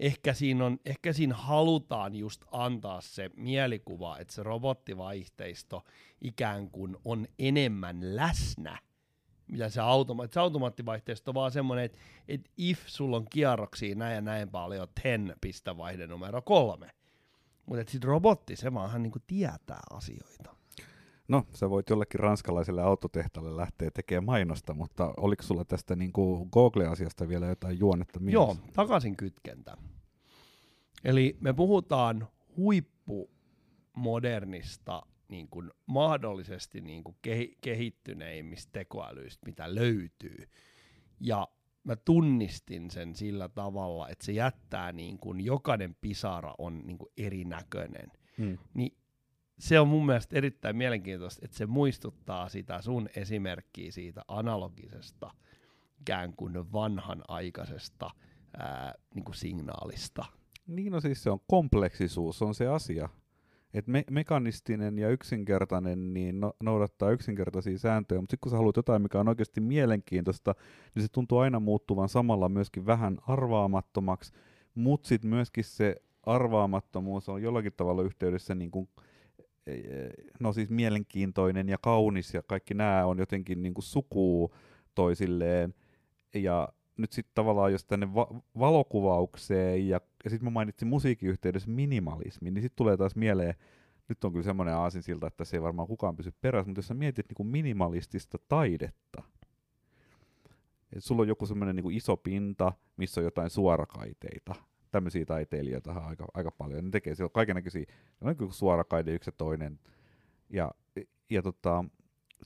ehkä 0.00 0.34
siinä, 0.34 0.66
on, 0.66 0.78
ehkä 0.84 1.12
siinä 1.12 1.34
halutaan 1.34 2.14
just 2.14 2.44
antaa 2.52 3.00
se 3.00 3.30
mielikuva, 3.36 4.18
että 4.18 4.34
se 4.34 4.42
robottivaihteisto 4.42 5.84
ikään 6.20 6.70
kuin 6.70 6.96
on 7.04 7.26
enemmän 7.38 8.16
läsnä, 8.16 8.78
mitä 9.48 9.68
se, 9.68 9.80
automa- 9.80 10.28
se 10.32 10.40
automaattivaihteisto 10.40 11.30
on 11.30 11.34
vaan 11.34 11.52
semmoinen, 11.52 11.84
että, 11.84 11.98
että 12.28 12.50
if 12.56 12.86
sulla 12.86 13.16
on 13.16 13.26
kierroksia 13.30 13.94
näin 13.94 14.14
ja 14.14 14.20
näin 14.20 14.48
paljon, 14.48 14.88
ten 15.02 15.36
pistä 15.40 15.76
vaihde 15.76 16.06
numero 16.06 16.42
kolme. 16.42 16.90
Mutta 17.66 17.90
sitten 17.90 18.08
robotti, 18.08 18.56
se 18.56 18.74
vaan 18.74 19.02
niinku 19.02 19.18
tietää 19.26 19.80
asioita. 19.90 20.59
No, 21.30 21.46
sä 21.54 21.70
voit 21.70 21.90
jollekin 21.90 22.20
ranskalaiselle 22.20 22.82
autotehtaalle 22.82 23.56
lähteä 23.56 23.90
tekemään 23.90 24.24
mainosta, 24.24 24.74
mutta 24.74 25.14
oliko 25.16 25.42
sulla 25.42 25.64
tästä 25.64 25.96
niin 25.96 26.12
kuin 26.12 26.48
Google-asiasta 26.52 27.28
vielä 27.28 27.46
jotain 27.46 27.78
juonetta 27.78 28.20
mielessä? 28.20 28.52
Joo, 28.52 28.56
takaisin 28.72 29.16
kytkentä. 29.16 29.76
Eli 31.04 31.36
me 31.40 31.52
puhutaan 31.52 32.28
huippumodernista 32.56 35.02
niin 35.28 35.48
kuin 35.48 35.70
mahdollisesti 35.86 36.80
niin 36.80 37.04
kuin 37.04 37.16
kehi- 37.22 37.56
kehittyneimmistä 37.60 38.70
tekoälyistä, 38.72 39.46
mitä 39.46 39.74
löytyy. 39.74 40.48
Ja 41.20 41.48
mä 41.84 41.96
tunnistin 41.96 42.90
sen 42.90 43.14
sillä 43.14 43.48
tavalla, 43.48 44.08
että 44.08 44.24
se 44.24 44.32
jättää 44.32 44.92
niin 44.92 45.18
kuin 45.18 45.40
jokainen 45.40 45.96
pisara 46.00 46.54
on 46.58 46.86
niin 46.86 46.98
kuin 46.98 47.12
erinäköinen. 47.16 48.12
Hmm. 48.38 48.58
Niin 48.74 48.99
se 49.60 49.80
on 49.80 49.88
mun 49.88 50.06
mielestä 50.06 50.36
erittäin 50.36 50.76
mielenkiintoista, 50.76 51.44
että 51.44 51.56
se 51.56 51.66
muistuttaa 51.66 52.48
sitä 52.48 52.82
sun 52.82 53.08
esimerkkiä 53.16 53.92
siitä 53.92 54.22
analogisesta 54.28 55.30
ikään 56.00 56.32
kuin 56.32 56.72
vanhanaikaisesta 56.72 58.10
ää, 58.58 58.94
niin 59.14 59.24
kuin 59.24 59.34
signaalista. 59.34 60.24
Niin 60.66 60.92
no 60.92 61.00
siis 61.00 61.22
se 61.22 61.30
on 61.30 61.40
kompleksisuus, 61.46 62.42
on 62.42 62.54
se 62.54 62.66
asia. 62.66 63.08
Et 63.74 63.86
me- 63.86 64.04
mekanistinen 64.10 64.98
ja 64.98 65.08
yksinkertainen 65.08 66.14
niin 66.14 66.40
no- 66.40 66.52
noudattaa 66.62 67.10
yksinkertaisia 67.10 67.78
sääntöjä, 67.78 68.20
mutta 68.20 68.32
sitten 68.32 68.42
kun 68.42 68.50
sä 68.50 68.56
haluat 68.56 68.76
jotain, 68.76 69.02
mikä 69.02 69.20
on 69.20 69.28
oikeasti 69.28 69.60
mielenkiintoista, 69.60 70.54
niin 70.94 71.02
se 71.02 71.08
tuntuu 71.12 71.38
aina 71.38 71.60
muuttuvan 71.60 72.08
samalla 72.08 72.48
myöskin 72.48 72.86
vähän 72.86 73.18
arvaamattomaksi, 73.26 74.32
mutta 74.74 75.08
sitten 75.08 75.30
myöskin 75.30 75.64
se 75.64 75.96
arvaamattomuus 76.22 77.28
on 77.28 77.42
jollakin 77.42 77.72
tavalla 77.76 78.02
yhteydessä 78.02 78.54
niin 78.54 78.70
kuin, 78.70 78.88
no 80.40 80.52
siis 80.52 80.70
mielenkiintoinen 80.70 81.68
ja 81.68 81.78
kaunis 81.78 82.34
ja 82.34 82.42
kaikki 82.42 82.74
nämä 82.74 83.06
on 83.06 83.18
jotenkin 83.18 83.62
niin 83.62 83.74
kuin 83.74 83.84
sukuu 83.84 84.54
toisilleen. 84.94 85.74
Ja 86.34 86.68
nyt 86.96 87.12
sitten 87.12 87.34
tavallaan 87.34 87.72
jos 87.72 87.84
tänne 87.84 88.14
va- 88.14 88.40
valokuvaukseen 88.58 89.88
ja, 89.88 90.00
ja 90.24 90.30
sitten 90.30 90.44
mä 90.44 90.50
mainitsin 90.50 90.88
musiikin 90.88 91.28
yhteydessä 91.28 91.70
minimalismi, 91.70 92.50
niin 92.50 92.62
sitten 92.62 92.76
tulee 92.76 92.96
taas 92.96 93.16
mieleen, 93.16 93.54
nyt 94.08 94.24
on 94.24 94.32
kyllä 94.32 94.44
semmoinen 94.44 94.74
aasinsilta, 94.74 95.26
että 95.26 95.44
se 95.44 95.56
ei 95.56 95.62
varmaan 95.62 95.88
kukaan 95.88 96.16
pysy 96.16 96.34
perässä, 96.40 96.68
mutta 96.68 96.78
jos 96.78 96.88
sä 96.88 96.94
mietit 96.94 97.28
niin 97.28 97.36
kuin 97.36 97.46
minimalistista 97.46 98.38
taidetta, 98.48 99.22
että 100.92 101.00
sulla 101.00 101.22
on 101.22 101.28
joku 101.28 101.46
semmoinen 101.46 101.76
niin 101.76 101.92
iso 101.92 102.16
pinta, 102.16 102.72
missä 102.96 103.20
on 103.20 103.24
jotain 103.24 103.50
suorakaiteita, 103.50 104.54
tämmöisiä 104.90 105.24
taiteilijoita 105.24 105.92
aika, 105.92 106.26
aika 106.34 106.50
paljon, 106.50 106.84
ne 106.84 106.90
tekee 106.90 107.14
siellä 107.14 107.30
kaikenlaisia, 107.30 107.84
on 108.20 108.36
niin 108.38 108.52
suorakaide 108.52 109.12
yksi 109.14 109.28
ja 109.28 109.32
toinen, 109.32 109.78
ja, 110.50 110.70
ja 111.30 111.42
tota, 111.42 111.84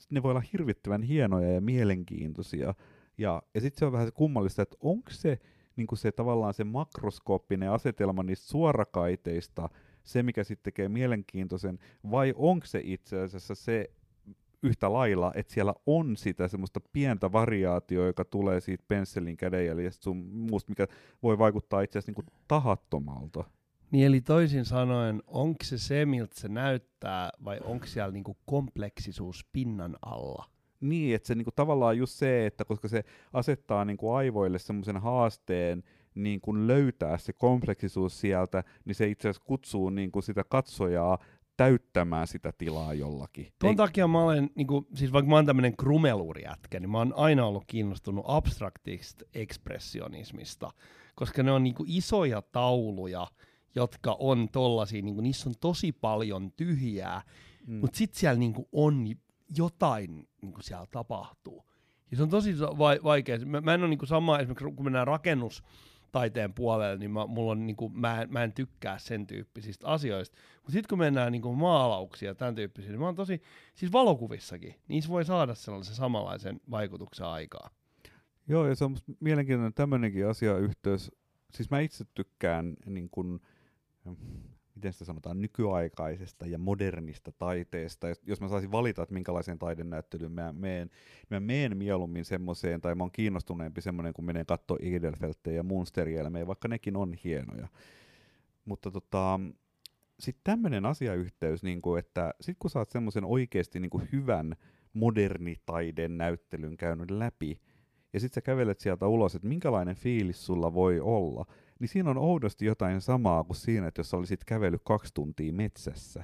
ne 0.09 0.23
voi 0.23 0.31
olla 0.31 0.43
hirvittävän 0.53 1.01
hienoja 1.01 1.51
ja 1.51 1.61
mielenkiintoisia, 1.61 2.73
ja, 3.17 3.43
ja 3.53 3.61
sitten 3.61 3.79
se 3.79 3.85
on 3.85 3.91
vähän 3.91 4.13
kummallista, 4.13 4.61
että 4.61 4.77
onko 4.79 5.11
se, 5.11 5.39
niin 5.75 5.87
se 5.95 6.11
tavallaan 6.11 6.53
se 6.53 6.63
makroskooppinen 6.63 7.71
asetelma 7.71 8.23
niistä 8.23 8.47
suorakaiteista 8.47 9.69
se, 10.03 10.23
mikä 10.23 10.43
sitten 10.43 10.63
tekee 10.63 10.89
mielenkiintoisen, 10.89 11.79
vai 12.11 12.33
onko 12.35 12.65
se 12.65 12.81
itse 12.83 13.21
asiassa 13.21 13.55
se 13.55 13.91
yhtä 14.65 14.93
lailla, 14.93 15.31
että 15.35 15.53
siellä 15.53 15.73
on 15.85 16.17
sitä 16.17 16.47
semmoista 16.47 16.79
pientä 16.93 17.31
variaatioa, 17.31 18.05
joka 18.05 18.25
tulee 18.25 18.61
siitä 18.61 18.83
pensselin 18.87 19.37
kädenjäljestä 19.37 20.03
sun 20.03 20.17
muusta, 20.17 20.71
mikä 20.71 20.87
voi 21.23 21.37
vaikuttaa 21.37 21.81
itse 21.81 21.99
asiassa 21.99 22.21
niin 22.21 22.33
tahattomalta. 22.47 23.43
Niin 23.91 24.07
eli 24.07 24.21
toisin 24.21 24.65
sanoen, 24.65 25.23
onko 25.27 25.63
se 25.63 25.77
se, 25.77 26.05
miltä 26.05 26.39
se 26.39 26.47
näyttää, 26.47 27.29
vai 27.43 27.59
onko 27.63 27.85
siellä 27.85 28.11
niinku 28.11 28.37
kompleksisuus 28.45 29.45
pinnan 29.53 29.95
alla? 30.05 30.45
Niin, 30.81 31.15
että 31.15 31.27
se 31.27 31.35
niinku 31.35 31.51
tavallaan 31.51 31.97
just 31.97 32.13
se, 32.13 32.45
että 32.45 32.65
koska 32.65 32.87
se 32.87 33.03
asettaa 33.33 33.85
niinku 33.85 34.11
aivoille 34.11 34.59
semmoisen 34.59 34.97
haasteen 34.97 35.83
niin 36.15 36.41
kun 36.41 36.67
löytää 36.67 37.17
se 37.17 37.33
kompleksisuus 37.33 38.19
sieltä, 38.19 38.63
niin 38.85 38.95
se 38.95 39.07
itse 39.07 39.29
asiassa 39.29 39.47
kutsuu 39.47 39.89
niinku 39.89 40.21
sitä 40.21 40.43
katsojaa 40.43 41.17
täyttämään 41.57 42.27
sitä 42.27 42.53
tilaa 42.57 42.93
jollakin. 42.93 43.47
Tuon 43.59 43.71
Ei... 43.71 43.75
takia 43.75 44.07
mä 44.07 44.23
olen, 44.23 44.49
niin 44.55 44.67
kuin, 44.67 44.87
siis 44.93 45.13
vaikka 45.13 45.29
mä 45.29 45.35
oon 45.35 45.45
tämmöinen 45.45 45.77
krumeluurijätkä, 45.77 46.79
niin 46.79 46.89
mä 46.89 46.97
oon 46.97 47.13
aina 47.15 47.45
ollut 47.45 47.63
kiinnostunut 47.67 48.25
abstraktista 48.27 49.25
ekspressionismista, 49.33 50.71
koska 51.15 51.43
ne 51.43 51.51
on 51.51 51.63
niin 51.63 51.75
kuin 51.75 51.89
isoja 51.89 52.41
tauluja, 52.41 53.27
jotka 53.75 54.15
on 54.19 54.49
tollasia, 54.51 55.01
niin 55.01 55.15
kuin, 55.15 55.23
niissä 55.23 55.49
on 55.49 55.55
tosi 55.59 55.91
paljon 55.91 56.51
tyhjää, 56.51 57.21
mm. 57.67 57.75
mutta 57.75 57.97
sitten 57.97 58.19
siellä 58.19 58.39
niin 58.39 58.53
kuin, 58.53 58.67
on 58.71 59.07
jotain 59.57 60.27
niin 60.41 60.53
kuin 60.53 60.63
siellä 60.63 60.85
tapahtuu. 60.91 61.65
Ja 62.11 62.17
se 62.17 62.23
on 62.23 62.29
tosi 62.29 62.59
va- 62.59 63.03
vaikea. 63.03 63.39
Mä, 63.45 63.61
mä 63.61 63.73
en 63.73 63.81
ole 63.81 63.89
niin 63.89 63.97
kuin 63.97 64.09
sama, 64.09 64.39
esimerkiksi 64.39 64.71
kun 64.75 64.85
mennään 64.85 65.07
rakennus, 65.07 65.63
taiteen 66.15 66.53
puolelle, 66.53 66.97
niin 66.97 67.11
mä, 67.11 67.27
mulla 67.27 67.51
on, 67.51 67.67
niin 67.67 67.75
kuin, 67.75 67.99
mä, 67.99 68.21
en, 68.21 68.33
mä 68.33 68.43
en 68.43 68.53
tykkää 68.53 68.97
sen 68.97 69.27
tyyppisistä 69.27 69.87
asioista. 69.87 70.37
Mutta 70.55 70.71
sitten 70.71 70.89
kun 70.89 70.97
mennään 70.97 71.31
niin 71.31 71.41
kuin 71.41 71.57
maalauksia 71.57 72.29
ja 72.29 72.35
tämän 72.35 72.55
tyyppisiä, 72.55 72.91
niin 72.91 72.99
mä 72.99 73.05
oon 73.05 73.15
tosi, 73.15 73.41
siis 73.73 73.91
valokuvissakin, 73.91 74.75
niissä 74.87 75.09
voi 75.09 75.25
saada 75.25 75.55
sellaisen 75.55 75.95
samanlaisen 75.95 76.61
vaikutuksen 76.71 77.25
aikaa. 77.25 77.69
Joo, 78.47 78.67
ja 78.67 78.75
se 78.75 78.85
on 78.85 78.97
mielenkiintoinen 79.19 79.73
tämmöinenkin 79.73 80.27
asiayhteys. 80.27 81.11
Siis 81.53 81.69
mä 81.69 81.79
itse 81.79 82.05
tykkään 82.13 82.73
niin 82.85 83.09
kuin, 83.11 83.39
miten 84.75 84.93
sitä 84.93 85.05
sanotaan, 85.05 85.41
nykyaikaisesta 85.41 86.47
ja 86.47 86.57
modernista 86.57 87.31
taiteesta. 87.31 88.07
Jos 88.23 88.41
mä 88.41 88.47
saisin 88.47 88.71
valita, 88.71 89.03
että 89.03 89.13
minkälaiseen 89.13 89.59
taidenäyttelyyn 89.59 90.31
mä 90.31 90.53
meen, 90.53 90.89
mä 91.29 91.39
meen 91.39 91.77
mieluummin 91.77 92.25
semmoiseen, 92.25 92.81
tai 92.81 92.95
mä 92.95 93.03
oon 93.03 93.11
kiinnostuneempi 93.11 93.81
semmoinen, 93.81 94.13
kun 94.13 94.25
menee 94.25 94.45
katsoa 94.45 94.77
Edelfeltteja 94.81 95.55
ja 95.55 95.63
Munsterjelmejä, 95.63 96.47
vaikka 96.47 96.67
nekin 96.67 96.97
on 96.97 97.13
hienoja. 97.13 97.67
Mutta 98.65 98.91
tota, 98.91 99.39
sitten 100.19 100.43
tämmöinen 100.43 100.85
asiayhteys, 100.85 101.63
niin 101.63 101.81
kuin, 101.81 101.99
että 101.99 102.33
sit 102.41 102.57
kun 102.59 102.71
oot 102.75 102.91
semmoisen 102.91 103.25
oikeasti 103.25 103.79
niin 103.79 103.89
kuin 103.89 104.09
hyvän 104.11 104.55
modernitaiden 104.93 106.17
näyttelyn 106.17 106.77
käynyt 106.77 107.11
läpi, 107.11 107.61
ja 108.13 108.19
sitten 108.19 108.35
sä 108.35 108.41
kävelet 108.41 108.79
sieltä 108.79 109.07
ulos, 109.07 109.35
että 109.35 109.47
minkälainen 109.47 109.95
fiilis 109.95 110.45
sulla 110.45 110.73
voi 110.73 110.99
olla– 110.99 111.45
niin 111.79 111.87
siinä 111.87 112.09
on 112.09 112.17
oudosti 112.17 112.65
jotain 112.65 113.01
samaa 113.01 113.43
kuin 113.43 113.57
siinä, 113.57 113.87
että 113.87 113.99
jos 113.99 114.13
olisit 114.13 114.43
kävellyt 114.43 114.81
kaksi 114.85 115.13
tuntia 115.13 115.53
metsässä. 115.53 116.23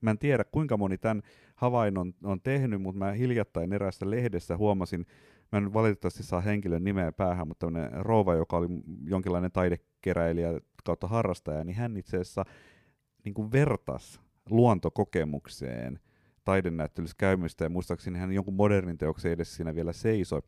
Mä 0.00 0.10
en 0.10 0.18
tiedä, 0.18 0.44
kuinka 0.44 0.76
moni 0.76 0.98
tämän 0.98 1.22
havainnon 1.54 2.14
on 2.24 2.40
tehnyt, 2.40 2.82
mutta 2.82 2.98
mä 2.98 3.12
hiljattain 3.12 3.72
eräässä 3.72 4.10
lehdessä 4.10 4.56
huomasin, 4.56 5.06
mä 5.52 5.58
en 5.58 5.72
valitettavasti 5.72 6.22
saa 6.22 6.40
henkilön 6.40 6.84
nimeä 6.84 7.12
päähän, 7.12 7.48
mutta 7.48 7.66
tämmöinen 7.66 7.92
rouva, 7.92 8.34
joka 8.34 8.56
oli 8.56 8.68
jonkinlainen 9.04 9.52
taidekeräilijä 9.52 10.60
kautta 10.84 11.06
harrastaja, 11.06 11.64
niin 11.64 11.76
hän 11.76 11.96
itse 11.96 12.16
asiassa 12.16 12.44
niin 13.24 13.34
kuin 13.34 13.52
vertas 13.52 14.20
luontokokemukseen 14.50 15.98
taidenäyttelyssä 16.44 17.16
käymistä, 17.18 17.64
ja 17.64 17.70
muistaakseni 17.70 18.18
hän 18.18 18.32
jonkun 18.32 18.54
modernin 18.54 18.98
teoksen 18.98 19.32
edes 19.32 19.56
siinä 19.56 19.74
vielä 19.74 19.92
seisoi. 19.92 20.42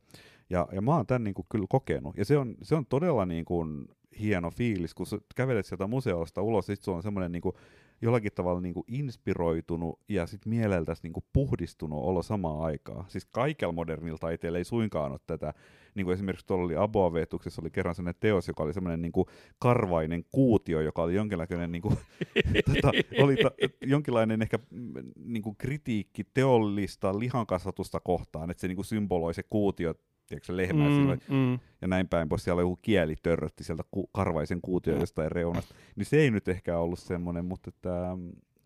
Ja, 0.53 0.69
ja 0.73 0.83
mä 0.83 0.97
oon 0.97 1.07
tämän 1.07 1.25
niin 1.25 1.35
kuin 1.35 1.47
kyllä 1.51 1.67
kokenut. 1.69 2.17
Ja 2.17 2.25
se 2.25 2.39
on, 2.39 2.55
se 2.63 2.75
on 2.75 2.87
todella 2.87 3.27
niin 3.27 3.45
kuin 3.45 3.89
hieno 4.21 4.51
fiilis, 4.51 4.95
kun 4.95 5.07
sä 5.07 5.19
kävelet 5.35 5.67
sieltä 5.67 5.87
museosta 5.87 6.43
ulos, 6.43 6.67
sit 6.67 6.83
sulla 6.83 6.97
on 6.97 7.03
semmoinen 7.03 7.33
niin 7.33 7.43
kuin, 7.43 7.55
jollakin 8.03 8.33
tavalla 8.35 8.61
niin 8.61 8.75
kuin 8.75 8.85
inspiroitunut 8.89 10.01
ja 10.09 10.27
sitten 10.27 10.51
mieleltäsi 10.51 11.03
niin 11.03 11.13
kuin 11.13 11.25
puhdistunut 11.33 12.05
olo 12.05 12.23
samaan 12.23 12.61
aikaan. 12.61 13.05
Siis 13.09 13.25
kaikella 13.25 13.73
modernilla 13.73 14.19
taiteella 14.19 14.59
ei 14.59 14.65
suinkaan 14.65 15.13
ole 15.13 15.21
tätä. 15.27 15.55
Niin 15.95 16.05
kuin 16.05 16.15
esimerkiksi 16.15 16.47
tuolla 16.47 16.65
oli 16.65 16.77
Aboavetuksessa 16.77 17.63
oli 17.63 17.71
kerran 17.71 17.95
sellainen 17.95 18.21
teos, 18.21 18.49
joka 18.49 18.63
oli 18.63 18.73
semmoinen 18.73 19.03
niin 19.03 19.13
kuin 19.13 19.27
karvainen 19.59 20.25
kuutio, 20.33 20.81
joka 20.81 21.03
oli 21.03 21.15
jonkinlainen 21.15 21.73
niin 21.73 21.83
kuin, 21.83 21.97
tota, 22.75 22.93
oli 23.19 23.37
ta, 23.37 23.51
jonkinlainen 23.81 24.43
ehkä 24.43 24.59
mm, 24.71 24.93
niin 25.25 25.43
kuin 25.43 25.57
kritiikki 25.57 26.25
teollista 26.35 27.19
lihankasvatusta 27.19 28.01
kohtaan, 28.01 28.51
että 28.51 28.61
se 28.61 28.69
niin 28.69 28.77
kuin 28.77 28.87
symboloi 28.87 29.35
se 29.35 29.43
kuutio 29.43 29.95
tiedätkö, 30.27 30.57
lehmää 30.57 30.89
mm, 30.89 30.95
silloin, 30.95 31.21
mm. 31.29 31.59
ja 31.83 31.89
näin 31.89 32.09
päin 32.09 32.29
pois. 32.29 32.45
Siellä 32.45 32.63
joku 32.63 32.77
kieli 32.77 33.17
törrötti 33.23 33.65
sieltä 33.65 33.83
ku, 33.91 34.07
karvaisen 34.13 34.61
kuution 34.61 35.01
jostain 35.01 35.33
reunasta. 35.33 35.75
Niin 35.97 36.07
se 36.07 36.17
ei 36.17 36.31
nyt 36.31 36.49
ehkä 36.49 36.79
ollut 36.79 36.99
semmoinen, 36.99 37.45
mutta 37.45 37.69
että, 37.69 38.17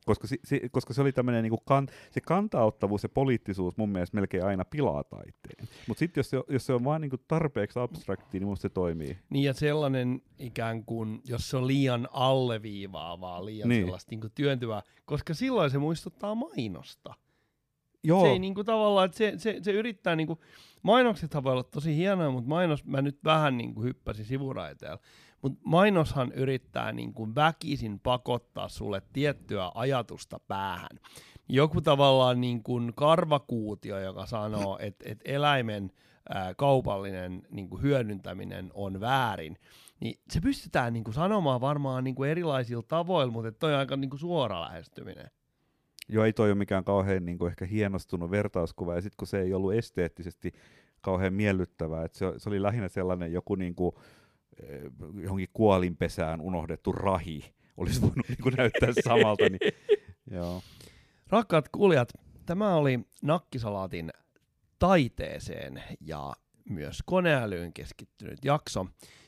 Koska, 0.06 0.26
si, 0.26 0.40
si, 0.44 0.60
koska 0.72 0.94
se 0.94 1.00
oli 1.00 1.12
tämmöinen 1.12 1.42
niinku 1.42 1.58
kan, 1.58 1.88
se 2.10 2.20
kantauttavuus 2.20 3.02
ja 3.02 3.08
poliittisuus 3.08 3.76
mun 3.76 3.88
mielestä 3.88 4.14
melkein 4.16 4.44
aina 4.44 4.64
pilaa 4.64 5.04
taiteen. 5.04 5.68
Mutta 5.88 5.98
sitten 5.98 6.20
jos, 6.20 6.30
se, 6.30 6.36
jos 6.48 6.66
se 6.66 6.72
on 6.72 6.84
vain 6.84 7.00
niinku 7.00 7.16
tarpeeksi 7.28 7.78
abstrakti, 7.78 8.38
niin 8.38 8.48
musta 8.48 8.62
se 8.62 8.68
toimii. 8.68 9.18
Niin 9.30 9.44
ja 9.44 9.54
sellainen 9.54 10.22
ikään 10.38 10.84
kuin, 10.84 11.20
jos 11.24 11.50
se 11.50 11.56
on 11.56 11.66
liian 11.66 12.08
alleviivaavaa, 12.12 13.44
liian 13.44 13.68
niin. 13.68 13.84
sellaista 13.84 14.10
niin 14.10 14.32
työntyvää, 14.34 14.82
koska 15.04 15.34
silloin 15.34 15.70
se 15.70 15.78
muistuttaa 15.78 16.34
mainosta. 16.34 17.14
Joo. 18.04 18.22
Se 18.22 18.28
ei 18.28 18.38
niinku 18.38 18.64
tavallaan, 18.64 19.06
että 19.06 19.18
se, 19.18 19.32
se, 19.36 19.58
se 19.62 19.72
yrittää 19.72 20.16
niinku, 20.16 20.38
mainoksethan 20.82 21.44
voi 21.44 21.52
olla 21.52 21.62
tosi 21.62 21.96
hienoja, 21.96 22.30
mutta 22.30 22.48
mainos, 22.48 22.84
mä 22.84 23.02
nyt 23.02 23.18
vähän 23.24 23.58
niinku 23.58 23.82
hyppäsin 23.82 24.24
sivuraiteella, 24.24 24.98
mutta 25.42 25.58
mainoshan 25.64 26.32
yrittää 26.32 26.92
niinku 26.92 27.34
väkisin 27.34 28.00
pakottaa 28.00 28.68
sulle 28.68 29.02
tiettyä 29.12 29.70
ajatusta 29.74 30.40
päähän. 30.48 31.00
Joku 31.48 31.80
tavallaan 31.80 32.40
niinku 32.40 32.80
karvakuutio, 32.94 33.98
joka 33.98 34.26
sanoo, 34.26 34.78
että 34.82 35.04
et 35.08 35.20
eläimen 35.24 35.92
ää, 36.28 36.54
kaupallinen 36.54 37.42
niinku 37.50 37.76
hyödyntäminen 37.76 38.70
on 38.74 39.00
väärin, 39.00 39.56
niin 40.00 40.20
se 40.30 40.40
pystytään 40.40 40.92
niinku 40.92 41.12
sanomaan 41.12 41.60
varmaan 41.60 42.04
niinku 42.04 42.24
erilaisilla 42.24 42.82
tavoilla, 42.88 43.32
mutta 43.32 43.52
toi 43.52 43.72
on 43.74 43.78
aika 43.78 43.96
niinku 43.96 44.16
suora 44.16 44.60
lähestyminen. 44.60 45.30
Joo, 46.08 46.24
ei 46.24 46.32
toi 46.32 46.48
ole 46.48 46.58
mikään 46.58 46.84
kauhean 46.84 47.24
niin 47.24 47.38
kuin 47.38 47.50
ehkä 47.50 47.64
hienostunut 47.64 48.30
vertauskuva, 48.30 48.94
ja 48.94 49.00
sitten 49.00 49.16
kun 49.16 49.28
se 49.28 49.40
ei 49.40 49.54
ollut 49.54 49.74
esteettisesti 49.74 50.52
kauhean 51.00 51.34
miellyttävää, 51.34 52.04
että 52.04 52.18
se, 52.18 52.26
se 52.38 52.48
oli 52.48 52.62
lähinnä 52.62 52.88
sellainen 52.88 53.32
joku 53.32 53.54
niin 53.54 53.74
kuin, 53.74 53.92
eh, 54.62 54.80
johonkin 55.22 55.48
kuolinpesään 55.52 56.40
unohdettu 56.40 56.92
rahi, 56.92 57.54
olisi 57.76 58.00
voinut 58.00 58.28
niin 58.28 58.42
kuin 58.42 58.54
näyttää 58.54 58.88
samalta. 59.04 59.48
Niin, 59.48 59.72
joo. 60.36 60.62
Rakkaat 61.30 61.68
kuulijat, 61.68 62.12
tämä 62.46 62.74
oli 62.74 63.00
Nakkisalaatin 63.22 64.10
taiteeseen 64.78 65.82
ja 66.00 66.32
myös 66.70 67.02
koneälyyn 67.06 67.72
keskittynyt 67.72 68.44
jakso, 68.44 68.86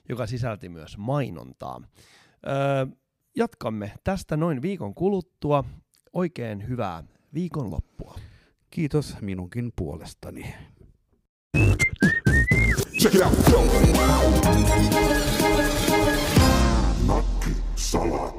joka 0.09 0.27
sisälti 0.27 0.69
myös 0.69 0.99
mainontaa. 0.99 1.81
Öö, 2.47 2.87
jatkamme 3.37 3.93
tästä 4.05 4.37
noin 4.37 4.63
viikon 4.63 4.95
kuluttua 4.95 5.65
Oikein 6.19 6.69
hyvää 6.69 7.05
viikonloppua. 7.35 8.19
Kiitos 8.71 9.17
minunkin 9.21 9.73
puolestani. 9.77 10.55
Check 13.01 13.15
it 13.15 13.23
out. 13.23 13.39
Nakki 17.07 17.51
Salat. 17.77 18.38